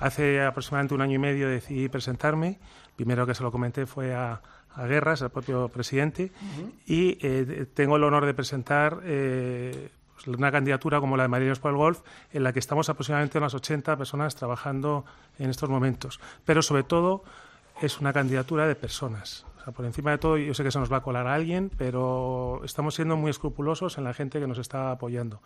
Hace 0.00 0.42
aproximadamente 0.42 0.94
un 0.94 1.02
año 1.02 1.14
y 1.14 1.18
medio 1.18 1.48
decidí 1.48 1.88
presentarme. 1.88 2.58
Primero 2.96 3.26
que 3.26 3.34
se 3.34 3.42
lo 3.42 3.50
comenté 3.50 3.86
fue 3.86 4.14
a, 4.14 4.40
a 4.74 4.86
Guerras, 4.86 5.22
al 5.22 5.30
propio 5.30 5.68
presidente, 5.68 6.30
y 6.86 7.18
eh, 7.20 7.66
tengo 7.74 7.96
el 7.96 8.04
honor 8.04 8.26
de 8.26 8.34
presentar 8.34 9.00
eh, 9.02 9.90
pues, 10.24 10.36
una 10.36 10.50
candidatura 10.50 11.00
como 11.00 11.16
la 11.16 11.24
de 11.24 11.28
Marinos 11.28 11.58
por 11.58 11.70
el 11.70 11.76
Golf, 11.76 12.00
en 12.32 12.42
la 12.42 12.52
que 12.52 12.58
estamos 12.58 12.88
aproximadamente 12.88 13.38
unas 13.38 13.54
80 13.54 13.96
personas 13.96 14.34
trabajando 14.34 15.04
en 15.38 15.50
estos 15.50 15.68
momentos. 15.68 16.20
Pero 16.44 16.62
sobre 16.62 16.82
todo 16.82 17.22
es 17.80 18.00
una 18.00 18.12
candidatura 18.12 18.66
de 18.66 18.74
personas. 18.74 19.46
O 19.58 19.64
sea, 19.64 19.72
por 19.72 19.84
encima 19.84 20.10
de 20.10 20.18
todo, 20.18 20.36
yo 20.36 20.54
sé 20.54 20.64
que 20.64 20.70
se 20.70 20.78
nos 20.78 20.90
va 20.92 20.98
a 20.98 21.02
colar 21.02 21.26
a 21.26 21.34
alguien, 21.34 21.70
pero 21.76 22.60
estamos 22.64 22.94
siendo 22.94 23.16
muy 23.16 23.30
escrupulosos 23.30 23.98
en 23.98 24.04
la 24.04 24.14
gente 24.14 24.40
que 24.40 24.46
nos 24.46 24.58
está 24.58 24.90
apoyando. 24.90 25.40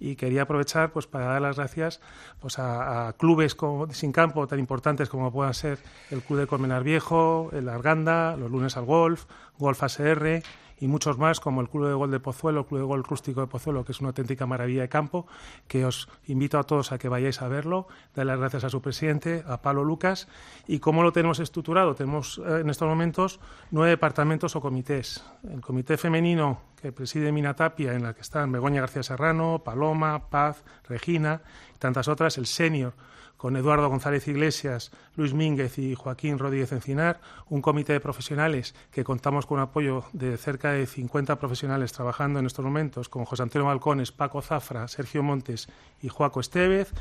Y 0.00 0.16
quería 0.16 0.42
aprovechar 0.42 0.90
pues, 0.92 1.06
para 1.06 1.26
dar 1.26 1.42
las 1.42 1.56
gracias 1.56 2.00
pues, 2.40 2.58
a, 2.58 3.14
clubes 3.18 3.54
como, 3.54 3.92
sin 3.92 4.12
campo 4.12 4.46
tan 4.46 4.58
importantes 4.58 5.08
como 5.08 5.30
puedan 5.32 5.54
ser 5.54 5.78
el 6.10 6.22
Club 6.22 6.40
de 6.40 6.46
Colmenar 6.46 6.82
Viejo, 6.82 7.50
el 7.52 7.68
Arganda, 7.68 8.36
los 8.36 8.50
Lunes 8.50 8.76
al 8.76 8.84
Golf, 8.84 9.26
Golf 9.58 9.82
ASR 9.82 10.42
y 10.78 10.88
muchos 10.88 11.18
más, 11.18 11.40
como 11.40 11.60
el 11.60 11.68
Club 11.68 11.88
de 11.88 11.94
Gol 11.94 12.10
de 12.10 12.20
Pozuelo, 12.20 12.60
el 12.60 12.66
Club 12.66 12.80
de 12.80 12.86
Gol 12.86 13.04
Rústico 13.04 13.40
de 13.40 13.46
Pozuelo, 13.46 13.84
que 13.84 13.92
es 13.92 14.00
una 14.00 14.08
auténtica 14.08 14.46
maravilla 14.46 14.82
de 14.82 14.88
campo, 14.88 15.26
que 15.68 15.84
os 15.84 16.08
invito 16.26 16.58
a 16.58 16.64
todos 16.64 16.92
a 16.92 16.98
que 16.98 17.08
vayáis 17.08 17.40
a 17.42 17.48
verlo. 17.48 17.88
Dar 18.14 18.26
las 18.26 18.38
gracias 18.38 18.64
a 18.64 18.70
su 18.70 18.82
presidente, 18.82 19.42
a 19.46 19.62
Pablo 19.62 19.84
Lucas. 19.84 20.28
¿Y 20.66 20.78
cómo 20.78 21.02
lo 21.02 21.12
tenemos 21.12 21.40
estructurado? 21.40 21.94
Tenemos 21.94 22.38
eh, 22.38 22.60
en 22.60 22.70
estos 22.70 22.88
momentos 22.88 23.40
nueve 23.70 23.90
departamentos 23.90 24.56
o 24.56 24.60
comités. 24.60 25.24
El 25.50 25.60
comité 25.60 25.96
femenino 25.96 26.60
que 26.80 26.92
preside 26.92 27.32
Mina 27.32 27.54
Tapia, 27.54 27.94
en 27.94 28.02
la 28.02 28.12
que 28.12 28.20
están 28.20 28.52
Begoña 28.52 28.80
García 28.82 29.02
Serrano, 29.02 29.62
Paloma, 29.64 30.28
Paz, 30.28 30.62
Regina 30.88 31.40
tantas 31.78 32.08
otras. 32.08 32.38
El 32.38 32.46
senior 32.46 32.94
con 33.36 33.56
Eduardo 33.56 33.88
González 33.88 34.26
Iglesias, 34.28 34.90
Luis 35.14 35.34
Mínguez 35.34 35.78
y 35.78 35.94
Joaquín 35.94 36.38
Rodríguez 36.38 36.72
Encinar, 36.72 37.20
un 37.48 37.60
comité 37.60 37.92
de 37.92 38.00
profesionales 38.00 38.74
que 38.90 39.04
contamos 39.04 39.46
con 39.46 39.60
apoyo 39.60 40.04
de 40.12 40.36
cerca 40.36 40.72
de 40.72 40.86
50 40.86 41.38
profesionales 41.38 41.92
trabajando 41.92 42.38
en 42.38 42.46
estos 42.46 42.64
momentos, 42.64 43.08
como 43.08 43.26
José 43.26 43.42
Antonio 43.42 43.66
Balcones, 43.66 44.12
Paco 44.12 44.40
Zafra, 44.40 44.88
Sergio 44.88 45.22
Montes 45.22 45.68
y 46.00 46.08
Joaco 46.08 46.40
Estevez, 46.40 46.92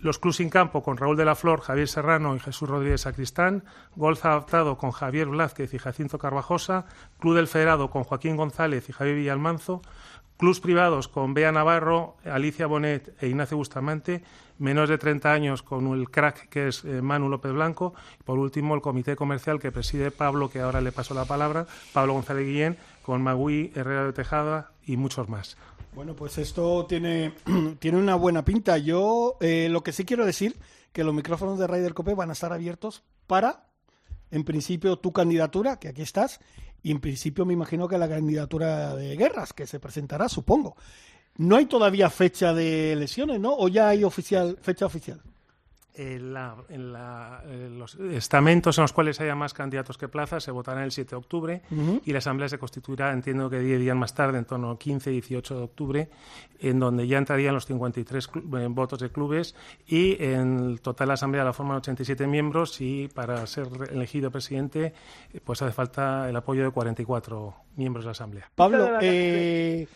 los 0.00 0.18
Clubs 0.18 0.36
sin 0.36 0.50
campo 0.50 0.82
con 0.82 0.96
Raúl 0.96 1.16
de 1.16 1.24
la 1.24 1.34
Flor, 1.34 1.60
Javier 1.60 1.88
Serrano 1.88 2.36
y 2.36 2.40
Jesús 2.40 2.68
Rodríguez 2.68 3.02
Sacristán, 3.02 3.64
Golf 3.96 4.24
adaptado 4.24 4.76
con 4.76 4.90
Javier 4.90 5.28
Blázquez 5.28 5.72
y 5.74 5.78
Jacinto 5.78 6.18
Carvajosa, 6.18 6.86
Club 7.18 7.34
del 7.34 7.48
Federado 7.48 7.90
con 7.90 8.04
Joaquín 8.04 8.36
González 8.36 8.88
y 8.88 8.92
Javier 8.92 9.16
Villalmanzo, 9.16 9.80
Clubs 10.38 10.60
privados 10.60 11.08
con 11.08 11.34
Bea 11.34 11.50
Navarro, 11.50 12.16
Alicia 12.24 12.68
Bonet 12.68 13.12
e 13.20 13.26
Ignacio 13.26 13.56
Bustamante, 13.56 14.22
menos 14.58 14.88
de 14.88 14.96
30 14.96 15.32
años 15.32 15.62
con 15.64 15.86
el 15.88 16.10
crack 16.10 16.48
que 16.48 16.68
es 16.68 16.84
eh, 16.84 17.02
Manu 17.02 17.28
López 17.28 17.52
Blanco, 17.52 17.92
y 18.20 18.22
por 18.22 18.38
último 18.38 18.76
el 18.76 18.80
comité 18.80 19.16
comercial 19.16 19.58
que 19.58 19.72
preside 19.72 20.12
Pablo, 20.12 20.48
que 20.48 20.60
ahora 20.60 20.80
le 20.80 20.92
paso 20.92 21.12
la 21.12 21.24
palabra, 21.24 21.66
Pablo 21.92 22.12
González 22.12 22.46
Guillén, 22.46 22.76
con 23.02 23.20
Magui 23.20 23.72
Herrera 23.74 24.04
de 24.04 24.12
Tejada 24.12 24.70
y 24.86 24.96
muchos 24.96 25.28
más. 25.28 25.56
Bueno, 25.94 26.14
pues 26.14 26.38
esto 26.38 26.86
tiene, 26.86 27.34
tiene 27.80 27.98
una 27.98 28.14
buena 28.14 28.44
pinta. 28.44 28.78
Yo 28.78 29.38
eh, 29.40 29.68
lo 29.68 29.82
que 29.82 29.92
sí 29.92 30.04
quiero 30.04 30.24
decir 30.24 30.54
que 30.92 31.02
los 31.02 31.14
micrófonos 31.14 31.58
de 31.58 31.66
Raider 31.66 31.94
Cope 31.94 32.14
van 32.14 32.30
a 32.30 32.34
estar 32.34 32.52
abiertos 32.52 33.02
para, 33.26 33.64
en 34.30 34.44
principio, 34.44 34.98
tu 34.98 35.12
candidatura, 35.12 35.78
que 35.78 35.88
aquí 35.88 36.02
estás, 36.02 36.40
y 36.82 36.90
en 36.90 37.00
principio 37.00 37.44
me 37.44 37.52
imagino 37.52 37.88
que 37.88 37.98
la 37.98 38.08
candidatura 38.08 38.94
de 38.94 39.16
guerras, 39.16 39.52
que 39.52 39.66
se 39.66 39.80
presentará, 39.80 40.28
supongo. 40.28 40.76
No 41.36 41.56
hay 41.56 41.66
todavía 41.66 42.10
fecha 42.10 42.52
de 42.52 42.92
elecciones, 42.92 43.40
¿no? 43.40 43.54
¿O 43.54 43.68
ya 43.68 43.88
hay 43.88 44.04
oficial, 44.04 44.58
fecha 44.60 44.86
oficial? 44.86 45.20
En, 45.98 46.32
los 47.78 47.96
estamentos 47.96 48.78
en 48.78 48.82
los 48.82 48.92
cuales 48.92 49.20
haya 49.20 49.34
más 49.34 49.52
candidatos 49.52 49.98
que 49.98 50.06
plazas 50.06 50.44
se 50.44 50.52
votará 50.52 50.84
el 50.84 50.92
7 50.92 51.10
de 51.10 51.16
octubre 51.16 51.62
y 52.04 52.12
la 52.12 52.18
Asamblea 52.18 52.48
se 52.48 52.56
constituirá, 52.56 53.12
entiendo 53.12 53.50
que 53.50 53.58
10 53.58 53.80
días 53.80 53.96
más 53.96 54.14
tarde, 54.14 54.38
en 54.38 54.44
torno 54.44 54.70
al 54.70 54.78
15 54.78 55.10
y 55.10 55.14
18 55.14 55.56
de 55.56 55.62
octubre, 55.62 56.08
en 56.60 56.78
donde 56.78 57.08
ya 57.08 57.18
entrarían 57.18 57.52
los 57.54 57.66
53 57.66 58.30
eh, 58.34 58.66
votos 58.70 59.00
de 59.00 59.10
clubes 59.10 59.56
y 59.88 60.22
en 60.22 60.78
total 60.78 61.08
la 61.08 61.14
Asamblea 61.14 61.42
la 61.42 61.52
forman 61.52 61.78
87 61.78 62.28
miembros 62.28 62.80
y 62.80 63.08
para 63.08 63.44
ser 63.48 63.68
elegido 63.90 64.30
presidente 64.30 64.94
eh, 65.32 65.40
pues 65.44 65.60
hace 65.62 65.72
falta 65.72 66.28
el 66.28 66.36
apoyo 66.36 66.62
de 66.62 66.70
44 66.70 67.54
miembros 67.74 68.04
de 68.04 68.06
la 68.06 68.12
Asamblea. 68.12 68.50
Pablo, 68.54 68.98
eh, 69.00 69.88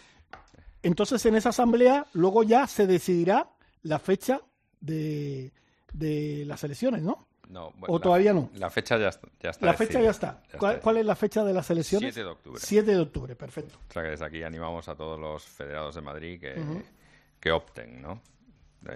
entonces 0.83 1.25
en 1.27 1.37
esa 1.37 1.51
Asamblea 1.51 2.07
luego 2.13 2.43
ya 2.43 2.67
se 2.67 2.89
decidirá 2.89 3.51
la 3.83 4.01
fecha 4.01 4.41
de 4.81 5.53
de 5.93 6.45
las 6.47 6.63
elecciones, 6.65 7.03
¿no? 7.03 7.27
No, 7.49 7.73
¿O 7.87 8.01
todavía 8.01 8.33
no? 8.33 8.51
La 8.55 8.71
fecha 8.71 8.97
ya, 8.97 9.09
está. 9.09 9.29
La 9.61 9.75
fecha 9.75 10.01
ya 10.01 10.11
está. 10.11 10.43
¿Cuál, 10.59 10.97
es 10.97 11.05
la 11.05 11.15
fecha 11.15 11.45
de 11.45 11.53
las 11.53 11.69
elecciones? 11.71 12.15
7 12.15 12.25
de 12.25 12.33
octubre. 12.33 12.61
7 12.63 12.91
de 12.91 12.99
octubre, 12.99 13.37
perfecto. 13.37 13.79
O 13.91 13.93
sea 13.93 14.03
que 14.03 14.09
desde 14.09 14.25
aquí 14.25 14.43
animamos 14.43 14.89
a 14.89 14.95
todos 14.95 15.21
los 15.21 15.45
federados 15.45 15.95
de 15.95 16.01
Madrid 16.01 16.41
que, 16.41 16.55
que 17.39 17.53
opten, 17.53 18.01
¿no? 18.01 18.23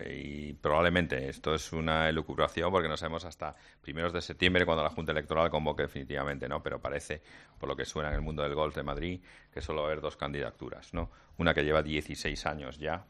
Y 0.08 0.52
probablemente 0.54 1.28
esto 1.28 1.54
es 1.54 1.72
una 1.72 2.08
elucubración 2.08 2.72
porque 2.72 2.88
no 2.88 2.96
sabemos 2.96 3.24
hasta 3.24 3.54
primeros 3.80 4.12
de 4.12 4.20
septiembre 4.20 4.64
cuando 4.64 4.82
la 4.82 4.90
Junta 4.90 5.12
Electoral 5.12 5.48
convoque 5.48 5.82
definitivamente, 5.82 6.48
¿no? 6.48 6.62
Pero 6.62 6.80
parece, 6.80 7.22
por 7.58 7.68
lo 7.68 7.76
que 7.76 7.84
suena 7.84 8.08
en 8.08 8.16
el 8.16 8.20
mundo 8.20 8.42
del 8.42 8.54
golf 8.54 8.74
de 8.74 8.82
Madrid, 8.82 9.20
que 9.52 9.60
solo 9.60 9.82
va 9.82 9.88
a 9.88 9.90
haber 9.92 10.02
dos 10.02 10.16
candidaturas, 10.16 10.92
¿no? 10.92 11.10
Una 11.38 11.54
que 11.54 11.62
lleva 11.62 11.82
16 11.82 12.46
años 12.46 12.78
ya 12.78 13.04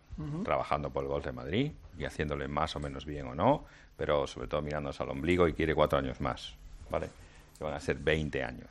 trabajando 0.44 0.90
por 0.90 1.04
el 1.04 1.08
golf 1.08 1.24
de 1.24 1.32
Madrid 1.32 1.72
y 1.98 2.04
haciéndole 2.04 2.48
más 2.48 2.74
o 2.76 2.80
menos 2.80 3.04
bien 3.04 3.26
o 3.26 3.34
no, 3.34 3.66
pero 3.96 4.26
sobre 4.26 4.48
todo 4.48 4.62
mirándose 4.62 5.02
al 5.02 5.10
ombligo 5.10 5.48
y 5.48 5.52
quiere 5.52 5.74
cuatro 5.74 5.98
años 5.98 6.20
más, 6.20 6.54
¿vale? 6.90 7.08
Que 7.56 7.64
van 7.64 7.74
a 7.74 7.80
ser 7.80 7.96
20 7.96 8.42
años. 8.42 8.70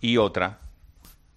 Y 0.00 0.16
otra 0.16 0.58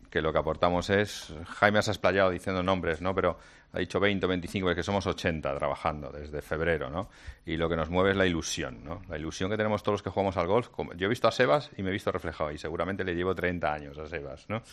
que 0.10 0.22
lo 0.22 0.32
que 0.32 0.40
aportamos 0.40 0.90
es, 0.90 1.34
Jaime 1.58 1.80
has 1.80 1.90
explayado 1.90 2.30
diciendo 2.30 2.64
nombres, 2.64 3.02
¿no? 3.02 3.14
Pero 3.14 3.38
ha 3.76 3.80
dicho 3.80 4.00
20 4.00 4.26
o 4.26 4.30
25, 4.30 4.70
es 4.70 4.76
que 4.76 4.84
somos 4.84 5.06
80 5.06 5.54
trabajando 5.58 6.10
desde 6.10 6.42
febrero, 6.42 6.90
¿no? 6.90 7.10
Y 7.46 7.58
lo 7.58 7.68
que 7.68 7.76
nos 7.76 7.90
mueve 7.90 8.12
es 8.12 8.18
la 8.18 8.26
ilusión, 8.26 8.86
¿no? 8.86 9.02
La 9.10 9.18
ilusión 9.18 9.50
que 9.50 9.58
tenemos 9.58 9.84
todos 9.84 9.96
los 9.96 10.02
que 10.02 10.10
jugamos 10.10 10.38
al 10.38 10.48
golf. 10.48 10.70
Yo 10.96 11.08
he 11.08 11.10
visto 11.10 11.28
a 11.28 11.32
Sebas 11.32 11.72
y 11.76 11.84
me 11.84 11.90
he 11.90 11.94
visto 11.94 12.10
reflejado, 12.10 12.52
y 12.52 12.58
seguramente 12.58 13.04
le 13.04 13.16
llevo 13.16 13.36
30 13.36 13.74
años 13.74 13.98
a 13.98 14.08
Sebas, 14.08 14.50
¿no? 14.50 14.64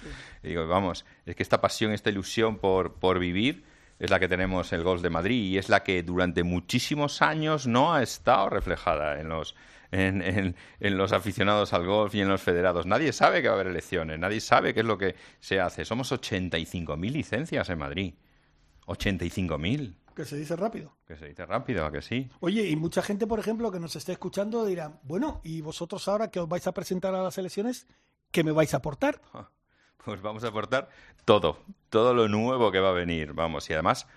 Y 0.45 0.51
digo, 0.51 0.69
vamos, 0.69 1.05
es 1.27 1.35
que 1.35 1.43
esta 1.43 1.61
pasión, 1.61 1.91
esta 1.91 2.11
ilusión 2.11 2.59
por, 2.59 2.95
por 2.95 3.19
vivir 3.19 3.65
es 3.99 4.11
la 4.11 4.21
que 4.21 4.29
tenemos 4.29 4.73
en 4.73 4.79
el 4.79 4.85
golf 4.85 5.03
de 5.03 5.11
Madrid 5.11 5.51
y 5.51 5.59
es 5.59 5.69
la 5.69 5.83
que 5.83 6.05
durante 6.05 6.45
muchísimos 6.45 7.23
años 7.23 7.67
no 7.67 7.95
ha 7.95 8.03
estado 8.03 8.51
reflejada 8.51 9.21
en 9.21 9.29
los 9.29 9.57
en, 9.93 10.55
en, 10.81 10.97
los 10.97 11.13
aficionados 11.13 11.75
al 11.75 11.85
golf 11.85 12.15
y 12.15 12.23
en 12.23 12.29
los 12.29 12.41
federados. 12.41 12.87
Nadie 12.87 13.13
sabe 13.13 13.43
que 13.43 13.49
va 13.49 13.55
a 13.55 13.61
haber 13.61 13.67
elecciones, 13.67 14.19
nadie 14.19 14.41
sabe 14.41 14.73
qué 14.73 14.81
es 14.81 14.87
lo 14.87 14.97
que 14.97 15.17
se 15.41 15.61
hace. 15.61 15.85
Somos 15.85 16.11
85.000 16.13 17.13
licencias 17.13 17.69
en 17.69 17.79
Madrid. 17.79 18.15
85.000. 18.93 19.95
Que 20.15 20.25
se 20.25 20.37
dice 20.37 20.57
rápido. 20.57 20.93
Que 21.07 21.17
se 21.17 21.27
dice 21.27 21.47
rápido, 21.47 21.91
que 21.91 22.03
sí. 22.03 22.31
Oye, 22.41 22.69
y 22.69 22.77
mucha 22.77 23.03
gente, 23.03 23.27
por 23.27 23.39
ejemplo, 23.39 23.71
que 23.71 23.81
nos 23.81 23.97
esté 23.97 24.13
escuchando 24.13 24.67
dirá, 24.67 25.01
bueno, 25.05 25.41
¿y 25.43 25.63
vosotros 25.63 26.07
ahora 26.09 26.31
que 26.31 26.41
os 26.41 26.49
vais 26.49 26.67
a 26.67 26.73
presentar 26.73 27.15
a 27.15 27.23
las 27.23 27.39
elecciones, 27.39 27.87
qué 28.31 28.45
me 28.45 28.53
vais 28.53 28.75
a 28.75 28.79
aportar? 28.79 29.21
Pues 30.05 30.21
vamos 30.21 30.43
a 30.43 30.49
aportar 30.49 30.89
todo, 31.25 31.59
todo 31.89 32.13
lo 32.13 32.27
nuevo 32.27 32.73
que 32.73 32.81
va 32.81 32.89
a 32.89 32.93
venir, 32.93 33.35
vamos, 33.35 33.71
y 33.71 33.73
además 33.73 34.09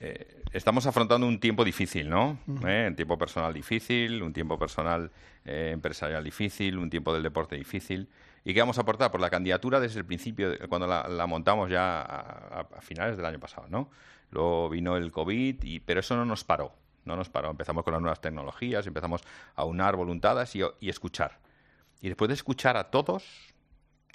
eh, 0.00 0.42
estamos 0.52 0.86
afrontando 0.86 1.26
un 1.26 1.38
tiempo 1.38 1.66
difícil, 1.66 2.08
¿no? 2.08 2.38
¿Eh? 2.66 2.86
Un 2.88 2.96
tiempo 2.96 3.18
personal 3.18 3.52
difícil, 3.52 4.22
un 4.22 4.32
tiempo 4.32 4.58
personal 4.58 5.10
empresarial 5.44 6.24
difícil, 6.24 6.78
un 6.78 6.88
tiempo 6.88 7.12
del 7.12 7.22
deporte 7.22 7.56
difícil. 7.56 8.08
¿Y 8.44 8.54
qué 8.54 8.60
vamos 8.60 8.78
a 8.78 8.82
aportar? 8.82 9.10
Por 9.10 9.20
la 9.20 9.30
candidatura 9.30 9.78
desde 9.78 10.00
el 10.00 10.06
principio, 10.06 10.50
cuando 10.68 10.86
la, 10.86 11.26
montamos 11.26 11.70
ya 11.70 12.02
a, 12.02 12.80
finales 12.80 13.16
del 13.16 13.26
año 13.26 13.38
pasado, 13.38 13.66
¿no? 13.68 13.90
Luego 14.30 14.68
vino 14.68 14.96
el 14.96 15.12
COVID, 15.12 15.82
pero 15.84 16.00
eso 16.00 16.16
no 16.16 16.24
nos 16.24 16.42
paró, 16.42 16.72
no 17.04 17.16
nos 17.16 17.28
paró. 17.28 17.50
Empezamos 17.50 17.84
con 17.84 17.92
las 17.92 18.00
nuevas 18.00 18.20
tecnologías, 18.20 18.86
empezamos 18.86 19.22
a 19.54 19.64
unar 19.64 19.94
voluntades 19.94 20.56
y, 20.56 20.62
y 20.80 20.88
escuchar. 20.88 21.38
Y 22.00 22.08
después 22.08 22.28
de 22.28 22.34
escuchar 22.34 22.76
a 22.76 22.90
todos, 22.90 23.54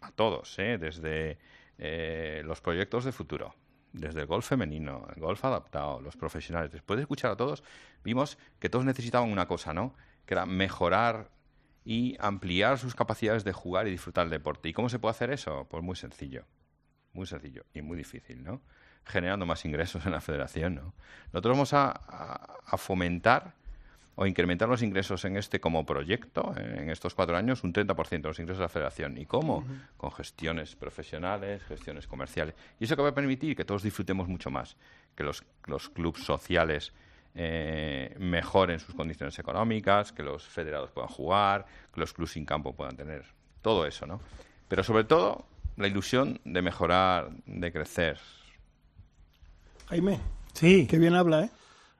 a 0.02 0.12
todos, 0.12 0.58
¿eh? 0.60 0.78
desde 0.78 1.38
eh, 1.78 2.42
los 2.46 2.60
proyectos 2.62 3.06
de 3.06 3.12
futuro, 3.12 3.56
desde 3.94 4.22
el 4.22 4.28
golf 4.28 4.48
femenino, 4.48 5.08
el 5.16 5.22
golf 5.22 5.44
adaptado, 5.46 6.02
los 6.02 6.18
profesionales, 6.18 6.72
después 6.72 6.98
de 6.98 7.04
escuchar 7.04 7.32
a 7.32 7.38
todos, 7.38 7.64
vimos 8.04 8.38
que 8.60 8.70
todos 8.70 8.86
necesitaban 8.86 9.32
una 9.32 9.48
cosa, 9.48 9.74
¿no? 9.74 9.96
Que 10.26 10.34
era 10.34 10.46
mejorar 10.46 11.30
y 11.88 12.18
ampliar 12.20 12.78
sus 12.78 12.96
capacidades 12.96 13.46
de 13.46 13.54
jugar 13.54 13.88
y 13.88 13.92
disfrutar 13.92 14.26
del 14.26 14.40
deporte. 14.40 14.68
¿Y 14.68 14.74
cómo 14.74 14.90
se 14.90 15.00
puede 15.00 15.12
hacer 15.12 15.32
eso? 15.32 15.66
Pues 15.70 15.82
muy 15.82 15.96
sencillo, 15.96 16.44
muy 17.14 17.26
sencillo 17.26 17.64
y 17.74 17.82
muy 17.82 17.96
difícil, 17.96 18.44
¿no? 18.44 18.62
Generando 19.06 19.46
más 19.46 19.64
ingresos 19.64 20.06
en 20.06 20.12
la 20.12 20.20
federación, 20.20 20.76
¿no? 20.76 20.94
Nosotros 21.32 21.54
vamos 21.54 21.74
a 21.74 22.78
fomentar 22.78 23.54
o 24.20 24.26
incrementar 24.26 24.68
los 24.68 24.82
ingresos 24.82 25.24
en 25.24 25.38
este 25.38 25.62
como 25.62 25.86
proyecto, 25.86 26.52
en 26.58 26.90
estos 26.90 27.14
cuatro 27.14 27.38
años, 27.38 27.64
un 27.64 27.72
30% 27.72 28.10
de 28.10 28.28
los 28.28 28.40
ingresos 28.40 28.58
de 28.58 28.64
la 28.66 28.70
federación. 28.70 29.16
¿Y 29.18 29.28
cómo? 29.28 29.64
Con 29.96 30.12
gestiones 30.12 30.76
profesionales, 30.76 31.64
gestiones 31.64 32.08
comerciales. 32.08 32.56
Y 32.80 32.86
eso 32.86 32.96
que 32.96 33.04
va 33.04 33.10
a 33.10 33.14
permitir 33.14 33.56
que 33.56 33.64
todos 33.64 33.84
disfrutemos 33.84 34.28
mucho 34.28 34.50
más, 34.50 34.76
que 35.16 35.24
los, 35.24 35.44
los 35.68 35.90
clubes 35.90 36.24
sociales 36.24 36.94
eh, 37.40 38.16
mejoren 38.20 38.80
sus 38.80 38.96
condiciones 38.96 39.38
económicas, 39.38 40.12
que 40.12 40.24
los 40.24 40.44
federados 40.44 40.90
puedan 40.92 41.10
jugar, 41.10 41.66
que 41.94 42.00
los 42.00 42.12
clubes 42.12 42.32
sin 42.32 42.46
campo 42.46 42.74
puedan 42.74 42.98
tener 42.98 43.24
todo 43.62 43.86
eso, 43.86 44.08
¿no? 44.08 44.20
Pero 44.68 44.84
sobre 44.84 45.04
todo, 45.04 45.46
la 45.78 45.88
ilusión 45.88 46.42
de 46.44 46.62
mejorar, 46.62 47.30
de 47.46 47.72
crecer. 47.72 48.20
Jaime, 49.88 50.20
sí. 50.54 50.88
Qué 50.88 50.98
bien 50.98 51.14
habla, 51.14 51.44
¿eh? 51.44 51.50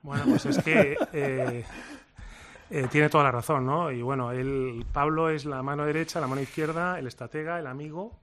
Bueno, 0.02 0.24
pues 0.26 0.46
es 0.46 0.58
que 0.62 0.96
eh, 1.12 1.64
eh, 2.70 2.86
tiene 2.90 3.08
toda 3.08 3.24
la 3.24 3.30
razón, 3.30 3.64
¿no? 3.64 3.90
Y 3.90 4.02
bueno, 4.02 4.32
el 4.32 4.84
Pablo 4.92 5.30
es 5.30 5.44
la 5.44 5.62
mano 5.62 5.84
derecha, 5.84 6.20
la 6.20 6.26
mano 6.26 6.40
izquierda, 6.40 6.98
el 6.98 7.06
estratega, 7.06 7.58
el 7.58 7.66
amigo, 7.66 8.18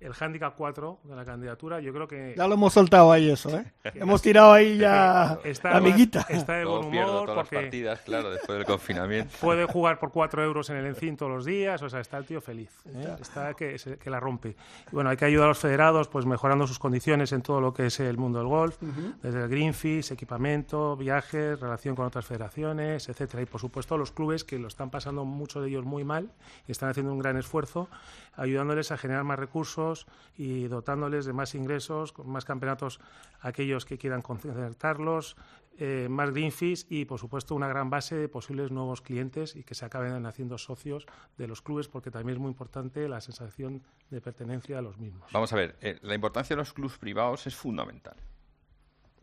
el 0.00 0.12
handicap 0.18 0.54
4 0.56 1.00
de 1.04 1.14
la 1.14 1.24
candidatura, 1.26 1.78
yo 1.80 1.92
creo 1.92 2.08
que... 2.08 2.34
Ya 2.36 2.48
lo 2.48 2.54
hemos 2.54 2.72
soltado 2.72 3.12
ahí 3.12 3.30
eso, 3.30 3.54
¿eh? 3.56 3.70
hemos 3.94 4.22
tirado 4.22 4.52
ahí 4.52 4.78
ya 4.78 5.38
la 5.62 5.76
amiguita. 5.76 6.26
Está 6.28 6.54
de 6.54 6.64
buen 6.64 6.86
humor 6.86 7.26
todas 7.26 7.34
porque... 7.34 7.56
Las 7.56 7.64
partidas, 7.64 8.00
claro, 8.00 8.30
después 8.30 8.56
del 8.58 8.66
confinamiento. 8.66 9.36
Puede 9.40 9.66
jugar 9.66 9.98
por 9.98 10.10
4 10.10 10.42
euros 10.42 10.70
en 10.70 10.76
el 10.76 10.86
Encin 10.86 11.18
todos 11.18 11.30
los 11.30 11.44
días, 11.44 11.82
o 11.82 11.90
sea, 11.90 12.00
está 12.00 12.16
el 12.16 12.24
tío 12.24 12.40
feliz, 12.40 12.70
¿eh? 12.86 13.16
está 13.20 13.52
que, 13.52 13.76
que, 14.02 14.10
la 14.10 14.18
rompe. 14.20 14.56
Y 14.90 14.94
bueno, 14.94 15.10
hay 15.10 15.18
que 15.18 15.26
ayudar 15.26 15.44
a 15.44 15.48
los 15.48 15.58
federados, 15.58 16.08
pues 16.08 16.24
mejorando 16.24 16.66
sus 16.66 16.78
condiciones 16.78 17.32
en 17.32 17.42
todo 17.42 17.60
lo 17.60 17.74
que 17.74 17.86
es 17.86 18.00
el 18.00 18.16
mundo 18.16 18.38
del 18.38 18.48
golf, 18.48 18.78
desde 19.22 19.42
el 19.42 19.48
green 19.48 19.74
fees, 19.74 20.10
equipamiento, 20.10 20.96
viajes, 20.96 21.60
relación 21.60 21.94
con 21.94 22.06
otras 22.06 22.24
federaciones, 22.24 23.06
etcétera. 23.10 23.42
Y 23.42 23.46
por 23.46 23.60
supuesto 23.60 23.98
los 23.98 24.12
clubes 24.12 24.44
que 24.44 24.58
lo 24.58 24.68
están 24.68 24.88
pasando 24.88 25.26
muchos 25.26 25.62
de 25.62 25.68
ellos 25.68 25.84
muy 25.84 26.04
mal 26.04 26.30
y 26.66 26.72
están 26.72 26.88
haciendo 26.88 27.12
un 27.12 27.18
gran 27.18 27.36
esfuerzo, 27.36 27.88
ayudándoles 28.36 28.92
a 28.92 28.96
generar 28.96 29.24
más 29.24 29.38
recursos 29.38 29.89
y 30.36 30.68
dotándoles 30.68 31.24
de 31.24 31.32
más 31.32 31.54
ingresos, 31.54 32.12
con 32.12 32.28
más 32.28 32.44
campeonatos 32.44 33.00
aquellos 33.40 33.84
que 33.84 33.98
quieran 33.98 34.22
concertarlos, 34.22 35.36
eh, 35.82 36.08
más 36.10 36.30
green 36.30 36.52
fees 36.52 36.86
y, 36.90 37.06
por 37.06 37.18
supuesto, 37.18 37.54
una 37.54 37.66
gran 37.66 37.88
base 37.88 38.14
de 38.14 38.28
posibles 38.28 38.70
nuevos 38.70 39.00
clientes 39.00 39.56
y 39.56 39.62
que 39.62 39.74
se 39.74 39.86
acaben 39.86 40.26
haciendo 40.26 40.58
socios 40.58 41.06
de 41.38 41.46
los 41.46 41.62
clubes, 41.62 41.88
porque 41.88 42.10
también 42.10 42.36
es 42.36 42.40
muy 42.40 42.50
importante 42.50 43.08
la 43.08 43.20
sensación 43.22 43.82
de 44.10 44.20
pertenencia 44.20 44.78
a 44.78 44.82
los 44.82 44.98
mismos. 44.98 45.30
Vamos 45.32 45.52
a 45.52 45.56
ver, 45.56 45.76
eh, 45.80 45.98
la 46.02 46.14
importancia 46.14 46.54
de 46.54 46.58
los 46.60 46.74
clubes 46.74 46.98
privados 46.98 47.46
es 47.46 47.54
fundamental. 47.54 48.16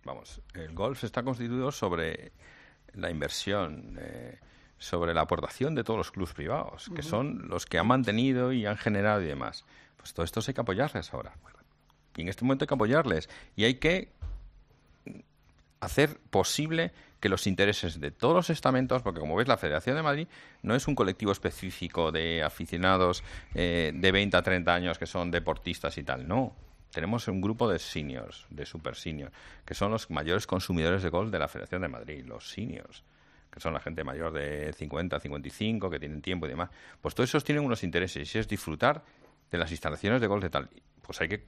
Vamos, 0.03 0.41
el 0.55 0.73
golf 0.73 1.03
está 1.03 1.21
constituido 1.21 1.71
sobre 1.71 2.31
la 2.93 3.11
inversión. 3.11 3.95
Eh, 3.99 4.39
sobre 4.79 5.13
la 5.13 5.21
aportación 5.21 5.75
de 5.75 5.83
todos 5.83 5.97
los 5.97 6.11
clubes 6.11 6.33
privados, 6.33 6.91
que 6.95 7.01
son 7.01 7.47
los 7.47 7.65
que 7.65 7.79
han 7.79 7.87
mantenido 7.87 8.51
y 8.51 8.67
han 8.67 8.77
generado 8.77 9.21
y 9.23 9.25
demás. 9.25 9.65
Pues 9.97 10.13
todo 10.13 10.23
esto 10.23 10.41
hay 10.45 10.53
que 10.53 10.61
apoyarles 10.61 11.13
ahora. 11.13 11.33
Y 12.15 12.21
en 12.21 12.29
este 12.29 12.43
momento 12.43 12.63
hay 12.63 12.67
que 12.67 12.73
apoyarles. 12.73 13.29
Y 13.55 13.65
hay 13.65 13.75
que 13.75 14.11
hacer 15.79 16.17
posible 16.29 16.91
que 17.19 17.29
los 17.29 17.47
intereses 17.47 17.99
de 17.99 18.11
todos 18.11 18.35
los 18.35 18.49
estamentos, 18.49 19.01
porque 19.01 19.19
como 19.19 19.35
ves, 19.35 19.47
la 19.47 19.57
Federación 19.57 19.95
de 19.95 20.03
Madrid 20.03 20.27
no 20.61 20.75
es 20.75 20.87
un 20.87 20.95
colectivo 20.95 21.31
específico 21.31 22.11
de 22.11 22.43
aficionados 22.43 23.23
eh, 23.55 23.91
de 23.93 24.11
20 24.11 24.37
a 24.37 24.41
30 24.41 24.73
años 24.73 24.97
que 24.97 25.05
son 25.05 25.31
deportistas 25.31 25.97
y 25.97 26.03
tal, 26.03 26.27
no. 26.27 26.55
Tenemos 26.91 27.27
un 27.27 27.41
grupo 27.41 27.69
de 27.69 27.79
seniors, 27.79 28.45
de 28.49 28.65
super 28.65 28.95
seniors, 28.95 29.33
que 29.65 29.73
son 29.73 29.91
los 29.91 30.09
mayores 30.09 30.47
consumidores 30.47 31.03
de 31.03 31.09
golf 31.09 31.31
de 31.31 31.39
la 31.39 31.47
Federación 31.47 31.81
de 31.81 31.87
Madrid, 31.87 32.25
los 32.25 32.49
seniors 32.49 33.03
que 33.57 33.61
son 33.61 33.73
la 33.73 33.79
gente 33.79 34.03
mayor 34.03 34.33
de 34.33 34.71
50, 34.71 35.19
55, 35.19 35.89
que 35.89 35.97
tienen 35.97 36.21
tiempo 36.21 36.45
y 36.45 36.49
demás, 36.49 36.69
pues 37.01 37.15
todos 37.15 37.27
esos 37.27 37.43
tienen 37.43 37.65
unos 37.65 37.83
intereses 37.83 38.35
y 38.35 38.37
es 38.37 38.47
disfrutar 38.47 39.03
de 39.51 39.57
las 39.57 39.71
instalaciones 39.71 40.21
de 40.21 40.27
golf 40.27 40.43
de 40.43 40.49
tal. 40.49 40.69
Pues 41.01 41.21
hay 41.21 41.29
que 41.29 41.45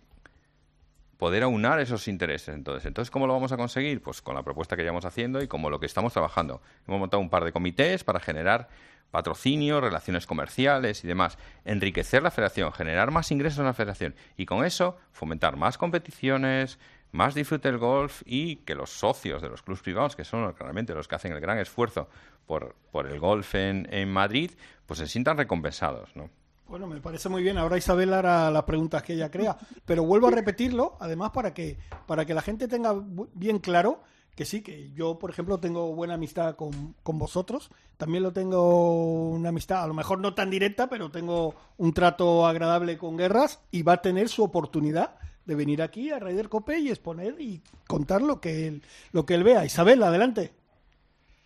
poder 1.17 1.43
aunar 1.43 1.81
esos 1.81 2.07
intereses. 2.07 2.55
Entonces, 2.55 2.85
entonces, 2.85 3.11
¿cómo 3.11 3.27
lo 3.27 3.33
vamos 3.33 3.51
a 3.51 3.57
conseguir? 3.57 4.01
Pues 4.01 4.21
con 4.21 4.35
la 4.35 4.43
propuesta 4.43 4.77
que 4.77 4.83
llevamos 4.83 5.03
haciendo 5.03 5.41
y 5.41 5.47
como 5.47 5.69
lo 5.69 5.79
que 5.79 5.85
estamos 5.85 6.13
trabajando. 6.13 6.61
Hemos 6.87 6.99
montado 6.99 7.21
un 7.21 7.29
par 7.29 7.43
de 7.43 7.51
comités 7.51 8.05
para 8.05 8.21
generar 8.21 8.69
patrocinio, 9.11 9.81
relaciones 9.81 10.25
comerciales 10.25 11.03
y 11.03 11.07
demás, 11.07 11.37
enriquecer 11.65 12.23
la 12.23 12.31
federación, 12.31 12.71
generar 12.71 13.11
más 13.11 13.31
ingresos 13.31 13.59
en 13.59 13.65
la 13.65 13.73
federación 13.73 14.15
y 14.37 14.45
con 14.45 14.63
eso 14.63 14.97
fomentar 15.11 15.57
más 15.57 15.77
competiciones, 15.77 16.79
más 17.11 17.33
disfrute 17.33 17.69
del 17.69 17.79
golf 17.79 18.21
y 18.25 18.57
que 18.57 18.75
los 18.75 18.91
socios 18.91 19.41
de 19.41 19.49
los 19.49 19.63
clubes 19.63 19.81
privados, 19.81 20.15
que 20.15 20.23
son 20.23 20.55
realmente 20.55 20.93
los 20.93 21.07
que 21.07 21.15
hacen 21.15 21.33
el 21.33 21.39
gran 21.39 21.57
esfuerzo 21.57 22.07
por, 22.45 22.75
por 22.91 23.07
el 23.07 23.19
golf 23.19 23.55
en, 23.55 23.87
en 23.91 24.09
Madrid, 24.09 24.51
pues 24.85 24.99
se 24.99 25.07
sientan 25.07 25.37
recompensados, 25.37 26.15
¿no? 26.15 26.29
Bueno, 26.69 26.85
me 26.85 27.01
parece 27.01 27.29
muy 27.29 27.41
bien. 27.41 27.57
Ahora 27.57 27.79
Isabel 27.79 28.13
hará 28.13 28.51
las 28.51 28.63
preguntas 28.63 29.01
que 29.01 29.13
ella 29.13 29.31
crea. 29.31 29.57
Pero 29.85 30.03
vuelvo 30.03 30.27
a 30.27 30.31
repetirlo, 30.31 30.97
además, 30.99 31.31
para 31.31 31.51
que, 31.51 31.79
para 32.05 32.25
que 32.25 32.35
la 32.35 32.43
gente 32.43 32.67
tenga 32.67 32.93
bien 33.33 33.57
claro 33.57 34.03
que 34.35 34.45
sí, 34.45 34.61
que 34.61 34.91
yo, 34.91 35.17
por 35.17 35.31
ejemplo, 35.31 35.59
tengo 35.59 35.93
buena 35.95 36.13
amistad 36.13 36.55
con, 36.55 36.95
con 37.01 37.17
vosotros. 37.17 37.71
También 37.97 38.21
lo 38.21 38.31
tengo 38.31 39.31
una 39.31 39.49
amistad, 39.49 39.83
a 39.83 39.87
lo 39.87 39.95
mejor 39.95 40.19
no 40.19 40.35
tan 40.35 40.51
directa, 40.51 40.87
pero 40.87 41.09
tengo 41.09 41.55
un 41.77 41.91
trato 41.91 42.45
agradable 42.45 42.99
con 42.99 43.17
Guerras 43.17 43.59
y 43.71 43.81
va 43.81 43.93
a 43.93 44.01
tener 44.01 44.29
su 44.29 44.43
oportunidad 44.43 45.15
de 45.45 45.55
venir 45.55 45.81
aquí 45.81 46.11
a 46.11 46.19
Raider 46.19 46.47
Cope 46.49 46.77
y 46.77 46.89
exponer 46.89 47.41
y 47.41 47.61
contar 47.87 48.21
lo 48.21 48.39
que 48.39 48.67
él, 48.67 48.83
lo 49.11 49.25
que 49.25 49.33
él 49.33 49.43
vea. 49.43 49.65
Isabel, 49.65 50.03
adelante. 50.03 50.53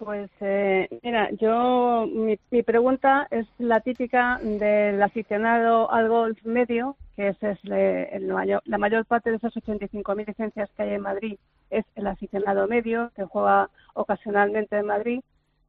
Pues 0.04 0.30
eh, 0.42 0.90
mira, 1.02 1.30
yo 1.32 2.06
mi, 2.08 2.38
pregunta 2.64 3.26
es 3.32 3.48
la 3.58 3.80
típica 3.80 4.38
del 4.42 5.02
aficionado 5.02 5.90
al 5.90 6.10
golf 6.10 6.44
medio, 6.44 6.98
que 7.16 7.30
es, 7.30 7.42
es 7.42 7.58
el 7.64 8.28
mayor, 8.28 8.62
la 8.66 8.78
mayor 8.78 9.06
parte 9.06 9.30
de 9.30 9.38
esas 9.38 9.54
85.000 9.54 10.28
licencias 10.28 10.70
que 10.76 10.84
hay 10.84 10.94
en 10.96 11.02
Madrid 11.02 11.38
es 11.70 11.86
el 11.96 12.08
aficionado 12.08 12.68
medio 12.68 13.12
que 13.16 13.24
juega 13.24 13.70
ocasionalmente 13.94 14.78
en 14.78 14.88
Madrid 14.88 15.22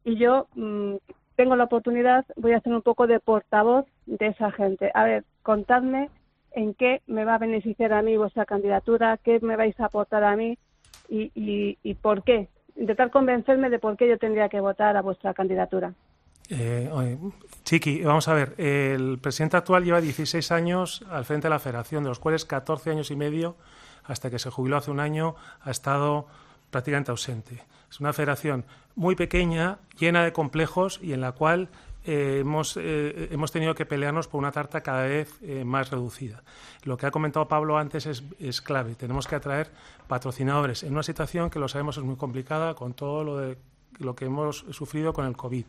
y 0.05 0.17
yo 0.17 0.49
mm, 0.55 0.97
tengo 1.37 1.55
la 1.55 1.65
oportunidad, 1.65 2.25
voy 2.37 2.53
a 2.53 2.59
hacer 2.59 2.75
un 2.75 2.83
poco 2.83 3.07
de 3.07 3.21
portavoz 3.21 3.87
de 4.07 4.27
esa 4.27 4.51
gente. 4.51 4.91
A 4.95 5.05
ver, 5.05 5.25
contadme 5.43 6.11
en 6.53 6.75
qué 6.75 7.03
me 7.07 7.25
va 7.25 7.37
a 7.37 7.39
beneficiar 7.39 7.93
a 7.93 8.03
mí 8.03 8.17
vuestra 8.17 8.47
candidatura, 8.47 9.17
qué 9.19 9.39
me 9.41 9.57
vais 9.57 9.79
a 9.79 9.87
aportar 9.87 10.25
a 10.25 10.35
mí 10.35 10.59
y, 11.09 11.31
y 11.83 11.95
por 11.95 12.25
qué. 12.25 12.49
Intentar 12.77 13.11
convencerme 13.11 13.71
de 13.71 13.79
por 13.79 13.97
qué 13.97 14.09
yo 14.09 14.19
tendría 14.19 14.49
que 14.49 14.61
votar 14.61 14.97
a 14.97 15.03
vuestra 15.03 15.33
candidatura. 15.35 15.93
Eh, 16.51 17.19
Chiqui, 17.65 18.03
vamos 18.03 18.29
a 18.29 18.35
ver, 18.35 18.55
el 18.59 19.19
presidente 19.19 19.57
actual 19.57 19.85
lleva 19.85 20.01
16 20.01 20.53
años 20.53 21.05
al 21.11 21.25
frente 21.25 21.47
de 21.47 21.51
la 21.51 21.59
federación, 21.59 22.03
de 22.03 22.11
los 22.11 22.19
cuales 22.19 22.45
14 22.45 22.91
años 22.91 23.11
y 23.11 23.17
medio, 23.17 23.57
hasta 24.05 24.31
que 24.31 24.39
se 24.39 24.51
jubiló 24.51 24.77
hace 24.77 24.91
un 24.91 25.01
año, 25.01 25.37
ha 25.63 25.71
estado 25.71 26.27
prácticamente 26.71 27.11
ausente. 27.11 27.63
Es 27.91 28.01
una 28.01 28.13
federación 28.13 28.65
muy 28.95 29.15
pequeña, 29.15 29.79
llena 29.99 30.25
de 30.25 30.33
complejos 30.33 30.99
y 31.03 31.13
en 31.13 31.21
la 31.21 31.33
cual 31.33 31.69
eh, 32.05 32.41
hemos, 32.41 32.77
eh, 32.77 33.29
hemos 33.31 33.51
tenido 33.51 33.75
que 33.75 33.87
pelearnos 33.87 34.29
por 34.29 34.39
una 34.39 34.53
tarta 34.53 34.83
cada 34.83 35.05
vez 35.05 35.39
eh, 35.43 35.65
más 35.65 35.91
reducida. 35.91 36.43
Lo 36.85 36.99
que 36.99 37.07
ha 37.07 37.11
comentado 37.11 37.49
Pablo 37.49 37.79
antes 37.79 38.05
es, 38.05 38.23
es, 38.39 38.61
clave. 38.61 38.95
Tenemos 38.95 39.27
que 39.27 39.37
atraer 39.37 39.71
patrocinadores 40.07 40.83
en 40.83 40.93
una 40.93 41.03
situación 41.03 41.49
que 41.49 41.59
lo 41.59 41.67
sabemos 41.67 41.97
es 41.97 42.05
muy 42.05 42.17
complicada 42.17 42.75
con 42.75 42.93
todo 42.93 43.25
lo, 43.25 43.39
de, 43.39 43.57
lo 43.99 44.15
que 44.15 44.27
hemos 44.27 44.67
sufrido 44.71 45.15
con 45.15 45.25
el 45.25 45.35
COVID. 45.35 45.65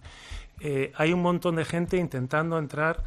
hay 0.96 1.14
un 1.14 1.22
montón 1.22 1.56
de 1.56 1.64
gente 1.64 1.96
intentando 1.98 2.58
entrar 2.58 3.04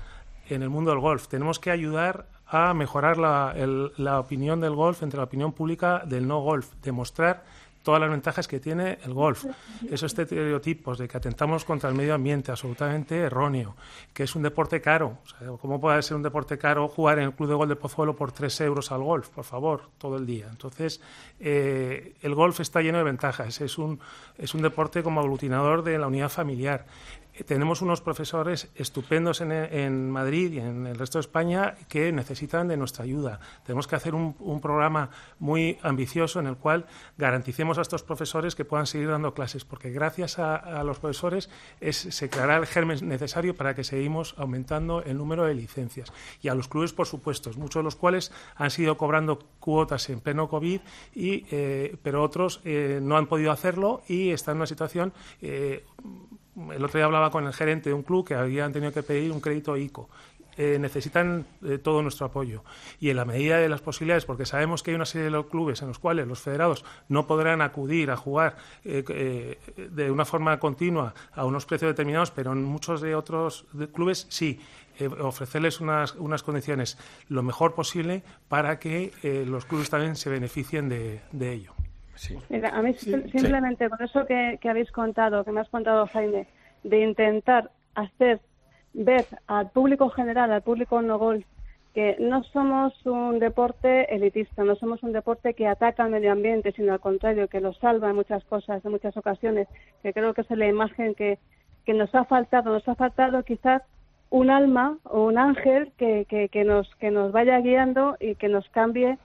en 0.49 0.63
el 0.63 0.71
mundo 0.71 0.91
del 0.91 1.01
golf. 1.01 1.29
Tenemos 1.29 1.59
que 1.59 1.71
ayudar 1.71 2.27
a 2.47 2.73
mejorar 2.73 3.19
la, 3.19 3.55
la 3.99 4.21
opinión 4.21 4.59
del 4.61 4.75
golf 4.75 5.03
entre 5.03 5.19
la 5.19 5.25
opinión 5.25 5.53
pública 5.53 6.03
del 6.07 6.27
no 6.27 6.41
golf, 6.41 6.73
demostrar 6.83 7.45
todas 7.83 8.01
las 8.01 8.11
ventajas 8.11 8.47
que 8.47 8.61
tiene 8.61 8.99
el 9.05 9.15
golf. 9.15 9.45
Esos 9.91 10.19
estereotipos 10.19 10.99
de 10.99 11.09
que 11.09 11.17
atentamos 11.17 11.65
contra 11.65 11.89
el 11.89 11.97
medio 11.97 12.15
ambiente, 12.15 12.51
absolutamente 12.51 13.17
erróneo, 13.17 13.77
que 14.13 14.25
es 14.25 14.35
un 14.35 14.43
deporte 14.43 14.81
caro. 14.81 15.19
¿Cómo 15.61 15.81
puede 15.81 16.03
ser 16.03 16.17
un 16.17 16.23
deporte 16.23 16.59
caro 16.59 16.89
jugar 16.89 17.19
en 17.19 17.25
el 17.27 17.33
Club 17.33 17.49
de 17.49 17.55
Golf 17.55 17.69
de 17.69 17.77
Pozuelo 17.77 18.17
por 18.17 18.33
3 18.33 18.61
euros 18.63 18.93
al 18.93 19.03
golf? 19.03 19.29
Por 19.29 19.45
favor, 19.45 19.83
todo 19.99 20.17
el 20.17 20.27
día. 20.27 20.47
Entonces, 20.51 21.01
eh, 21.41 22.15
el 22.23 22.35
golf 22.35 22.61
está 22.61 22.81
lleno 22.81 22.99
de 22.99 23.05
ventajas. 23.05 23.61
Es 23.61 23.79
un, 23.79 24.01
es 24.37 24.55
un 24.55 24.63
deporte 24.63 25.03
como 25.03 25.21
aglutinador 25.21 25.83
de 25.83 25.99
la 25.99 26.07
unidad 26.07 26.29
familiar 26.29 26.87
tenemos 27.45 27.83
unos 27.83 28.01
profesores 28.01 28.69
estupendos 28.75 29.41
en, 29.41 30.11
Madrid 30.11 30.53
y 30.53 30.59
en 30.59 30.87
el 30.87 30.99
resto 30.99 31.19
de 31.19 31.21
España 31.21 31.75
que 31.89 32.13
necesitan 32.13 32.69
de 32.69 32.77
nuestra 32.77 33.05
ayuda. 33.05 33.41
Tenemos 33.65 33.87
que 33.87 33.97
hacer 33.97 34.15
un, 34.15 34.35
programa 34.61 35.11
muy 35.39 35.79
ambicioso 35.83 36.41
en 36.41 36.47
el 36.47 36.57
cual 36.57 36.87
garanticemos 37.17 37.79
a 37.79 37.83
estos 37.83 38.03
profesores 38.03 38.55
que 38.55 38.65
puedan 38.65 38.87
seguir 38.87 39.09
dando 39.09 39.35
clases, 39.35 39.65
porque 39.65 39.91
gracias 39.91 40.39
a, 40.39 40.83
los 40.83 40.99
profesores 40.99 41.49
se 41.91 42.31
creará 42.31 42.57
el 42.57 42.67
germen 42.67 43.09
necesario 43.09 43.55
para 43.55 43.75
que 43.75 43.85
seguimos 43.85 44.35
aumentando 44.37 45.03
el 45.03 45.17
número 45.17 45.45
de 45.45 45.55
licencias. 45.55 46.13
Y 46.43 46.49
a 46.49 46.55
los 46.55 46.69
clubes, 46.69 46.93
por 46.93 47.07
supuesto, 47.07 47.51
muchos 47.57 47.81
de 47.81 47.85
los 47.85 47.97
cuales 47.97 48.33
han 48.57 48.71
sido 48.71 48.97
cobrando 48.97 49.39
cuotas 49.61 50.09
en 50.11 50.21
pleno 50.21 50.49
COVID, 50.49 50.81
y, 51.15 51.47
eh, 51.51 51.97
pero 52.03 52.23
otros 52.23 52.61
eh, 52.65 53.01
no 53.03 53.17
han 53.17 53.27
podido 53.27 53.53
hacerlo 53.53 54.03
y 54.09 54.31
están 54.31 54.53
en 54.53 54.59
una 54.59 54.67
situación 54.67 55.13
eh, 55.43 55.85
el 56.75 56.85
otro 56.85 56.99
día 56.99 57.05
hablaba 57.05 57.31
con 57.31 57.47
el 57.47 57.53
gerente 57.53 57.91
de 57.91 57.95
un 57.95 58.03
club 58.03 58.27
que 58.27 58.35
habían 58.35 58.73
tenido 58.73 58.93
que 58.93 59.03
pedir 59.03 59.33
un 59.33 59.41
crédito 59.41 59.77
ICO. 59.77 60.09
Eh, 60.61 60.77
necesitan 60.81 61.47
eh, 61.65 61.79
todo 61.79 62.03
nuestro 62.03 62.27
apoyo. 62.27 62.65
Y 62.99 63.11
en 63.11 63.17
la 63.17 63.25
medida 63.25 63.59
de 63.59 63.69
las 63.69 63.81
posibilidades, 63.81 64.25
porque 64.25 64.45
sabemos 64.45 64.83
que 64.83 64.91
hay 64.91 64.97
una 64.97 65.07
serie 65.07 65.31
de 65.31 65.47
clubes 65.47 65.83
en 65.83 65.89
los 65.89 66.01
cuales 66.01 66.27
los 66.27 66.41
federados 66.41 66.85
no 67.09 67.29
podrán 67.29 67.63
acudir 67.63 68.11
a 68.11 68.17
jugar 68.17 68.57
eh, 68.85 69.57
de 69.77 70.11
una 70.11 70.25
forma 70.25 70.59
continua 70.59 71.15
a 71.33 71.45
unos 71.45 71.65
precios 71.65 71.93
determinados, 71.93 72.33
pero 72.33 72.51
en 72.51 72.65
muchos 72.65 73.01
de 73.01 73.15
otros 73.15 73.67
clubes 73.95 74.27
sí. 74.31 74.59
ofrecerles 75.21 75.81
unas, 75.81 76.17
unas 76.17 76.43
condiciones 76.43 76.99
lo 77.29 77.45
mejor 77.45 77.77
posible 77.77 78.25
para 78.49 78.81
que 78.81 79.13
los 79.47 79.65
clubes 79.65 79.91
también 79.91 80.17
se 80.17 80.29
beneficien 80.29 80.89
de, 80.89 81.53
ello. 81.53 81.73
Mira, 82.49 82.71
a 82.71 82.83
mí 82.83 82.95
simplemente 82.95 83.89
con 83.89 84.03
eso 84.03 84.27
que, 84.27 84.59
que 84.61 84.69
habéis 84.69 84.91
contado, 84.91 85.45
que 85.45 85.53
me 85.53 85.61
has 85.61 85.69
contado, 85.69 86.07
Jaime, 86.07 86.47
de 86.83 87.05
intentar 87.05 87.71
hacer 87.95 88.41
ver 88.93 89.27
al 89.47 89.71
público 89.71 90.09
general, 90.11 90.53
al 90.53 90.63
público 90.63 91.01
no 91.03 91.19
golf, 91.19 91.45
que 91.95 92.17
no 92.21 92.45
somos 92.45 92.95
un 93.07 93.39
deporte 93.39 94.15
elitista, 94.15 94.63
no 94.65 94.77
somos 94.77 95.03
un 95.03 95.13
deporte 95.13 95.55
que 95.55 95.67
ataca 95.67 96.05
al 96.05 96.11
medio 96.11 96.33
ambiente, 96.33 96.73
sino 96.73 96.93
al 96.93 97.01
contrario, 97.01 97.49
que 97.49 97.61
lo 97.61 97.73
salva 97.75 98.11
en 98.11 98.17
muchas 98.17 98.45
cosas, 98.45 98.85
en 98.85 98.91
muchas 98.91 99.17
ocasiones, 99.17 99.69
que 100.03 100.13
creo 100.13 100.35
que 100.35 100.43
es 100.43 100.51
la 100.51 100.67
imagen 100.67 101.15
que, 101.15 101.39
que 101.85 101.95
nos 101.95 102.15
ha 102.15 102.25
faltado, 102.25 102.73
nos 102.73 102.87
ha 102.89 102.95
faltado 102.95 103.43
quizás 103.43 103.83
un 104.31 104.51
alma 104.51 104.99
o 105.05 105.25
un 105.25 105.39
ángel 105.39 105.93
que, 105.97 106.27
que, 106.29 106.49
que, 106.51 106.65
nos, 106.65 106.95
que 106.97 107.11
nos 107.11 107.33
vaya 107.33 107.59
guiando 107.61 108.17
y 108.21 108.35
que 108.35 108.49
nos 108.49 108.69
cambie 108.69 109.19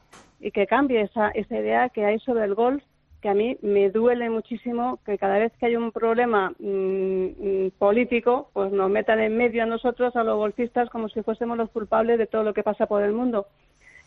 y 0.44 0.52
que 0.52 0.68
cambie 0.68 1.02
esa, 1.02 1.30
esa 1.30 1.58
idea 1.58 1.90
que 1.90 2.04
hay 2.06 2.20
sobre 2.20 2.44
el 2.44 2.54
golf 2.54 2.84
que 3.22 3.30
a 3.30 3.34
mí 3.34 3.58
me 3.62 3.90
duele 3.90 4.30
muchísimo 4.30 5.00
que 5.06 5.18
cada 5.18 5.40
vez 5.40 5.54
que 5.58 5.68
hay 5.68 5.78
un 5.78 5.94
problema 5.94 6.54
mm, 6.60 6.66
mm, 6.66 7.72
político, 7.80 8.50
pues 8.52 8.70
nos 8.74 8.92
metan 8.92 9.22
en 9.22 9.38
medio 9.38 9.64
a 9.64 9.66
nosotros, 9.66 10.14
a 10.18 10.24
los 10.26 10.36
golfistas, 10.36 10.90
como 10.90 11.08
si 11.08 11.22
fuésemos 11.22 11.58
los 11.58 11.70
culpables 11.70 12.18
de 12.18 12.28
todo 12.28 12.44
lo 12.44 12.54
que 12.54 12.64
pasa 12.64 12.86
por 12.86 13.02
el 13.02 13.14
mundo. 13.14 13.48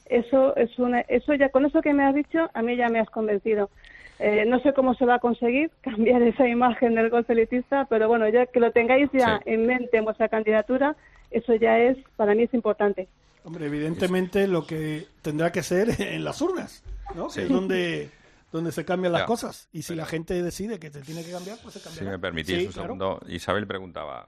Eso 0.04 0.54
es 0.56 0.78
una, 0.78 1.00
eso 1.00 1.32
ya 1.32 1.48
con 1.48 1.64
eso 1.64 1.80
que 1.80 1.94
me 1.94 2.04
has 2.04 2.14
dicho, 2.14 2.50
a 2.52 2.60
mí 2.60 2.76
ya 2.76 2.90
me 2.90 3.00
has 3.00 3.08
convencido. 3.08 3.70
Eh, 4.18 4.44
no 4.46 4.60
sé 4.60 4.74
cómo 4.74 4.92
se 4.92 5.06
va 5.06 5.14
a 5.14 5.20
conseguir 5.20 5.70
cambiar 5.80 6.20
esa 6.20 6.46
imagen 6.46 6.94
del 6.94 7.08
golf 7.08 7.30
elitista, 7.30 7.86
pero 7.88 8.08
bueno, 8.08 8.28
ya 8.28 8.44
que 8.44 8.60
lo 8.60 8.72
tengáis 8.72 9.08
ya 9.12 9.40
en 9.46 9.64
mente 9.64 9.96
en 9.96 10.04
vuestra 10.04 10.28
candidatura, 10.28 10.94
eso 11.30 11.54
ya 11.54 11.78
es, 11.78 11.96
para 12.16 12.34
mí 12.34 12.42
es 12.42 12.52
importante. 12.52 13.08
Hombre, 13.46 13.66
evidentemente 13.66 14.48
lo 14.48 14.66
que 14.66 15.06
tendrá 15.22 15.52
que 15.52 15.62
ser 15.62 16.00
en 16.02 16.24
las 16.24 16.40
urnas, 16.42 16.82
¿no? 17.14 17.28
es 17.28 17.48
donde 17.48 18.10
donde 18.50 18.72
se 18.72 18.84
cambian 18.84 19.12
las 19.12 19.22
cosas. 19.22 19.68
Y 19.72 19.82
si 19.82 19.94
la 19.94 20.04
gente 20.04 20.42
decide 20.42 20.80
que 20.80 20.90
se 20.90 21.00
tiene 21.02 21.24
que 21.24 21.30
cambiar, 21.30 21.56
pues 21.62 21.74
se 21.74 21.80
cambia. 21.80 22.00
Si 22.00 22.04
me 22.04 22.18
permitís 22.18 22.66
un 22.66 22.72
segundo, 22.72 23.20
Isabel 23.28 23.66
preguntaba, 23.68 24.26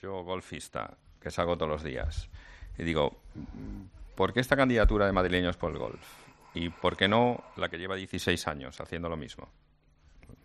yo 0.00 0.22
golfista, 0.22 0.96
que 1.20 1.30
salgo 1.32 1.56
todos 1.56 1.70
los 1.70 1.82
días, 1.82 2.28
y 2.78 2.84
digo, 2.84 3.20
¿por 4.14 4.32
qué 4.32 4.38
esta 4.38 4.56
candidatura 4.56 5.06
de 5.06 5.12
madrileños 5.12 5.56
por 5.56 5.72
el 5.72 5.78
golf? 5.78 6.06
¿Y 6.54 6.68
por 6.68 6.96
qué 6.96 7.08
no 7.08 7.42
la 7.56 7.68
que 7.68 7.78
lleva 7.78 7.96
16 7.96 8.46
años 8.46 8.80
haciendo 8.80 9.08
lo 9.08 9.16
mismo? 9.16 9.48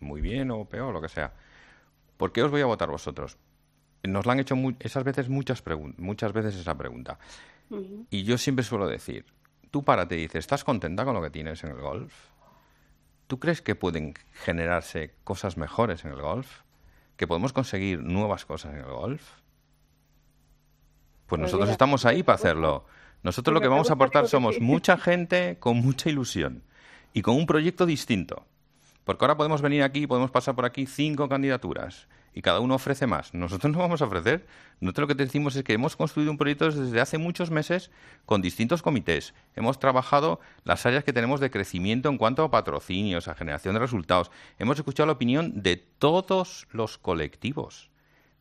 Muy 0.00 0.20
bien 0.20 0.50
o 0.50 0.64
peor, 0.64 0.92
lo 0.92 1.00
que 1.00 1.08
sea. 1.08 1.32
¿Por 2.16 2.32
qué 2.32 2.42
os 2.42 2.50
voy 2.50 2.62
a 2.62 2.66
votar 2.66 2.90
vosotros? 2.90 3.36
Nos 4.02 4.26
la 4.26 4.32
han 4.32 4.40
hecho 4.40 4.56
esas 4.80 5.04
veces 5.04 5.28
muchas, 5.28 5.62
muchas 5.98 6.32
veces 6.32 6.56
esa 6.56 6.76
pregunta. 6.76 7.18
Y 8.10 8.24
yo 8.24 8.38
siempre 8.38 8.64
suelo 8.64 8.86
decir, 8.86 9.26
tú 9.70 9.84
párate 9.84 10.16
y 10.16 10.22
dices, 10.22 10.40
¿estás 10.40 10.64
contenta 10.64 11.04
con 11.04 11.14
lo 11.14 11.22
que 11.22 11.30
tienes 11.30 11.62
en 11.64 11.70
el 11.70 11.80
golf? 11.80 12.12
¿Tú 13.26 13.38
crees 13.38 13.60
que 13.60 13.74
pueden 13.74 14.14
generarse 14.32 15.14
cosas 15.24 15.56
mejores 15.56 16.04
en 16.04 16.12
el 16.12 16.20
golf? 16.20 16.62
¿Que 17.16 17.26
podemos 17.26 17.52
conseguir 17.52 18.02
nuevas 18.02 18.46
cosas 18.46 18.72
en 18.72 18.80
el 18.80 18.90
golf? 18.90 19.22
Pues, 21.26 21.40
pues 21.40 21.40
nosotros 21.42 21.68
estamos 21.68 22.06
ahí 22.06 22.22
para 22.22 22.36
hacerlo. 22.36 22.86
Nosotros 23.22 23.52
lo 23.52 23.60
que 23.60 23.68
vamos 23.68 23.90
a 23.90 23.94
aportar 23.94 24.28
somos 24.28 24.60
mucha 24.60 24.96
gente 24.96 25.58
con 25.58 25.76
mucha 25.76 26.08
ilusión 26.08 26.62
y 27.12 27.20
con 27.20 27.36
un 27.36 27.46
proyecto 27.46 27.84
distinto. 27.84 28.46
Porque 29.04 29.24
ahora 29.24 29.36
podemos 29.36 29.60
venir 29.60 29.82
aquí, 29.82 30.06
podemos 30.06 30.30
pasar 30.30 30.54
por 30.54 30.64
aquí 30.64 30.86
cinco 30.86 31.28
candidaturas 31.28 32.08
y 32.34 32.42
cada 32.42 32.60
uno 32.60 32.74
ofrece 32.74 33.06
más. 33.06 33.34
Nosotros 33.34 33.72
no 33.72 33.78
vamos 33.78 34.02
a 34.02 34.06
ofrecer. 34.06 34.46
Nosotros 34.80 35.04
lo 35.04 35.08
que 35.08 35.14
te 35.14 35.24
decimos 35.24 35.56
es 35.56 35.64
que 35.64 35.72
hemos 35.72 35.96
construido 35.96 36.30
un 36.30 36.38
proyecto 36.38 36.70
desde 36.70 37.00
hace 37.00 37.18
muchos 37.18 37.50
meses 37.50 37.90
con 38.26 38.42
distintos 38.42 38.82
comités. 38.82 39.34
Hemos 39.56 39.78
trabajado 39.78 40.40
las 40.64 40.86
áreas 40.86 41.04
que 41.04 41.12
tenemos 41.12 41.40
de 41.40 41.50
crecimiento 41.50 42.08
en 42.08 42.18
cuanto 42.18 42.44
a 42.44 42.50
patrocinios, 42.50 43.28
a 43.28 43.34
generación 43.34 43.74
de 43.74 43.80
resultados. 43.80 44.30
Hemos 44.58 44.78
escuchado 44.78 45.06
la 45.06 45.12
opinión 45.12 45.62
de 45.62 45.76
todos 45.76 46.68
los 46.70 46.98
colectivos, 46.98 47.90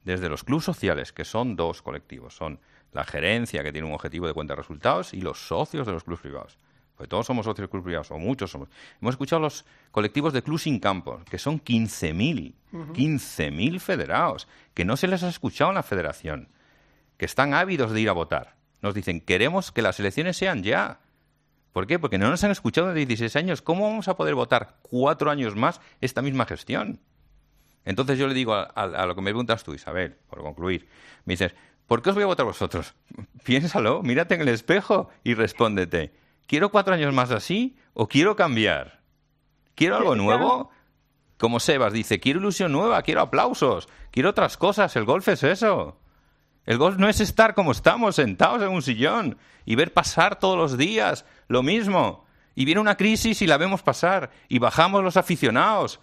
desde 0.04 0.30
los 0.30 0.44
clubes 0.44 0.66
sociales, 0.66 1.12
que 1.12 1.26
son 1.26 1.56
dos 1.56 1.82
colectivos. 1.82 2.36
Son 2.36 2.60
la 2.94 3.04
gerencia, 3.04 3.64
que 3.64 3.72
tiene 3.72 3.88
un 3.88 3.94
objetivo 3.94 4.28
de 4.28 4.34
cuenta 4.34 4.54
de 4.54 4.62
resultados, 4.62 5.14
y 5.14 5.22
los 5.22 5.48
socios 5.48 5.86
de 5.86 5.94
los 5.94 6.04
clubes 6.04 6.22
privados 6.22 6.58
porque 6.98 7.10
todos 7.10 7.28
somos 7.28 7.45
socios 7.45 7.68
de 7.68 7.70
clubes 7.70 7.86
privados, 7.86 8.10
o 8.10 8.18
muchos 8.18 8.50
somos. 8.50 8.70
Hemos 9.00 9.14
escuchado 9.14 9.39
los 9.39 9.66
colectivos 9.91 10.34
de 10.34 10.41
clubes 10.41 10.64
sin 10.64 10.80
campo, 10.80 11.22
que 11.30 11.38
son 11.38 11.64
15.000, 11.64 12.56
15.000 12.72 13.80
federados, 13.80 14.48
que 14.74 14.84
no 14.84 14.98
se 14.98 15.08
les 15.08 15.22
ha 15.22 15.30
escuchado 15.30 15.70
en 15.70 15.76
la 15.76 15.84
federación, 15.84 16.50
que 17.18 17.26
están 17.26 17.54
ávidos 17.54 17.91
de 17.91 18.02
ir 18.02 18.10
a 18.10 18.14
votar. 18.14 18.56
Nos 18.82 18.95
dicen, 18.95 19.22
queremos 19.22 19.72
que 19.72 19.84
las 19.84 20.00
elecciones 20.00 20.38
sean 20.38 20.64
ya. 20.64 21.02
¿Por 21.72 21.86
qué? 21.86 22.00
Porque 22.00 22.18
no 22.18 22.32
nos 22.32 22.43
han 22.43 22.50
escuchado 22.50 22.88
desde 22.88 23.06
16 23.06 23.36
años. 23.36 23.62
¿Cómo 23.62 23.88
vamos 23.88 24.08
a 24.08 24.18
poder 24.18 24.34
votar 24.34 24.78
cuatro 24.82 25.30
años 25.30 25.56
más 25.56 25.80
esta 26.02 26.24
misma 26.24 26.48
gestión? 26.48 27.00
Entonces 27.86 28.18
yo 28.18 28.28
le 28.28 28.34
digo 28.34 28.56
a, 28.56 28.64
a 28.64 29.06
lo 29.06 29.14
que 29.14 29.22
me 29.22 29.30
preguntas 29.30 29.64
tú, 29.64 29.76
Isabel, 29.76 30.16
por 30.28 30.41
concluir, 30.41 30.88
me 31.26 31.34
dices, 31.34 31.54
¿por 31.86 32.02
qué 32.02 32.10
os 32.10 32.16
voy 32.16 32.24
a 32.24 32.28
votar 32.28 32.45
vosotros? 32.48 32.95
Piénsalo, 33.43 34.02
mírate 34.02 34.34
en 34.34 34.41
el 34.41 34.50
espejo 34.50 35.10
y 35.24 35.36
respóndete. 35.36 36.12
¿Quiero 36.48 36.72
cuatro 36.72 36.93
años 36.93 37.14
más 37.14 37.32
así 37.32 37.76
o 37.93 38.08
quiero 38.08 38.36
cambiar? 38.36 39.02
¿Quiero 39.76 39.98
algo 39.98 40.16
nuevo? 40.16 40.72
Como 41.38 41.60
Sebas 41.60 41.93
dice, 41.93 42.20
quiero 42.20 42.39
ilusión 42.39 42.72
nueva, 42.72 43.04
quiero 43.04 43.22
aplausos, 43.22 43.88
quiero 44.10 44.30
otras 44.30 44.58
cosas. 44.58 44.95
El 44.95 45.06
golf 45.06 45.28
es 45.28 45.43
eso. 45.43 46.00
El 46.66 46.78
golf 46.78 46.98
no 46.98 47.08
es 47.08 47.20
estar 47.20 47.54
como 47.54 47.72
estamos, 47.72 48.16
sentados 48.16 48.62
en 48.62 48.70
un 48.70 48.82
sillón 48.82 49.38
y 49.66 49.76
ver 49.76 49.93
pasar 49.93 50.39
todos 50.39 50.58
los 50.58 50.78
días 50.78 51.26
lo 51.48 51.64
mismo. 51.64 52.26
Y 52.56 52.66
viene 52.66 52.82
una 52.82 52.98
crisis 52.98 53.41
y 53.41 53.48
la 53.48 53.58
vemos 53.58 53.84
pasar 53.84 54.32
y 54.50 54.58
bajamos 54.58 55.04
los 55.04 55.16
aficionados. 55.16 56.00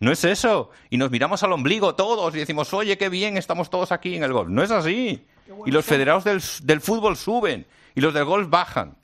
No 0.00 0.12
es 0.12 0.24
eso. 0.24 0.70
Y 0.90 0.98
nos 0.98 1.10
miramos 1.10 1.42
al 1.44 1.52
ombligo 1.52 1.94
todos 1.94 2.34
y 2.34 2.38
decimos, 2.38 2.74
oye, 2.74 2.98
qué 2.98 3.08
bien 3.08 3.36
estamos 3.36 3.70
todos 3.70 3.90
aquí 3.90 4.16
en 4.16 4.24
el 4.24 4.32
golf. 4.32 4.50
No 4.50 4.62
es 4.62 4.70
así. 4.70 5.26
Y 5.64 5.70
los 5.70 5.84
federados 5.84 6.24
del, 6.24 6.42
del 6.64 6.80
fútbol 6.80 7.16
suben 7.16 7.66
y 7.94 8.00
los 8.00 8.12
del 8.12 8.24
golf 8.24 8.50
bajan. 8.50 8.96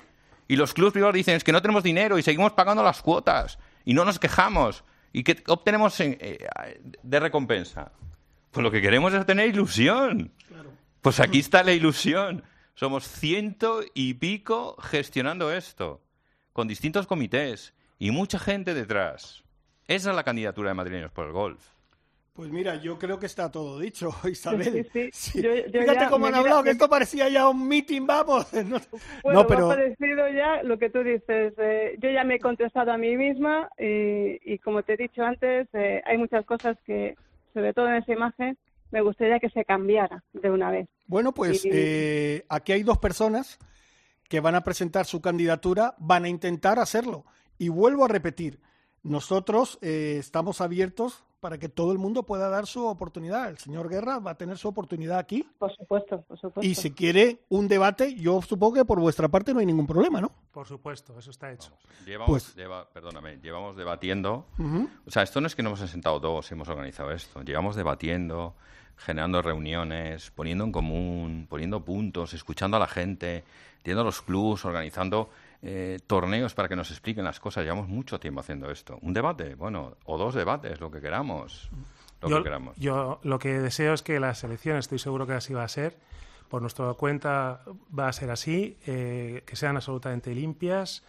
Y 0.51 0.57
los 0.57 0.75
clubes 0.75 0.93
privados 0.93 1.15
dicen 1.15 1.37
es 1.37 1.45
que 1.45 1.53
no 1.53 1.63
tenemos 1.63 1.85
dinero 1.85 2.19
y 2.19 2.25
seguimos 2.25 2.55
pagando 2.55 2.83
las 2.83 3.03
cuotas 3.03 3.61
y 3.85 3.95
no 3.95 4.05
nos 4.05 4.19
quejamos. 4.19 4.83
¿Y 5.13 5.23
qué 5.23 5.45
obtenemos 5.47 6.01
eh, 6.01 6.49
de 7.05 7.21
recompensa? 7.21 7.93
Pues 8.51 8.65
lo 8.65 8.73
que 8.73 8.83
queremos 8.83 9.15
es 9.15 9.25
tener 9.25 9.49
ilusión. 9.49 10.33
Pues 11.03 11.21
aquí 11.21 11.39
está 11.39 11.63
la 11.63 11.73
ilusión. 11.73 12.43
Somos 12.75 13.07
ciento 13.07 13.83
y 13.95 14.15
pico 14.15 14.75
gestionando 14.83 15.53
esto, 15.53 16.03
con 16.53 16.67
distintos 16.67 17.07
comités 17.07 17.73
y 18.01 18.11
mucha 18.11 18.41
gente 18.41 18.75
detrás. 18.75 19.45
Esa 19.87 20.11
es 20.11 20.17
la 20.17 20.25
candidatura 20.25 20.71
de 20.71 20.75
madrileños 20.75 21.13
por 21.13 21.27
el 21.27 21.33
golf. 21.33 21.65
Pues 22.33 22.51
mira, 22.51 22.77
yo 22.77 22.99
creo 22.99 23.19
que 23.19 23.27
está 23.27 23.51
todo 23.51 23.79
dicho, 23.79 24.11
Isabel. 24.31 24.85
Fíjate 24.91 26.07
cómo 26.09 26.27
han 26.27 26.35
hablado, 26.35 26.63
que 26.63 26.71
esto 26.71 26.89
parecía 26.89 27.29
ya 27.29 27.49
un 27.49 27.67
meeting, 27.67 28.07
vamos. 28.07 28.47
No, 29.25 29.47
pero... 29.47 29.69
Me 29.69 29.75
ha 29.75 29.77
parecido 29.77 30.29
ya 30.29 30.63
lo 30.63 30.79
que 30.79 30.91
tú 30.91 31.03
dices. 31.03 31.55
Eh, 31.59 31.97
yo 31.99 32.11
ya 32.11 32.25
me 32.25 32.37
he 32.37 32.41
contestado 32.41 32.93
a 32.93 32.97
mí 32.97 33.17
misma 33.17 33.69
y, 33.79 34.59
como 34.59 34.83
te 34.83 34.95
he 34.95 34.97
dicho 34.97 35.23
antes, 35.23 35.69
eh, 35.73 36.03
hay 36.05 36.19
muchas 36.19 36.45
cosas 36.47 36.77
que, 36.87 37.17
sobre 37.53 37.73
todo 37.73 37.89
en 37.89 37.97
esa 37.97 38.13
imagen, 38.13 38.57
me 38.91 39.03
gustaría 39.03 39.39
que 39.39 39.51
se 39.51 39.65
cambiara 39.65 40.23
de 40.33 40.51
una 40.51 40.71
vez. 40.71 40.89
Bueno, 41.07 41.33
pues 41.33 41.65
eh, 41.65 42.45
aquí 42.49 42.73
hay 42.73 42.83
dos 42.83 42.99
personas 42.99 43.59
que 44.29 44.41
van 44.41 44.55
a 44.55 44.63
presentar 44.63 45.07
su 45.07 45.21
candidatura, 45.21 45.95
van 45.99 46.25
a 46.25 46.29
intentar 46.29 46.79
hacerlo. 46.79 47.25
Y 47.59 47.69
vuelvo 47.69 48.05
a 48.05 48.09
repetir, 48.09 48.61
nosotros 49.03 49.79
estamos 49.83 50.61
abiertos 50.61 51.25
para 51.41 51.59
que 51.59 51.69
todo 51.69 51.93
el 51.93 51.99
mundo 51.99 52.23
pueda 52.23 52.49
dar 52.49 52.67
su 52.67 52.85
oportunidad. 52.87 53.49
El 53.49 53.59
señor 53.59 53.89
Guerra 53.89 54.19
va 54.19 54.33
a 54.33 54.35
tener 54.37 54.59
su 54.59 54.69
oportunidad 54.69 55.19
aquí. 55.19 55.47
Por 55.59 55.75
supuesto, 55.75 56.23
por 56.23 56.39
supuesto. 56.39 56.63
Y 56.63 56.75
si 56.75 56.93
quiere 56.93 57.41
un 57.49 57.67
debate, 57.67 58.15
yo 58.15 58.41
supongo 58.43 58.75
que 58.75 58.85
por 58.85 59.01
vuestra 59.01 59.29
parte 59.29 59.53
no 59.55 59.61
hay 59.61 59.67
ningún 59.67 59.87
problema, 59.87 60.21
¿no? 60.21 60.31
Por 60.53 60.67
supuesto, 60.67 61.19
eso 61.19 61.31
está 61.31 61.51
hecho. 61.51 61.73
llevamos, 62.05 62.55
pues 62.55 62.55
perdóname, 62.93 63.39
llevamos 63.43 63.77
debatiendo. 63.77 64.47
O 65.07 65.11
sea, 65.11 65.23
esto 65.23 65.41
no 65.41 65.47
es 65.47 65.57
que 65.57 65.63
nos 65.63 65.79
hemos 65.79 65.91
sentado 65.91 66.21
dos 66.21 66.51
y 66.51 66.55
hemos 66.55 66.69
organizado 66.69 67.11
esto. 67.13 67.43
Llevamos 67.43 67.77
debatiendo, 67.77 68.55
generando 68.97 69.41
reuniones, 69.41 70.31
poniendo 70.31 70.65
en 70.65 70.73
común, 70.73 71.47
poniendo 71.49 71.85
puntos, 71.85 72.35
escuchando 72.35 72.77
a 72.77 72.81
la 72.81 72.89
gente, 72.89 73.45
a 73.85 73.91
los 73.91 74.21
clubs, 74.21 74.65
organizando 74.65 75.31
eh, 75.63 75.99
torneos 76.07 76.55
para 76.55 76.69
que 76.69 76.77
nos 76.77 76.91
expliquen 76.91 77.25
las 77.25 77.41
cosas. 77.41 77.65
Llevamos 77.65 77.89
mucho 77.89 78.19
tiempo 78.19 78.41
haciendo 78.41 78.71
esto. 78.71 78.99
Un 79.03 79.13
debate, 79.13 79.55
bueno, 79.55 79.97
o 80.05 80.17
dos 80.17 80.35
debates, 80.35 80.81
lo 80.81 80.91
que 80.91 81.01
queramos. 81.01 81.71
Lo 82.23 82.29
yo, 82.29 82.37
que 82.39 82.43
queramos. 82.45 82.77
yo 82.77 83.21
lo 83.23 83.39
que 83.39 83.61
deseo 83.61 83.95
es 83.95 84.03
que 84.03 84.21
las 84.21 84.45
elecciones, 84.45 84.85
estoy 84.85 84.99
seguro 84.99 85.27
que 85.27 85.33
así 85.35 85.55
va 85.55 85.65
a 85.65 85.69
ser, 85.69 85.99
por 86.49 86.61
nuestra 86.61 86.93
cuenta 86.95 87.63
va 87.97 88.09
a 88.09 88.13
ser 88.13 88.31
así, 88.31 88.77
eh, 88.87 89.43
que 89.47 89.57
sean 89.57 89.77
absolutamente 89.77 90.35
limpias, 90.35 91.03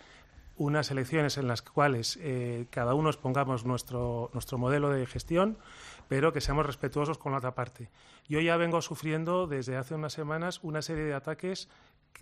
unas 0.61 0.91
elecciones 0.91 1.39
en 1.39 1.47
las 1.47 1.63
cuales 1.63 2.19
eh, 2.21 2.67
cada 2.69 2.93
uno 2.93 3.09
expongamos 3.09 3.65
nuestro, 3.65 4.29
nuestro 4.33 4.59
modelo 4.59 4.91
de 4.91 5.07
gestión, 5.07 5.57
pero 6.07 6.31
que 6.33 6.39
seamos 6.39 6.67
respetuosos 6.67 7.17
con 7.17 7.31
la 7.31 7.39
otra 7.39 7.55
parte. 7.55 7.89
Yo 8.29 8.39
ya 8.41 8.57
vengo 8.57 8.79
sufriendo 8.83 9.47
desde 9.47 9.75
hace 9.75 9.95
unas 9.95 10.13
semanas 10.13 10.59
una 10.61 10.83
serie 10.83 11.03
de 11.03 11.15
ataques 11.15 11.67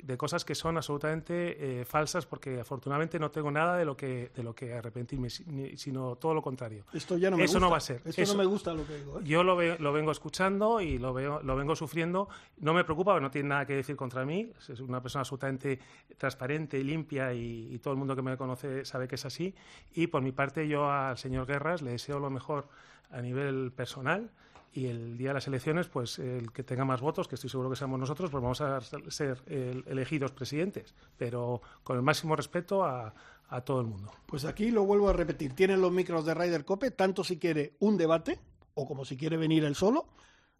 de 0.03 0.17
cosas 0.17 0.45
que 0.45 0.55
son 0.55 0.77
absolutamente 0.77 1.81
eh, 1.81 1.85
falsas 1.85 2.25
porque 2.25 2.59
afortunadamente 2.59 3.19
no 3.19 3.31
tengo 3.31 3.51
nada 3.51 3.75
de 3.77 3.85
lo 3.85 3.97
que 3.97 4.31
de 4.35 4.43
lo 4.43 4.55
que 4.55 4.73
arrepentirme 4.73 5.29
sino 5.29 6.15
todo 6.15 6.33
lo 6.33 6.41
contrario 6.41 6.85
esto 6.93 7.17
ya 7.17 7.29
no 7.29 7.37
me 7.37 7.43
eso 7.43 7.53
gusta. 7.53 7.65
no 7.65 7.71
va 7.71 7.77
a 7.77 7.81
ser 7.81 8.01
esto 8.05 8.23
no 8.33 8.35
me 8.35 8.45
gusta 8.45 8.73
lo 8.73 8.85
que 8.85 8.97
digo 8.97 9.19
¿eh? 9.19 9.23
yo 9.25 9.43
lo, 9.43 9.59
lo 9.77 9.93
vengo 9.93 10.11
escuchando 10.11 10.79
y 10.79 10.97
lo 10.97 11.13
veo 11.13 11.41
lo 11.41 11.55
vengo 11.55 11.75
sufriendo 11.75 12.29
no 12.59 12.73
me 12.73 12.83
preocupa 12.83 13.19
no 13.19 13.29
tiene 13.29 13.49
nada 13.49 13.65
que 13.65 13.75
decir 13.75 13.95
contra 13.95 14.25
mí 14.25 14.51
es 14.69 14.79
una 14.79 15.01
persona 15.01 15.21
absolutamente 15.21 15.79
transparente 16.17 16.81
limpia 16.83 17.33
y, 17.33 17.73
y 17.73 17.79
todo 17.79 17.93
el 17.93 17.97
mundo 17.99 18.15
que 18.15 18.21
me 18.21 18.28
conoce 18.37 18.85
sabe 18.85 19.07
que 19.07 19.15
es 19.15 19.25
así 19.25 19.55
y 19.93 20.07
por 20.07 20.21
mi 20.21 20.31
parte 20.31 20.67
yo 20.67 20.89
al 20.89 21.17
señor 21.17 21.47
Guerras 21.47 21.81
le 21.81 21.91
deseo 21.91 22.19
lo 22.19 22.29
mejor 22.29 22.67
a 23.11 23.21
nivel 23.21 23.71
personal 23.71 24.31
y 24.71 24.85
el 24.85 25.17
día 25.17 25.29
de 25.29 25.33
las 25.35 25.47
elecciones, 25.47 25.87
pues 25.87 26.19
el 26.19 26.51
que 26.51 26.63
tenga 26.63 26.85
más 26.85 27.01
votos, 27.01 27.27
que 27.27 27.35
estoy 27.35 27.49
seguro 27.49 27.69
que 27.69 27.75
seamos 27.75 27.99
nosotros, 27.99 28.29
pues 28.29 28.41
vamos 28.41 28.61
a 28.61 28.79
ser 28.81 29.41
elegidos 29.87 30.31
presidentes, 30.31 30.93
pero 31.17 31.61
con 31.83 31.97
el 31.97 32.03
máximo 32.03 32.35
respeto 32.35 32.83
a, 32.83 33.13
a, 33.49 33.61
todo 33.61 33.81
el 33.81 33.87
mundo. 33.87 34.11
Pues 34.27 34.45
aquí 34.45 34.69
lo 34.69 34.83
vuelvo 34.83 35.09
a 35.09 35.13
repetir, 35.13 35.53
tienen 35.53 35.81
los 35.81 35.91
micros 35.91 36.23
de 36.25 36.35
Ryder 36.35 36.65
Cope, 36.65 36.91
tanto 36.91 37.23
si 37.23 37.37
quiere 37.37 37.73
un 37.79 37.97
debate 37.97 38.39
o 38.75 38.87
como 38.87 39.05
si 39.05 39.17
quiere 39.17 39.37
venir 39.37 39.63
él 39.63 39.75
solo. 39.75 40.07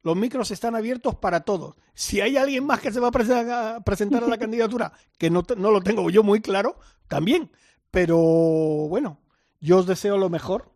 Los 0.02 0.16
micros 0.16 0.50
están 0.52 0.76
abiertos 0.76 1.16
para 1.16 1.42
todos. 1.42 1.76
Si 1.94 2.22
hay 2.22 2.38
alguien 2.38 2.66
más 2.66 2.80
que 2.80 2.92
se 2.92 3.02
va 3.02 3.10
a, 3.10 3.82
presentar 3.82 4.24
a 4.24 4.28
la 4.28 4.38
candidatura, 4.40 4.94
que 5.18 5.30
no, 5.30 5.44
no 5.58 5.72
lo 5.72 5.82
tengo 5.82 6.10
yo 6.10 6.24
muy 6.24 6.42
claro, 6.42 6.78
también. 7.10 7.52
Pero 7.92 8.18
bueno, 8.18 9.20
yo 9.60 9.80
os 9.80 9.86
deseo 9.86 10.18
lo 10.18 10.30
mejor. 10.30 10.72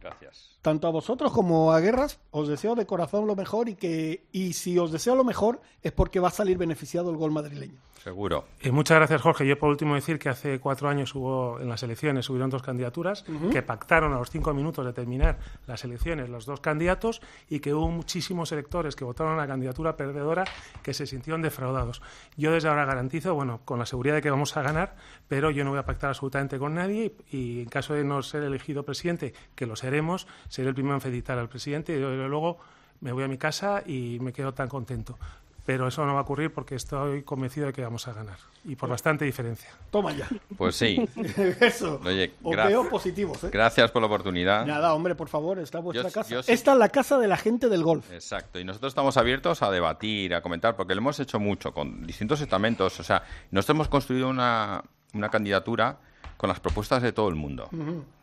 Gracias 0.00 0.45
tanto 0.66 0.88
a 0.88 0.90
vosotros 0.90 1.30
como 1.30 1.70
a 1.70 1.78
Guerras, 1.78 2.18
os 2.32 2.48
deseo 2.48 2.74
de 2.74 2.86
corazón 2.86 3.28
lo 3.28 3.36
mejor 3.36 3.68
y 3.68 3.76
que 3.76 4.26
y 4.32 4.54
si 4.54 4.76
os 4.80 4.90
deseo 4.90 5.14
lo 5.14 5.22
mejor 5.22 5.60
es 5.80 5.92
porque 5.92 6.18
va 6.18 6.26
a 6.26 6.32
salir 6.32 6.58
beneficiado 6.58 7.08
el 7.12 7.16
gol 7.16 7.30
madrileño. 7.30 7.78
Seguro. 8.02 8.44
Y 8.62 8.70
muchas 8.70 8.98
gracias, 8.98 9.20
Jorge. 9.20 9.44
Yo, 9.48 9.58
por 9.58 9.68
último, 9.68 9.96
decir 9.96 10.20
que 10.20 10.28
hace 10.28 10.60
cuatro 10.60 10.88
años 10.88 11.12
hubo 11.16 11.58
en 11.58 11.68
las 11.68 11.82
elecciones, 11.82 12.30
hubieron 12.30 12.50
dos 12.50 12.62
candidaturas 12.62 13.24
que 13.50 13.62
pactaron 13.62 14.12
a 14.12 14.18
los 14.18 14.30
cinco 14.30 14.54
minutos 14.54 14.86
de 14.86 14.92
terminar 14.92 15.40
las 15.66 15.82
elecciones 15.82 16.28
los 16.28 16.46
dos 16.46 16.60
candidatos 16.60 17.20
y 17.48 17.58
que 17.58 17.74
hubo 17.74 17.90
muchísimos 17.90 18.52
electores 18.52 18.94
que 18.94 19.04
votaron 19.04 19.32
a 19.32 19.36
la 19.36 19.48
candidatura 19.48 19.96
perdedora 19.96 20.44
que 20.84 20.94
se 20.94 21.04
sintieron 21.04 21.42
defraudados. 21.42 22.00
Yo 22.36 22.52
desde 22.52 22.68
ahora 22.68 22.84
garantizo, 22.84 23.34
bueno, 23.34 23.60
con 23.64 23.80
la 23.80 23.86
seguridad 23.86 24.14
de 24.14 24.22
que 24.22 24.30
vamos 24.30 24.56
a 24.56 24.62
ganar, 24.62 24.94
pero 25.26 25.50
yo 25.50 25.64
no 25.64 25.70
voy 25.70 25.80
a 25.80 25.84
pactar 25.84 26.10
absolutamente 26.10 26.60
con 26.60 26.74
nadie 26.74 27.16
y, 27.32 27.62
en 27.62 27.68
caso 27.68 27.94
de 27.94 28.04
no 28.04 28.22
ser 28.22 28.44
elegido 28.44 28.84
presidente, 28.84 29.34
que 29.56 29.66
lo 29.66 29.74
seremos, 29.74 30.28
seré 30.56 30.68
el 30.68 30.74
primero 30.74 30.94
en 30.94 31.00
felicitar 31.02 31.38
al 31.38 31.48
presidente 31.48 31.94
y 31.94 32.00
luego 32.00 32.58
me 33.00 33.12
voy 33.12 33.24
a 33.24 33.28
mi 33.28 33.36
casa 33.36 33.82
y 33.84 34.18
me 34.20 34.32
quedo 34.32 34.54
tan 34.54 34.68
contento 34.68 35.18
pero 35.66 35.88
eso 35.88 36.06
no 36.06 36.14
va 36.14 36.20
a 36.20 36.22
ocurrir 36.22 36.52
porque 36.52 36.76
estoy 36.76 37.24
convencido 37.24 37.66
de 37.66 37.72
que 37.72 37.82
vamos 37.82 38.06
a 38.06 38.12
ganar 38.12 38.38
y 38.64 38.76
por 38.76 38.88
bastante 38.88 39.24
diferencia. 39.24 39.68
Toma 39.90 40.12
ya. 40.12 40.28
Pues 40.56 40.76
sí. 40.76 41.08
eso. 41.60 42.00
Oye, 42.04 42.32
veo 42.40 42.88
positivos. 42.88 43.42
¿eh? 43.44 43.50
Gracias 43.52 43.90
por 43.90 44.00
la 44.00 44.06
oportunidad. 44.06 44.64
Nada, 44.64 44.94
hombre, 44.94 45.16
por 45.16 45.28
favor, 45.28 45.58
está 45.58 45.80
vuestra 45.80 46.10
casa. 46.10 46.40
Esta 46.46 46.72
es 46.72 46.78
la 46.78 46.88
casa 46.88 47.18
de 47.18 47.26
la 47.26 47.36
gente 47.36 47.68
del 47.68 47.82
golf. 47.82 48.10
Exacto. 48.12 48.60
Y 48.60 48.64
nosotros 48.64 48.92
estamos 48.92 49.16
abiertos 49.16 49.62
a 49.62 49.70
debatir, 49.70 50.34
a 50.34 50.40
comentar, 50.40 50.76
porque 50.76 50.94
lo 50.94 51.00
hemos 51.00 51.18
hecho 51.18 51.40
mucho 51.40 51.72
con 51.72 52.06
distintos 52.06 52.40
estamentos. 52.40 52.98
O 53.00 53.02
sea, 53.02 53.24
nosotros 53.50 53.74
hemos 53.74 53.88
construido 53.88 54.28
una, 54.28 54.84
una 55.14 55.28
candidatura 55.28 55.98
con 56.36 56.48
las 56.48 56.60
propuestas 56.60 57.02
de 57.02 57.12
todo 57.12 57.28
el 57.28 57.34
mundo. 57.34 57.68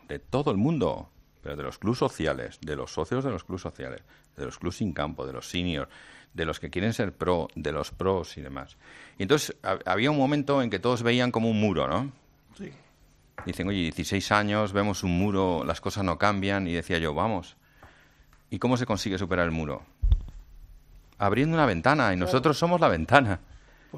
De 0.08 0.18
todo 0.18 0.50
el 0.50 0.56
mundo 0.56 1.10
pero 1.44 1.56
de 1.56 1.62
los 1.62 1.78
clubes 1.78 1.98
sociales, 1.98 2.58
de 2.62 2.74
los 2.74 2.90
socios 2.90 3.22
de 3.22 3.30
los 3.30 3.44
clubes 3.44 3.60
sociales, 3.60 4.02
de 4.34 4.46
los 4.46 4.58
clubes 4.58 4.78
sin 4.78 4.94
campo, 4.94 5.26
de 5.26 5.34
los 5.34 5.46
seniors, 5.46 5.90
de 6.32 6.46
los 6.46 6.58
que 6.58 6.70
quieren 6.70 6.94
ser 6.94 7.12
pro, 7.12 7.48
de 7.54 7.70
los 7.70 7.90
pros 7.90 8.38
y 8.38 8.40
demás. 8.40 8.78
Y 9.18 9.24
entonces 9.24 9.54
había 9.84 10.10
un 10.10 10.16
momento 10.16 10.62
en 10.62 10.70
que 10.70 10.78
todos 10.78 11.02
veían 11.02 11.30
como 11.30 11.50
un 11.50 11.60
muro, 11.60 11.86
¿no? 11.86 12.10
Sí. 12.56 12.72
Dicen, 13.44 13.68
oye, 13.68 13.80
16 13.80 14.32
años, 14.32 14.72
vemos 14.72 15.02
un 15.02 15.18
muro, 15.18 15.64
las 15.66 15.82
cosas 15.82 16.02
no 16.02 16.16
cambian, 16.16 16.66
y 16.66 16.72
decía 16.72 16.96
yo, 16.96 17.12
vamos. 17.12 17.58
¿Y 18.48 18.58
cómo 18.58 18.78
se 18.78 18.86
consigue 18.86 19.18
superar 19.18 19.44
el 19.44 19.52
muro? 19.52 19.82
Abriendo 21.18 21.54
una 21.54 21.66
ventana, 21.66 22.14
y 22.14 22.16
nosotros 22.16 22.56
somos 22.56 22.80
la 22.80 22.88
ventana. 22.88 23.40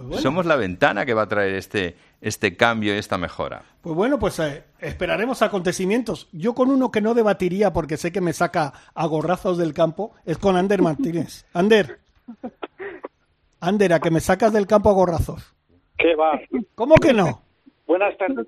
Pues 0.09 0.21
somos 0.21 0.47
la 0.47 0.57
ventana 0.57 1.07
que 1.07 1.15
va 1.15 1.23
a 1.23 1.29
traer 1.29 1.55
este, 1.55 1.97
este 2.21 2.57
cambio 2.57 2.95
y 2.95 2.99
esta 2.99 3.19
mejora. 3.19 3.63
Pues 3.81 3.95
bueno, 3.95 4.19
pues 4.19 4.39
eh, 4.41 4.65
esperaremos 4.81 5.43
acontecimientos. 5.43 6.29
Yo 6.33 6.55
con 6.55 6.71
uno 6.71 6.91
que 6.91 7.01
no 7.01 7.15
debatiría 7.15 7.73
porque 7.73 7.97
sé 7.97 8.13
que 8.13 8.21
me 8.21 8.33
saca 8.33 8.73
a 8.95 9.07
gorrazos 9.07 9.59
del 9.59 9.73
campo 9.75 10.15
es 10.25 10.39
con 10.39 10.57
Ander 10.57 10.83
Martínez. 10.83 11.47
Ander, 11.53 12.01
Ander, 13.61 13.93
a 13.93 14.01
que 14.01 14.11
me 14.11 14.21
sacas 14.21 14.53
del 14.53 14.67
campo 14.67 14.91
a 14.91 14.93
gorrazos. 14.93 15.55
¿Qué 15.97 16.15
va? 16.15 16.41
¿Cómo 16.75 16.97
que 16.97 17.13
no? 17.13 17.43
Buenas 17.87 18.17
tardes. 18.19 18.47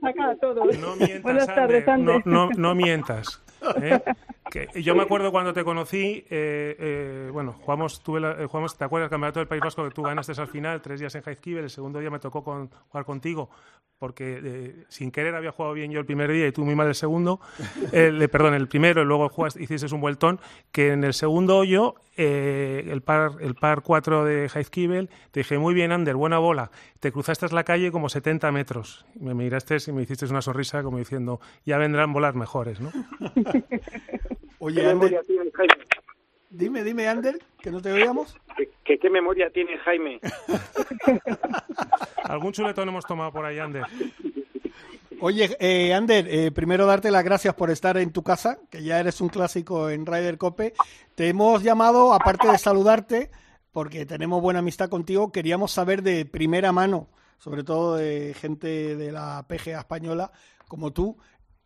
No 0.81 0.97
mientas, 0.97 1.23
Buenas 1.23 1.47
tardes, 1.47 1.85
No, 2.27 2.51
no, 2.57 2.75
mientas. 2.75 3.41
¿eh? 3.81 4.01
yo 4.75 4.95
me 4.95 5.03
acuerdo 5.03 5.31
cuando 5.31 5.53
te 5.53 5.65
conocí, 5.65 6.25
eh, 6.31 6.77
eh, 6.79 7.31
bueno, 7.33 7.55
jugamos, 7.61 8.03
tuve 8.03 8.47
jugamos, 8.47 8.77
¿te 8.77 8.85
acuerdas 8.85 9.07
del 9.07 9.11
campeonato 9.11 9.41
del 9.41 9.49
País 9.49 9.63
Vasco 9.63 9.85
que 9.85 9.91
tú 9.91 10.03
ganaste 10.03 10.33
al 10.39 10.49
final, 10.49 10.81
tres 10.81 11.01
días 11.01 11.15
en 11.15 11.23
Jaizkibel, 11.23 11.65
el 11.65 11.71
segundo 11.71 11.99
día 11.99 12.11
me 12.11 12.19
tocó 12.19 12.43
con, 12.43 12.71
jugar 12.89 13.05
contigo, 13.05 13.51
porque 13.99 14.41
eh, 14.43 14.85
sin 14.89 15.11
querer 15.11 15.35
había 15.35 15.51
jugado 15.51 15.75
bien 15.75 15.91
yo 15.91 15.99
el 15.99 16.07
primer 16.07 16.31
día 16.31 16.47
y 16.47 16.53
tú 16.53 16.65
muy 16.65 16.75
mal 16.75 16.87
el 16.87 16.95
segundo, 16.95 17.41
eh, 17.93 18.29
perdón, 18.31 18.55
el 18.55 18.69
primero 18.69 19.03
y 19.03 19.05
luego 19.05 19.29
jugaste, 19.29 19.63
hiciste 19.63 19.93
un 19.93 20.01
vueltón, 20.01 20.41
que 20.71 20.93
en 20.93 21.03
el 21.05 21.15
segundo 21.15 21.59
hoyo, 21.59 21.97
eh, 22.17 22.87
el 22.91 23.03
par 23.03 23.33
el 23.41 23.55
par 23.55 23.83
4 23.83 24.25
de 24.25 24.51
Heizkibel, 24.55 25.11
te 25.31 25.41
dije, 25.41 25.59
muy 25.59 25.75
bien, 25.75 25.93
Ander, 25.93 26.15
buena 26.15 26.39
bola, 26.39 26.71
te 27.01 27.11
cruzaste 27.11 27.49
la 27.49 27.65
calle 27.65 27.91
como 27.91 28.09
70 28.09 28.51
metros, 28.53 29.05
me 29.19 29.35
miraste 29.35 29.77
y 29.87 29.93
me 29.93 30.03
hiciste 30.03 30.27
una 30.27 30.43
sonrisa 30.43 30.83
como 30.83 30.99
diciendo, 30.99 31.41
ya 31.65 31.79
vendrán 31.79 32.13
bolas 32.13 32.35
mejores, 32.35 32.81
¿no? 32.81 32.93
Oye, 34.61 34.87
Ander, 34.89 35.21
dime, 36.51 36.83
dime, 36.83 37.09
Ander, 37.09 37.39
que 37.61 37.71
no 37.71 37.81
te 37.81 37.93
oíamos. 37.93 38.37
¿Qué, 38.85 38.99
qué 38.99 39.11
memoria 39.11 39.51
tiene 39.51 39.79
Jaime? 39.79 40.21
Algún 42.25 42.53
chuletón 42.53 42.89
hemos 42.89 43.05
tomado 43.07 43.33
por 43.33 43.45
ahí, 43.45 43.59
Ander. 43.59 43.85
Oye, 45.21 45.57
eh, 45.61 45.95
Ander, 45.95 46.27
eh, 46.29 46.51
primero 46.51 46.87
darte 46.87 47.11
las 47.11 47.25
gracias 47.25 47.55
por 47.55 47.71
estar 47.71 47.97
en 47.97 48.13
tu 48.13 48.23
casa, 48.23 48.59
que 48.71 48.83
ya 48.83 49.01
eres 49.01 49.21
un 49.21 49.29
clásico 49.29 49.91
en 49.91 50.07
Ryder 50.07 50.39
Cope. 50.39 50.75
Te 51.15 51.29
hemos 51.29 51.63
llamado, 51.63 52.13
aparte 52.13 52.49
de 52.49 52.59
saludarte, 52.59 53.31
porque 53.73 54.07
tenemos 54.07 54.41
buena 54.43 54.61
amistad 54.61 54.89
contigo, 54.89 55.31
queríamos 55.31 55.73
saber 55.73 56.03
de 56.03 56.25
primera 56.25 56.73
mano, 56.73 57.09
sobre 57.39 57.63
todo 57.65 57.97
de 57.97 58.35
gente 58.35 58.97
de 58.97 59.13
la 59.13 59.45
PGA 59.49 59.81
española 59.81 60.33
como 60.69 60.93
tú, 60.93 61.17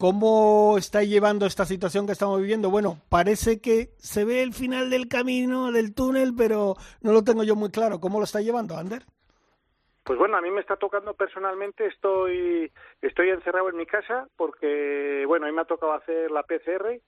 ¿Cómo 0.03 0.79
está 0.79 1.05
llevando 1.05 1.47
esta 1.47 1.65
situación 1.65 2.07
que 2.07 2.13
estamos 2.13 2.41
viviendo? 2.41 2.71
Bueno, 2.71 2.97
parece 3.09 3.61
que 3.61 3.91
se 3.99 4.25
ve 4.25 4.43
el 4.43 4.53
final 4.53 4.91
del 4.91 5.07
camino, 5.07 5.71
del 5.71 5.95
túnel, 5.95 6.35
pero 6.37 6.75
no 7.03 7.13
lo 7.13 7.23
tengo 7.23 7.45
yo 7.45 7.55
muy 7.55 7.71
claro. 7.71 8.01
¿Cómo 8.01 8.19
lo 8.19 8.25
está 8.25 8.41
llevando, 8.41 8.77
Ander? 8.77 9.05
Pues 10.03 10.19
bueno, 10.19 10.37
a 10.37 10.41
mí 10.41 10.51
me 10.51 10.61
está 10.61 10.75
tocando 10.75 11.15
personalmente, 11.15 11.87
estoy 11.87 12.73
estoy 13.01 13.29
encerrado 13.29 13.69
en 13.69 13.77
mi 13.77 13.87
casa 13.87 14.27
porque, 14.37 15.23
bueno, 15.29 15.47
a 15.47 15.49
mí 15.49 15.55
me 15.55 15.63
ha 15.63 15.67
tocado 15.67 15.93
hacer 15.93 16.33
la 16.33 16.43
PCR 16.43 16.99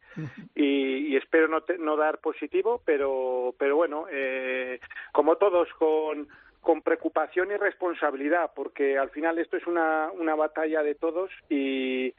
y, 0.54 1.16
espero 1.16 1.48
no, 1.48 1.64
no 1.80 1.96
dar 1.96 2.18
positivo, 2.18 2.80
pero, 2.84 3.56
pero 3.58 3.74
bueno, 3.74 4.06
eh, 4.08 4.78
como 5.10 5.34
todos, 5.34 5.68
con, 5.80 6.28
con 6.60 6.80
preocupación 6.80 7.50
y 7.50 7.56
responsabilidad, 7.56 8.52
porque 8.54 8.96
al 8.96 9.10
final 9.10 9.40
esto 9.40 9.56
es 9.56 9.66
una, 9.66 10.12
una 10.12 10.36
batalla 10.36 10.84
de 10.84 10.94
todos 10.94 11.32
y, 11.50 12.14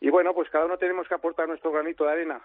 y 0.00 0.10
bueno, 0.10 0.34
pues 0.34 0.48
cada 0.50 0.66
uno 0.66 0.78
tenemos 0.78 1.06
que 1.06 1.14
aportar 1.14 1.46
nuestro 1.48 1.70
granito 1.70 2.04
de 2.04 2.12
arena. 2.12 2.42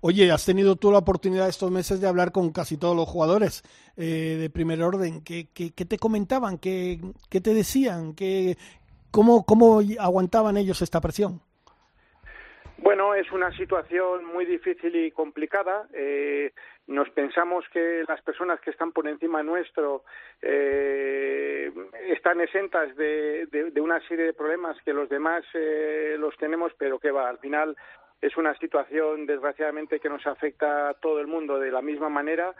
Oye, 0.00 0.30
has 0.32 0.44
tenido 0.44 0.76
tú 0.76 0.90
la 0.90 0.98
oportunidad 0.98 1.48
estos 1.48 1.70
meses 1.70 2.00
de 2.00 2.08
hablar 2.08 2.32
con 2.32 2.52
casi 2.52 2.78
todos 2.78 2.96
los 2.96 3.08
jugadores 3.08 3.62
eh, 3.96 4.38
de 4.40 4.50
primer 4.50 4.82
orden. 4.82 5.22
¿Qué, 5.22 5.48
qué, 5.52 5.72
qué 5.72 5.84
te 5.84 5.98
comentaban? 5.98 6.58
¿Qué, 6.58 7.00
qué 7.28 7.40
te 7.40 7.52
decían? 7.52 8.14
¿Qué, 8.14 8.56
cómo, 9.10 9.44
¿Cómo 9.44 9.80
aguantaban 9.98 10.56
ellos 10.56 10.80
esta 10.80 11.00
presión? 11.00 11.42
Bueno, 12.82 13.14
es 13.14 13.30
una 13.30 13.52
situación 13.56 14.24
muy 14.24 14.44
difícil 14.44 14.96
y 14.96 15.12
complicada. 15.12 15.86
Eh, 15.94 16.52
nos 16.88 17.08
pensamos 17.10 17.64
que 17.72 18.02
las 18.08 18.20
personas 18.22 18.60
que 18.60 18.70
están 18.70 18.90
por 18.90 19.06
encima 19.06 19.40
nuestro 19.44 20.02
eh, 20.42 21.70
están 22.08 22.40
exentas 22.40 22.96
de, 22.96 23.46
de, 23.46 23.80
una 23.80 24.00
serie 24.08 24.24
de 24.24 24.32
problemas 24.32 24.76
que 24.84 24.92
los 24.92 25.08
demás 25.08 25.44
eh, 25.54 26.16
los 26.18 26.36
tenemos, 26.38 26.72
pero 26.76 26.98
que 26.98 27.12
va, 27.12 27.28
al 27.28 27.38
final 27.38 27.76
es 28.20 28.36
una 28.36 28.52
situación 28.58 29.26
desgraciadamente 29.26 30.00
que 30.00 30.08
nos 30.08 30.26
afecta 30.26 30.88
a 30.88 30.94
todo 30.94 31.20
el 31.20 31.28
mundo 31.28 31.60
de 31.60 31.70
la 31.70 31.82
misma 31.82 32.08
manera 32.08 32.52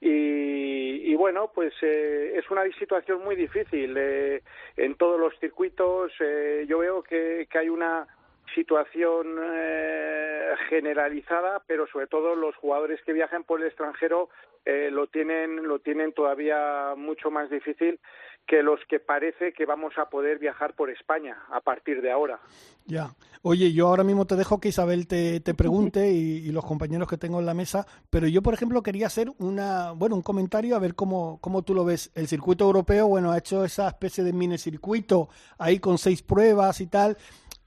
y, 0.00 1.10
y, 1.10 1.14
bueno, 1.14 1.50
pues 1.54 1.72
eh, 1.80 2.34
es 2.36 2.50
una 2.50 2.64
situación 2.78 3.24
muy 3.24 3.34
difícil 3.34 3.94
eh, 3.96 4.42
en 4.76 4.94
todos 4.96 5.18
los 5.18 5.38
circuitos. 5.38 6.12
Eh, 6.20 6.66
yo 6.68 6.78
veo 6.78 7.02
que, 7.02 7.46
que 7.50 7.58
hay 7.58 7.70
una 7.70 8.06
situación 8.54 9.26
eh, 9.42 10.54
generalizada, 10.68 11.62
pero 11.66 11.86
sobre 11.86 12.06
todo 12.06 12.34
los 12.34 12.54
jugadores 12.56 13.00
que 13.04 13.12
viajan 13.12 13.44
por 13.44 13.60
el 13.60 13.66
extranjero 13.66 14.28
eh, 14.64 14.90
lo 14.90 15.06
tienen 15.06 15.68
lo 15.68 15.78
tienen 15.78 16.12
todavía 16.12 16.94
mucho 16.96 17.30
más 17.30 17.50
difícil 17.50 18.00
que 18.46 18.62
los 18.62 18.80
que 18.88 19.00
parece 19.00 19.52
que 19.52 19.66
vamos 19.66 19.94
a 19.98 20.08
poder 20.08 20.38
viajar 20.38 20.74
por 20.74 20.90
España 20.90 21.36
a 21.50 21.60
partir 21.60 22.00
de 22.00 22.12
ahora. 22.12 22.38
Ya. 22.86 23.10
Oye, 23.42 23.72
yo 23.72 23.88
ahora 23.88 24.04
mismo 24.04 24.26
te 24.26 24.36
dejo 24.36 24.60
que 24.60 24.68
Isabel 24.68 25.06
te, 25.06 25.40
te 25.40 25.54
pregunte 25.54 26.10
y, 26.12 26.38
y, 26.38 26.52
los 26.52 26.64
compañeros 26.64 27.08
que 27.08 27.16
tengo 27.16 27.38
en 27.40 27.46
la 27.46 27.54
mesa, 27.54 27.86
pero 28.10 28.26
yo, 28.28 28.42
por 28.42 28.54
ejemplo, 28.54 28.82
quería 28.82 29.06
hacer 29.06 29.32
una, 29.38 29.92
bueno, 29.92 30.16
un 30.16 30.22
comentario 30.22 30.74
a 30.74 30.80
ver 30.80 30.94
cómo, 30.94 31.38
cómo 31.40 31.62
tú 31.62 31.74
lo 31.74 31.84
ves. 31.84 32.10
El 32.14 32.28
circuito 32.28 32.64
europeo, 32.64 33.08
bueno, 33.08 33.32
ha 33.32 33.38
hecho 33.38 33.64
esa 33.64 33.88
especie 33.88 34.24
de 34.24 34.32
mini 34.32 34.58
circuito 34.58 35.28
ahí 35.58 35.78
con 35.78 35.98
seis 35.98 36.22
pruebas 36.22 36.80
y 36.80 36.86
tal 36.86 37.16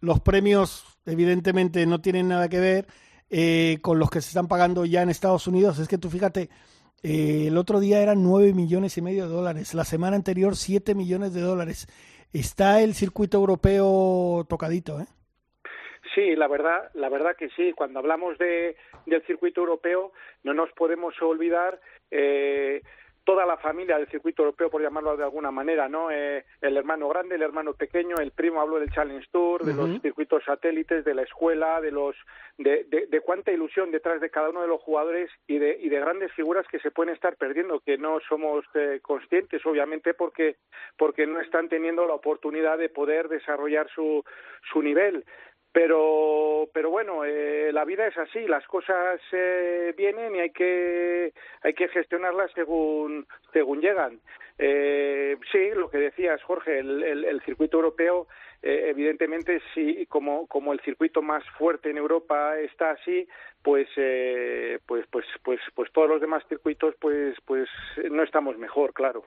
los 0.01 0.19
premios, 0.19 0.99
evidentemente, 1.05 1.85
no 1.85 2.01
tienen 2.01 2.27
nada 2.27 2.49
que 2.49 2.59
ver 2.59 2.85
eh, 3.29 3.79
con 3.81 3.99
los 3.99 4.09
que 4.09 4.21
se 4.21 4.29
están 4.29 4.47
pagando 4.47 4.85
ya 4.85 5.01
en 5.01 5.09
Estados 5.09 5.47
Unidos. 5.47 5.79
Es 5.79 5.87
que 5.87 5.97
tú 5.97 6.09
fíjate, 6.09 6.49
eh, 7.03 7.45
el 7.47 7.57
otro 7.57 7.79
día 7.79 8.01
eran 8.01 8.23
nueve 8.23 8.53
millones 8.53 8.97
y 8.97 9.01
medio 9.01 9.27
de 9.27 9.33
dólares, 9.33 9.73
la 9.73 9.85
semana 9.85 10.15
anterior 10.15 10.55
siete 10.55 10.95
millones 10.95 11.33
de 11.33 11.41
dólares. 11.41 11.87
Está 12.31 12.81
el 12.81 12.93
circuito 12.93 13.37
europeo 13.37 14.45
tocadito, 14.47 14.99
¿eh? 14.99 15.05
Sí, 16.15 16.35
la 16.35 16.47
verdad, 16.47 16.89
la 16.93 17.09
verdad 17.09 17.35
que 17.37 17.49
sí. 17.55 17.71
Cuando 17.73 17.99
hablamos 17.99 18.37
de, 18.37 18.75
del 19.05 19.25
circuito 19.25 19.61
europeo, 19.61 20.11
no 20.43 20.53
nos 20.53 20.71
podemos 20.71 21.13
olvidar 21.21 21.79
eh, 22.11 22.81
toda 23.29 23.45
la 23.45 23.57
familia 23.57 23.95
del 23.95 24.07
circuito 24.07 24.41
europeo, 24.41 24.71
por 24.71 24.81
llamarlo 24.81 25.15
de 25.15 25.23
alguna 25.23 25.51
manera, 25.51 25.87
¿no? 25.87 26.09
Eh, 26.09 26.45
el 26.61 26.75
hermano 26.75 27.07
grande, 27.09 27.35
el 27.35 27.43
hermano 27.43 27.75
pequeño, 27.75 28.15
el 28.19 28.31
primo 28.31 28.59
habló 28.59 28.79
del 28.79 28.89
Challenge 28.89 29.27
Tour, 29.31 29.65
de 29.65 29.75
los 29.75 30.01
circuitos 30.01 30.43
satélites, 30.43 31.05
de 31.05 31.13
la 31.13 31.21
escuela, 31.21 31.79
de 31.79 31.91
los 31.91 32.15
de, 32.57 32.85
de, 32.85 33.05
de, 33.05 33.21
cuánta 33.21 33.51
ilusión 33.51 33.91
detrás 33.91 34.19
de 34.19 34.31
cada 34.31 34.49
uno 34.49 34.63
de 34.63 34.67
los 34.67 34.81
jugadores 34.81 35.29
y 35.45 35.59
de, 35.59 35.77
y 35.79 35.89
de 35.89 35.99
grandes 35.99 36.33
figuras 36.33 36.65
que 36.71 36.79
se 36.79 36.89
pueden 36.89 37.13
estar 37.13 37.35
perdiendo, 37.35 37.81
que 37.81 37.99
no 37.99 38.19
somos 38.27 38.65
eh, 38.73 38.99
conscientes, 39.03 39.63
obviamente, 39.63 40.15
porque 40.15 40.55
porque 40.97 41.27
no 41.27 41.39
están 41.39 41.69
teniendo 41.69 42.07
la 42.07 42.15
oportunidad 42.15 42.79
de 42.79 42.89
poder 42.89 43.29
desarrollar 43.29 43.87
su 43.93 44.23
su 44.73 44.81
nivel 44.81 45.23
pero 45.71 46.67
pero 46.73 46.89
bueno 46.89 47.23
eh, 47.25 47.71
la 47.71 47.85
vida 47.85 48.07
es 48.07 48.17
así 48.17 48.47
las 48.47 48.65
cosas 48.65 49.19
eh, 49.31 49.93
vienen 49.95 50.35
y 50.35 50.39
hay 50.39 50.49
que 50.51 51.33
hay 51.61 51.73
que 51.73 51.87
gestionarlas 51.89 52.51
según 52.55 53.27
según 53.53 53.81
llegan. 53.81 54.19
Eh, 54.57 55.37
sí 55.51 55.69
lo 55.75 55.89
que 55.89 55.99
decías 55.99 56.41
Jorge 56.43 56.79
el, 56.79 57.03
el, 57.03 57.23
el 57.25 57.41
circuito 57.41 57.77
europeo 57.77 58.27
eh, 58.61 58.87
evidentemente 58.89 59.61
sí 59.73 60.05
como 60.07 60.47
como 60.47 60.73
el 60.73 60.81
circuito 60.81 61.21
más 61.21 61.43
fuerte 61.57 61.91
en 61.91 61.97
Europa 61.97 62.59
está 62.59 62.91
así 62.91 63.27
pues 63.61 63.87
eh, 63.95 64.79
pues 64.85 65.05
pues 65.11 65.25
pues 65.43 65.59
pues 65.75 65.91
todos 65.93 66.09
los 66.09 66.19
demás 66.19 66.43
circuitos 66.49 66.95
pues 66.99 67.37
pues 67.45 67.69
no 68.11 68.23
estamos 68.23 68.57
mejor 68.57 68.93
claro. 68.93 69.23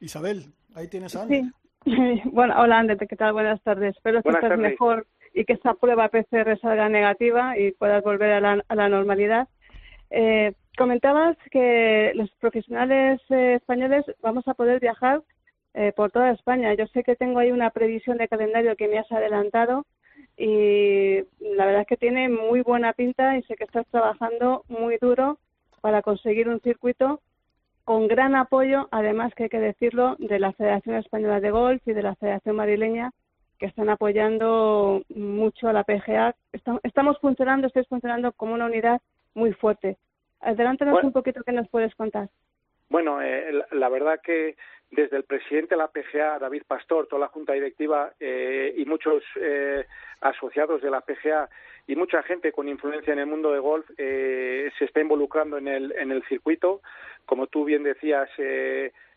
Isabel 0.00 0.52
ahí 0.74 0.88
tienes 0.88 1.16
a 1.16 1.26
sí. 1.28 1.50
bueno 2.26 2.54
hola 2.60 2.78
Ander 2.78 2.98
¿qué 2.98 3.16
tal? 3.16 3.32
buenas 3.32 3.62
tardes. 3.62 3.96
Espero 3.96 4.22
que 4.22 4.30
estés 4.30 4.58
mejor 4.58 5.06
y 5.34 5.44
que 5.44 5.54
esa 5.54 5.74
prueba 5.74 6.08
PCR 6.08 6.58
salga 6.60 6.88
negativa 6.88 7.58
y 7.58 7.72
puedas 7.72 8.02
volver 8.02 8.32
a 8.32 8.40
la, 8.40 8.64
a 8.66 8.74
la 8.74 8.88
normalidad. 8.88 9.48
Eh, 10.10 10.52
comentabas 10.78 11.36
que 11.50 12.12
los 12.14 12.30
profesionales 12.40 13.20
eh, 13.30 13.54
españoles 13.56 14.04
vamos 14.22 14.46
a 14.46 14.54
poder 14.54 14.80
viajar 14.80 15.22
eh, 15.74 15.92
por 15.94 16.12
toda 16.12 16.30
España. 16.30 16.72
Yo 16.74 16.86
sé 16.86 17.02
que 17.02 17.16
tengo 17.16 17.40
ahí 17.40 17.50
una 17.50 17.70
previsión 17.70 18.16
de 18.16 18.28
calendario 18.28 18.76
que 18.76 18.86
me 18.86 18.98
has 18.98 19.10
adelantado 19.10 19.84
y 20.36 21.18
la 21.40 21.66
verdad 21.66 21.82
es 21.82 21.86
que 21.88 21.96
tiene 21.96 22.28
muy 22.28 22.60
buena 22.60 22.92
pinta 22.92 23.36
y 23.36 23.42
sé 23.42 23.56
que 23.56 23.64
estás 23.64 23.86
trabajando 23.88 24.64
muy 24.68 24.98
duro 24.98 25.38
para 25.80 26.00
conseguir 26.02 26.48
un 26.48 26.60
circuito 26.60 27.20
con 27.84 28.08
gran 28.08 28.34
apoyo, 28.34 28.88
además 28.90 29.34
que 29.34 29.44
hay 29.44 29.48
que 29.48 29.60
decirlo, 29.60 30.16
de 30.18 30.38
la 30.38 30.52
Federación 30.52 30.96
Española 30.96 31.40
de 31.40 31.50
Golf 31.50 31.82
y 31.86 31.92
de 31.92 32.02
la 32.02 32.14
Federación 32.14 32.56
Marileña, 32.56 33.10
que 33.58 33.66
están 33.66 33.88
apoyando 33.88 35.02
mucho 35.08 35.68
a 35.68 35.72
la 35.72 35.84
PGA. 35.84 36.34
Estamos 36.82 37.18
funcionando, 37.20 37.66
estáis 37.66 37.88
funcionando 37.88 38.32
como 38.32 38.54
una 38.54 38.66
unidad 38.66 39.00
muy 39.34 39.52
fuerte. 39.52 39.96
Adelántanos 40.40 40.92
bueno, 40.92 41.08
un 41.08 41.12
poquito 41.12 41.42
qué 41.44 41.52
nos 41.52 41.68
puedes 41.68 41.94
contar. 41.94 42.28
Bueno, 42.90 43.22
eh, 43.22 43.52
la, 43.52 43.66
la, 43.72 43.88
verdad 43.88 44.20
que 44.22 44.56
desde 44.90 45.16
el 45.16 45.24
presidente 45.24 45.74
de 45.74 45.78
la 45.78 45.88
PGA, 45.88 46.38
David 46.38 46.62
Pastor, 46.66 47.06
toda 47.06 47.20
la 47.20 47.28
junta 47.28 47.52
directiva 47.52 48.12
eh, 48.20 48.74
y 48.76 48.84
muchos 48.84 49.22
eh, 49.40 49.86
asociados 50.20 50.82
de 50.82 50.90
la 50.90 51.00
PGA 51.00 51.48
y 51.86 51.96
mucha 51.96 52.22
gente 52.22 52.52
con 52.52 52.68
influencia 52.68 53.12
en 53.12 53.18
el 53.18 53.26
mundo 53.26 53.52
de 53.52 53.58
golf 53.58 53.86
eh, 53.98 54.70
se 54.78 54.84
está 54.84 55.00
involucrando 55.00 55.58
en 55.58 55.68
el, 55.68 55.92
en 55.92 56.12
el 56.12 56.22
circuito. 56.24 56.80
Como 57.26 57.46
tú 57.46 57.64
bien 57.64 57.82
decías, 57.82 58.28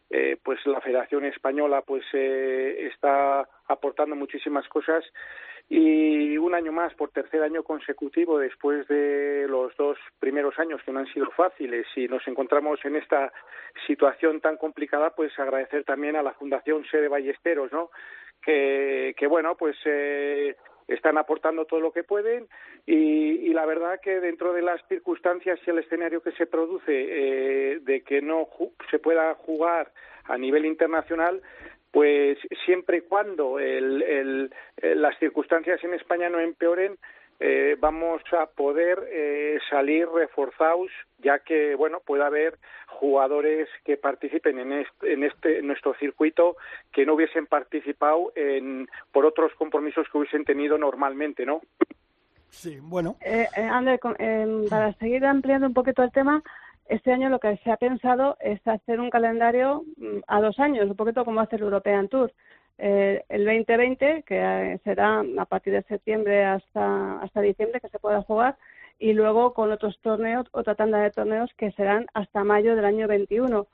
eh, 0.10 0.38
pues 0.44 0.66
la 0.66 0.82
Federación 0.82 1.26
Española 1.26 1.82
pues 1.82 2.04
eh, 2.14 2.90
está 2.94 3.48
aportando 3.68 4.16
muchísimas 4.16 4.68
cosas. 4.68 5.04
Y 5.70 6.38
un 6.38 6.56
año 6.56 6.72
más 6.72 6.94
por 6.94 7.12
tercer 7.12 7.44
año 7.44 7.62
consecutivo 7.62 8.40
después 8.40 8.88
de 8.88 9.48
los 9.50 9.76
dos 9.76 9.98
primeros 10.18 10.58
años 10.60 10.82
que 10.84 10.94
no 10.94 11.00
han 11.00 11.14
sido 11.14 11.30
fáciles 11.32 11.86
y 11.98 12.08
nos 12.08 12.26
encontramos 12.26 12.80
en 12.86 12.96
esta 12.96 13.34
situación 13.86 14.40
tan 14.40 14.56
complicada 14.56 15.10
pues 15.10 15.38
agradecer 15.38 15.84
también 15.84 16.16
a 16.16 16.24
la 16.24 16.32
Fundación 16.32 16.86
Sede 16.90 17.10
Ballesteros 17.10 17.70
no 17.74 17.90
que, 18.42 19.14
que 19.18 19.28
bueno 19.28 19.58
pues 19.58 19.76
eh, 19.84 20.56
están 20.88 21.18
aportando 21.18 21.66
todo 21.66 21.80
lo 21.80 21.92
que 21.92 22.04
pueden 22.04 22.48
y, 22.86 22.96
y, 22.96 23.54
la 23.54 23.66
verdad 23.66 24.00
que 24.02 24.20
dentro 24.20 24.54
de 24.54 24.62
las 24.62 24.82
circunstancias 24.88 25.60
y 25.66 25.70
el 25.70 25.80
escenario 25.80 26.22
que 26.22 26.32
se 26.32 26.46
produce 26.46 26.84
eh, 26.88 27.80
de 27.82 28.02
que 28.02 28.22
no 28.22 28.48
se 28.90 29.00
pueda 29.00 29.34
jugar 29.36 29.92
a 30.26 30.38
nivel 30.38 30.66
internacional 30.66 31.42
pues 31.92 32.38
siempre 32.66 32.98
y 32.98 33.02
cuando 33.02 33.60
el, 33.60 34.02
el, 34.04 34.52
las 35.02 35.18
circunstancias 35.20 35.84
en 35.84 35.94
España 35.94 36.30
no 36.30 36.40
empeoren 36.40 36.98
eh, 37.40 37.76
vamos 37.80 38.22
a 38.40 38.48
poder 38.48 39.08
eh, 39.12 39.60
salir 39.70 40.08
reforzados 40.10 40.90
ya 41.20 41.40
que 41.40 41.76
bueno 41.76 42.00
puede 42.00 42.24
haber 42.24 42.58
jugadores 42.88 43.70
que 43.86 43.96
participen 43.96 44.58
en 44.60 44.74
este, 44.74 45.14
en 45.14 45.24
este 45.24 45.60
en 45.60 45.68
nuestro 45.68 45.94
circuito 45.96 46.58
que 46.92 47.06
no 47.06 47.14
hubiesen 47.14 47.46
participado 47.46 48.32
en 48.36 48.88
por 49.12 49.26
otros 49.26 49.54
compromisos 49.54 50.08
que 50.12 50.18
hubiesen 50.18 50.46
tenido 50.46 50.78
normalmente 50.78 51.46
no 51.46 51.62
sí 52.50 52.80
bueno. 52.82 53.18
Eh, 53.24 53.48
eh 53.56 53.62
Ander, 53.62 54.00
eh, 54.18 54.66
para 54.70 54.94
seguir 54.94 55.24
ampliando 55.26 55.68
un 55.68 55.74
poquito 55.74 56.02
el 56.02 56.12
tema 56.12 56.42
este 56.90 57.12
año 57.12 57.30
lo 57.30 57.40
que 57.40 57.58
se 57.58 57.72
ha 57.72 57.78
pensado 57.78 58.38
es 58.40 58.66
hacer 58.68 59.00
un 59.00 59.12
calendario 59.12 59.84
mm, 59.98 60.20
a 60.28 60.42
dos 60.42 60.58
años 60.58 60.90
un 60.90 60.96
poquito 60.96 61.24
como 61.24 61.42
hace 61.42 61.58
el 61.58 61.64
European 61.64 62.08
Tour 62.08 62.32
eh, 62.78 63.24
el 63.30 63.46
2020, 63.46 64.24
que 64.24 64.38
eh, 64.38 64.80
será 64.84 65.24
a 65.38 65.46
partir 65.46 65.74
de 65.74 65.84
septiembre 65.84 66.46
hasta, 66.46 67.20
hasta 67.22 67.42
diciembre 67.42 67.82
que 67.82 67.90
se 67.90 68.00
pueda 68.00 68.22
jugar, 68.22 68.58
y 69.00 69.14
luego 69.14 69.54
con 69.54 69.72
otros 69.72 70.00
torneos, 70.02 70.48
otra 70.52 70.76
tanda 70.76 71.00
de 71.00 71.12
torneos 71.12 71.52
que 71.58 71.72
serán 71.74 72.08
hasta 72.14 72.44
mayo 72.44 72.76
del 72.76 72.86
año 72.86 73.08
21. 73.08 73.68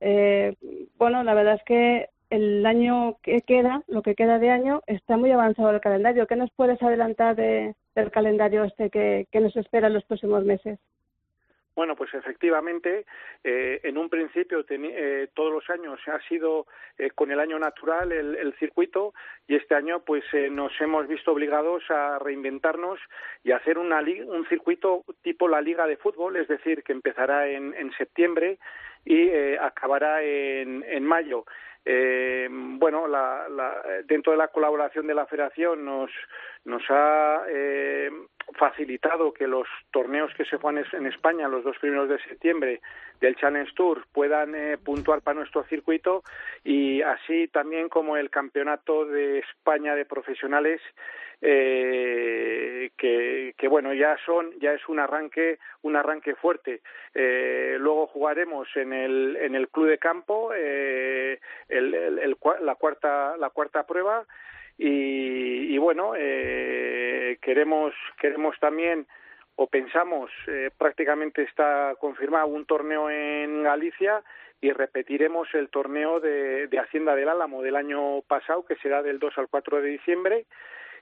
Eh, 0.00 0.54
bueno, 0.98 1.22
la 1.22 1.34
verdad 1.34 1.54
es 1.54 1.62
que 1.64 2.10
el 2.30 2.66
año 2.66 3.16
que 3.22 3.40
queda, 3.42 3.82
lo 3.86 4.02
que 4.02 4.14
queda 4.14 4.38
de 4.38 4.50
año, 4.50 4.82
está 4.86 5.16
muy 5.16 5.30
avanzado 5.30 5.70
el 5.70 5.80
calendario. 5.80 6.26
¿Qué 6.26 6.36
nos 6.36 6.50
puedes 6.52 6.82
adelantar 6.82 7.36
de, 7.36 7.74
del 7.94 8.10
calendario 8.10 8.64
este 8.64 8.90
que, 8.90 9.28
que 9.30 9.40
nos 9.40 9.56
espera 9.56 9.86
en 9.86 9.94
los 9.94 10.04
próximos 10.04 10.44
meses? 10.44 10.78
Bueno, 11.76 11.94
pues 11.94 12.14
efectivamente, 12.14 13.04
eh, 13.44 13.80
en 13.82 13.98
un 13.98 14.08
principio 14.08 14.64
eh, 14.66 15.28
todos 15.34 15.52
los 15.52 15.68
años 15.68 16.00
ha 16.06 16.18
sido 16.26 16.66
eh, 16.96 17.10
con 17.10 17.30
el 17.30 17.38
año 17.38 17.58
natural 17.58 18.12
el, 18.12 18.54
circuito 18.54 19.12
y 19.46 19.56
este 19.56 19.74
año 19.74 20.00
pues 20.00 20.24
nos 20.50 20.72
hemos 20.80 21.06
visto 21.06 21.32
obligados 21.32 21.82
a 21.90 22.18
reinventarnos 22.18 22.98
y 23.44 23.52
hacer 23.52 23.76
una 23.76 24.00
un 24.00 24.48
circuito 24.48 25.04
tipo 25.20 25.48
la 25.48 25.60
liga 25.60 25.86
de 25.86 25.98
fútbol, 25.98 26.36
es 26.36 26.48
decir, 26.48 26.82
que 26.82 26.92
empezará 26.92 27.46
en, 27.46 27.74
en 27.74 27.92
septiembre 27.92 28.58
y 29.04 29.30
acabará 29.58 30.22
en, 30.22 30.82
en 30.88 31.04
mayo. 31.04 31.44
Eh, 31.88 32.48
bueno, 32.50 33.06
la, 33.06 33.48
la, 33.48 33.80
dentro 34.06 34.32
de 34.32 34.38
la 34.38 34.48
colaboración 34.48 35.06
de 35.06 35.14
la 35.14 35.26
Federación 35.26 35.84
nos, 35.84 36.10
nos 36.64 36.82
ha 36.90 37.44
eh, 37.48 38.10
facilitado 38.54 39.32
que 39.32 39.46
los 39.46 39.66
torneos 39.90 40.32
que 40.34 40.44
se 40.44 40.56
juegan 40.56 40.84
en 40.92 41.06
España 41.06 41.48
los 41.48 41.64
dos 41.64 41.76
primeros 41.78 42.08
de 42.08 42.18
septiembre 42.20 42.80
del 43.20 43.36
Challenge 43.36 43.72
Tour 43.74 44.06
puedan 44.12 44.54
eh, 44.54 44.78
puntuar 44.78 45.20
para 45.22 45.38
nuestro 45.38 45.64
circuito 45.64 46.22
y 46.64 47.02
así 47.02 47.48
también 47.48 47.88
como 47.88 48.16
el 48.16 48.30
Campeonato 48.30 49.04
de 49.04 49.40
España 49.40 49.94
de 49.94 50.04
Profesionales 50.04 50.80
eh, 51.42 52.90
que, 52.96 53.68
bueno 53.68 53.92
ya 53.92 54.16
son 54.24 54.52
ya 54.58 54.72
es 54.72 54.88
un 54.88 54.98
arranque 54.98 55.58
un 55.82 55.96
arranque 55.96 56.34
fuerte. 56.34 56.80
Eh, 57.14 57.76
luego 57.78 58.06
jugaremos 58.06 58.68
en 58.76 58.92
el 58.92 59.36
en 59.40 59.54
el 59.54 59.68
club 59.68 59.88
de 59.88 59.98
campo 59.98 60.50
eh, 60.54 61.38
el, 61.68 61.94
el, 61.94 62.36
la 62.62 62.74
cuarta 62.76 63.36
la 63.36 63.50
cuarta 63.50 63.86
prueba 63.86 64.24
y, 64.78 65.74
y 65.74 65.78
bueno 65.78 66.12
eh, 66.16 67.38
queremos 67.40 67.94
queremos 68.20 68.58
también 68.60 69.06
o 69.56 69.66
pensamos 69.68 70.30
eh, 70.48 70.70
prácticamente 70.76 71.42
está 71.42 71.94
confirmado 71.98 72.48
un 72.48 72.66
torneo 72.66 73.10
en 73.10 73.62
Galicia 73.62 74.22
y 74.60 74.70
repetiremos 74.70 75.48
el 75.54 75.68
torneo 75.68 76.20
de, 76.20 76.66
de 76.66 76.78
Hacienda 76.78 77.14
del 77.14 77.28
Álamo 77.28 77.62
del 77.62 77.76
año 77.76 78.22
pasado 78.22 78.64
que 78.64 78.76
será 78.76 79.02
del 79.02 79.18
2 79.18 79.38
al 79.38 79.48
4 79.48 79.80
de 79.80 79.88
diciembre 79.88 80.46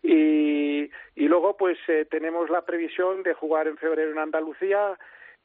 y, 0.06 0.90
y 1.16 1.28
luego, 1.28 1.56
pues 1.56 1.78
eh, 1.88 2.06
tenemos 2.10 2.50
la 2.50 2.60
previsión 2.66 3.22
de 3.22 3.32
jugar 3.32 3.68
en 3.68 3.78
febrero 3.78 4.12
en 4.12 4.18
Andalucía. 4.18 4.98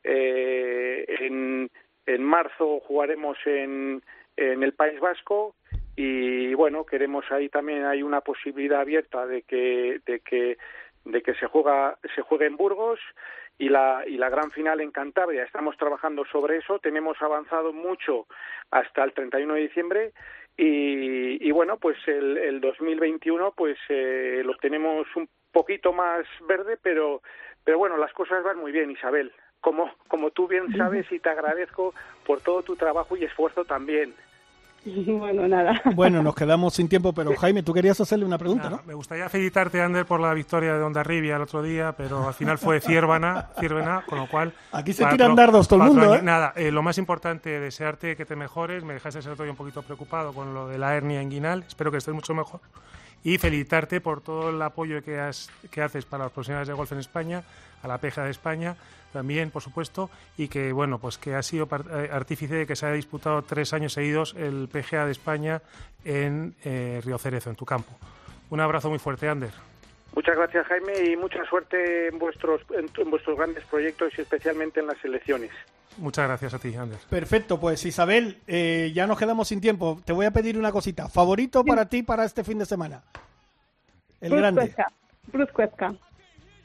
Eh, 0.04 1.06
en, 1.22 1.72
en 2.06 2.24
marzo 2.24 2.82
jugaremos 2.82 3.38
en, 3.46 4.04
en 4.36 4.62
el 4.62 4.74
País 4.74 5.00
Vasco 5.00 5.56
y 6.02 6.54
bueno 6.54 6.86
queremos 6.86 7.26
ahí 7.30 7.50
también 7.50 7.84
hay 7.84 8.04
una 8.04 8.22
posibilidad 8.22 8.80
abierta 8.80 9.28
de 9.28 9.42
que 9.42 10.00
de 10.06 10.22
que 10.22 10.58
de 11.04 11.22
que 11.22 11.34
se 11.34 11.48
juega 11.48 11.98
se 12.16 12.22
juegue 12.22 12.46
en 12.46 12.56
Burgos 12.56 13.02
y 13.58 13.68
la 13.68 14.04
y 14.08 14.16
la 14.16 14.30
gran 14.30 14.50
final 14.52 14.80
en 14.80 14.92
Cantabria 14.92 15.44
estamos 15.44 15.76
trabajando 15.76 16.24
sobre 16.32 16.56
eso 16.56 16.80
tenemos 16.80 17.22
avanzado 17.22 17.74
mucho 17.74 18.28
hasta 18.72 19.04
el 19.04 19.12
31 19.12 19.56
de 19.56 19.60
diciembre 19.60 20.14
y, 20.62 21.48
y 21.48 21.52
bueno, 21.52 21.78
pues 21.78 21.96
el, 22.06 22.38
el 22.38 22.60
2021 22.60 23.54
pues 23.56 23.78
eh, 23.88 24.42
lo 24.44 24.56
tenemos 24.58 25.08
un 25.16 25.30
poquito 25.54 25.94
más 25.94 26.26
verde, 26.50 26.78
pero, 26.82 27.22
pero 27.64 27.78
bueno, 27.78 27.96
las 27.96 28.12
cosas 28.12 28.44
van 28.44 28.58
muy 28.60 28.74
bien, 28.74 28.92
Isabel. 28.92 29.32
Como, 29.62 29.90
como 30.10 30.32
tú 30.32 30.50
bien 30.50 30.66
sabes 30.78 31.10
y 31.14 31.20
te 31.20 31.30
agradezco 31.30 31.94
por 32.26 32.42
todo 32.42 32.62
tu 32.62 32.76
trabajo 32.76 33.16
y 33.16 33.24
esfuerzo 33.24 33.64
también. 33.64 34.14
Bueno, 35.20 35.48
nada. 35.48 35.82
Bueno, 35.96 36.24
nos 36.24 36.36
quedamos 36.36 36.74
sin 36.74 36.88
tiempo, 36.88 37.14
pero 37.14 37.36
Jaime, 37.36 37.64
tú 37.64 37.74
querías 37.74 38.00
hacerle 38.00 38.26
una 38.26 38.38
pregunta, 38.38 38.70
¿no? 38.70 38.82
Me 38.86 38.94
gustaría 38.94 39.28
felicitarte, 39.30 39.82
Ander, 39.82 40.06
por 40.06 40.20
la 40.20 40.34
victoria 40.34 40.76
de 40.76 40.84
Onda 40.84 41.04
Rivia 41.04 41.36
el 41.36 41.42
otro 41.42 41.62
día, 41.62 41.94
pero 41.98 42.28
al 42.28 42.34
final 42.34 42.58
fue 42.58 42.80
Ciervana, 42.80 43.50
Ciervana 43.60 44.04
con 44.08 44.20
lo 44.20 44.28
cual... 44.28 44.54
Aquí 44.72 44.94
se 44.94 45.06
tiran 45.06 45.36
dardos 45.36 45.68
todo 45.68 45.84
el 45.84 45.90
mundo, 45.90 46.16
¿eh? 46.16 46.22
Nada, 46.22 46.54
eh, 46.56 46.72
lo 46.72 46.82
más 46.82 46.98
importante, 46.98 47.60
desearte 47.60 48.16
que 48.16 48.26
te 48.26 48.36
mejores, 48.36 48.84
me 48.84 48.94
dejaste 48.94 49.22
ser 49.22 49.34
otro 49.34 49.50
un 49.50 49.56
poquito 49.56 49.82
preocupado 49.82 50.34
con 50.34 50.54
lo 50.54 50.68
de 50.68 50.78
la 50.78 50.96
hernia 50.96 51.22
inguinal, 51.22 51.64
espero 51.68 51.92
que 51.92 51.98
estés 51.98 52.14
mucho 52.14 52.34
mejor, 52.34 52.60
y 53.24 53.38
felicitarte 53.38 54.02
por 54.02 54.22
todo 54.22 54.50
el 54.50 54.62
apoyo 54.62 55.04
que, 55.04 55.20
has, 55.20 55.50
que 55.72 55.82
haces 55.82 56.06
para 56.06 56.26
los 56.26 56.34
profesionales 56.34 56.68
de 56.68 56.74
golf 56.74 56.92
en 56.92 57.00
España, 57.00 57.44
a 57.82 57.88
la 57.88 57.98
PEJA 57.98 58.24
de 58.24 58.32
España, 58.32 58.76
también, 59.12 59.52
por 59.52 59.62
supuesto, 59.62 60.10
y 60.38 60.48
que, 60.48 60.72
bueno, 60.72 61.00
pues 61.00 61.18
que 61.18 61.36
ha 61.36 61.44
sido 61.44 61.68
eh, 61.92 62.10
artífice 62.12 62.56
de 62.56 62.68
que 62.68 62.76
se 62.76 62.86
haya 62.86 62.96
disputado 62.96 63.42
tres 63.44 63.74
años 63.74 63.94
seguidos 63.94 64.36
el 64.38 64.68
PGA 64.68 65.06
de 65.06 65.12
España 65.12 65.62
en 66.06 66.56
eh, 66.64 67.02
Río 67.04 67.18
Cerezo, 67.18 67.50
en 67.50 67.56
tu 67.56 67.66
campo. 67.66 67.92
Un 68.50 68.60
abrazo 68.60 68.90
muy 68.90 69.00
fuerte, 69.00 69.28
Ander. 69.28 69.52
Muchas 70.16 70.36
gracias, 70.36 70.66
Jaime, 70.68 71.12
y 71.12 71.16
mucha 71.16 71.44
suerte 71.46 72.08
en 72.08 72.18
vuestros, 72.18 72.62
en, 72.72 73.10
vuestros 73.10 73.38
grandes 73.38 73.64
proyectos 73.66 74.12
y 74.18 74.22
especialmente 74.22 74.80
en 74.80 74.88
las 74.88 75.04
elecciones. 75.06 75.52
Muchas 75.98 76.28
gracias 76.28 76.54
a 76.54 76.60
ti, 76.60 76.76
Ander. 76.76 77.00
Perfecto, 77.10 77.60
pues 77.60 77.86
Isabel, 77.86 78.40
eh, 78.48 78.92
ya 78.94 79.06
nos 79.06 79.20
quedamos 79.20 79.48
sin 79.48 79.62
tiempo. 79.62 80.02
Te 80.06 80.14
voy 80.14 80.26
a 80.26 80.32
pedir 80.32 80.58
una 80.58 80.72
cosita. 80.72 81.10
¿Favorito 81.10 81.64
para 81.64 81.88
ti 81.88 82.04
para 82.04 82.26
este 82.26 82.44
fin 82.44 82.58
de 82.60 82.66
semana? 82.66 83.04
El 84.22 84.36
grande. 84.36 84.74
Bruce 85.32 85.54
Cuezca. 85.54 85.94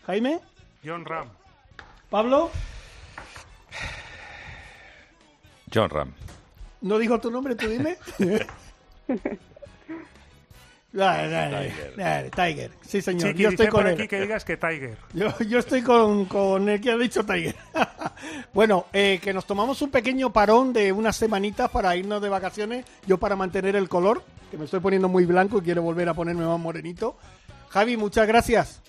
¿Jaime? 0.06 0.40
John 0.84 1.04
Ram. 1.04 1.28
Pablo. 2.14 2.48
John 5.74 5.90
Ram. 5.90 6.12
¿No 6.80 6.96
dijo 7.00 7.18
tu 7.18 7.28
nombre? 7.28 7.56
¿Tú 7.56 7.66
dime? 7.66 7.96
Dale, 10.92 11.28
dale, 11.28 11.70
Tiger. 11.96 12.30
Tiger. 12.30 12.70
Sí, 12.86 13.02
señor. 13.02 13.34
yo 13.34 13.48
estoy 13.48 13.66
con 13.66 13.88
él. 13.88 13.94
aquí 13.94 14.06
que 14.06 14.20
digas 14.20 14.44
que 14.44 14.56
Tiger. 14.56 14.96
Yo, 15.12 15.36
yo 15.40 15.58
estoy 15.58 15.82
con, 15.82 16.26
con, 16.26 16.68
el 16.68 16.80
que 16.80 16.92
ha 16.92 16.96
dicho 16.96 17.26
Tiger. 17.26 17.56
bueno, 18.54 18.86
eh, 18.92 19.18
que 19.20 19.32
nos 19.32 19.44
tomamos 19.44 19.82
un 19.82 19.90
pequeño 19.90 20.32
parón 20.32 20.72
de 20.72 20.92
unas 20.92 21.16
semanitas 21.16 21.68
para 21.68 21.96
irnos 21.96 22.22
de 22.22 22.28
vacaciones. 22.28 22.86
Yo 23.08 23.18
para 23.18 23.34
mantener 23.34 23.74
el 23.74 23.88
color, 23.88 24.22
que 24.52 24.56
me 24.56 24.66
estoy 24.66 24.78
poniendo 24.78 25.08
muy 25.08 25.24
blanco 25.24 25.58
y 25.58 25.62
quiero 25.62 25.82
volver 25.82 26.08
a 26.08 26.14
ponerme 26.14 26.46
más 26.46 26.60
morenito. 26.60 27.16
Javi, 27.70 27.96
muchas 27.96 28.28
gracias. 28.28 28.82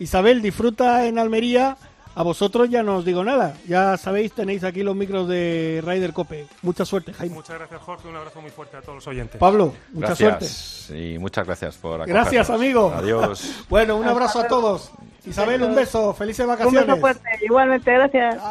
Isabel, 0.00 0.42
disfruta 0.42 1.06
en 1.06 1.20
Almería 1.20 1.76
a 2.14 2.22
vosotros 2.22 2.70
ya 2.70 2.82
no 2.82 2.96
os 2.96 3.04
digo 3.04 3.24
nada. 3.24 3.56
Ya 3.66 3.96
sabéis, 3.96 4.32
tenéis 4.32 4.62
aquí 4.64 4.82
los 4.82 4.94
micros 4.94 5.28
de 5.28 5.82
Ryder 5.84 6.12
Cope. 6.12 6.46
Mucha 6.62 6.84
suerte, 6.84 7.12
Jaime. 7.12 7.34
Muchas 7.34 7.58
gracias, 7.58 7.80
Jorge. 7.82 8.08
Un 8.08 8.16
abrazo 8.16 8.40
muy 8.40 8.50
fuerte 8.50 8.76
a 8.76 8.80
todos 8.82 8.96
los 8.96 9.06
oyentes. 9.06 9.38
Pablo, 9.38 9.74
mucha 9.92 10.14
suerte. 10.14 10.46
Y 10.94 11.18
muchas 11.18 11.46
gracias 11.46 11.76
por 11.76 11.94
acogernos. 11.94 12.22
Gracias, 12.22 12.50
amigo. 12.50 12.92
Adiós. 12.94 13.64
bueno, 13.68 13.96
un 13.96 14.06
abrazo 14.06 14.40
a 14.40 14.46
todos. 14.46 14.90
Isabel, 15.26 15.62
un 15.62 15.74
beso. 15.74 16.14
Felices 16.14 16.46
vacaciones. 16.46 16.82
Un 16.82 16.86
beso 16.88 17.00
fuerte. 17.00 17.28
Igualmente, 17.42 17.92
gracias. 17.92 18.42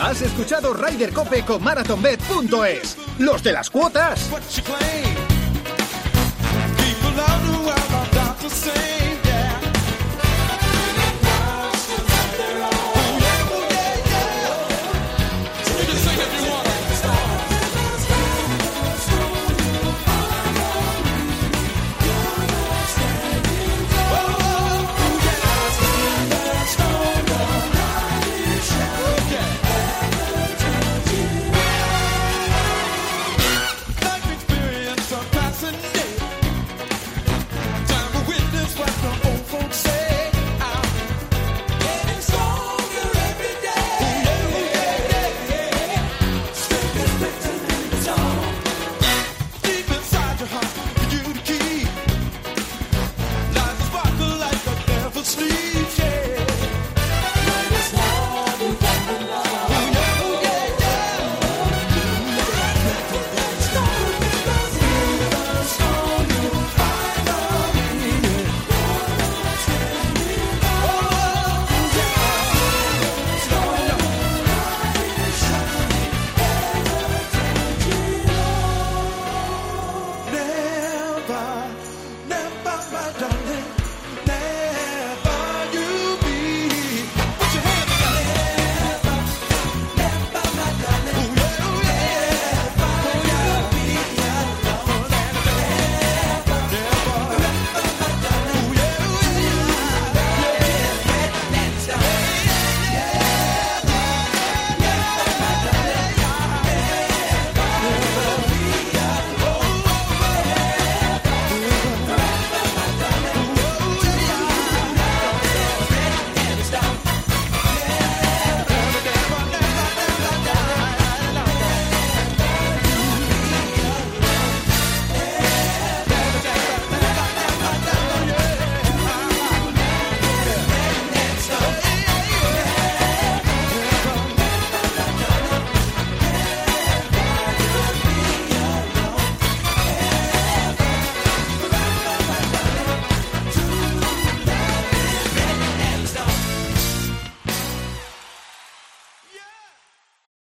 Has 0.00 0.22
escuchado 0.22 0.74
Ryder 0.74 1.12
Cope 1.12 1.44
con 1.44 1.62
MarathonBet.es. 1.62 2.96
Los 3.18 3.42
de 3.42 3.52
las 3.52 3.68
cuotas. 3.68 4.30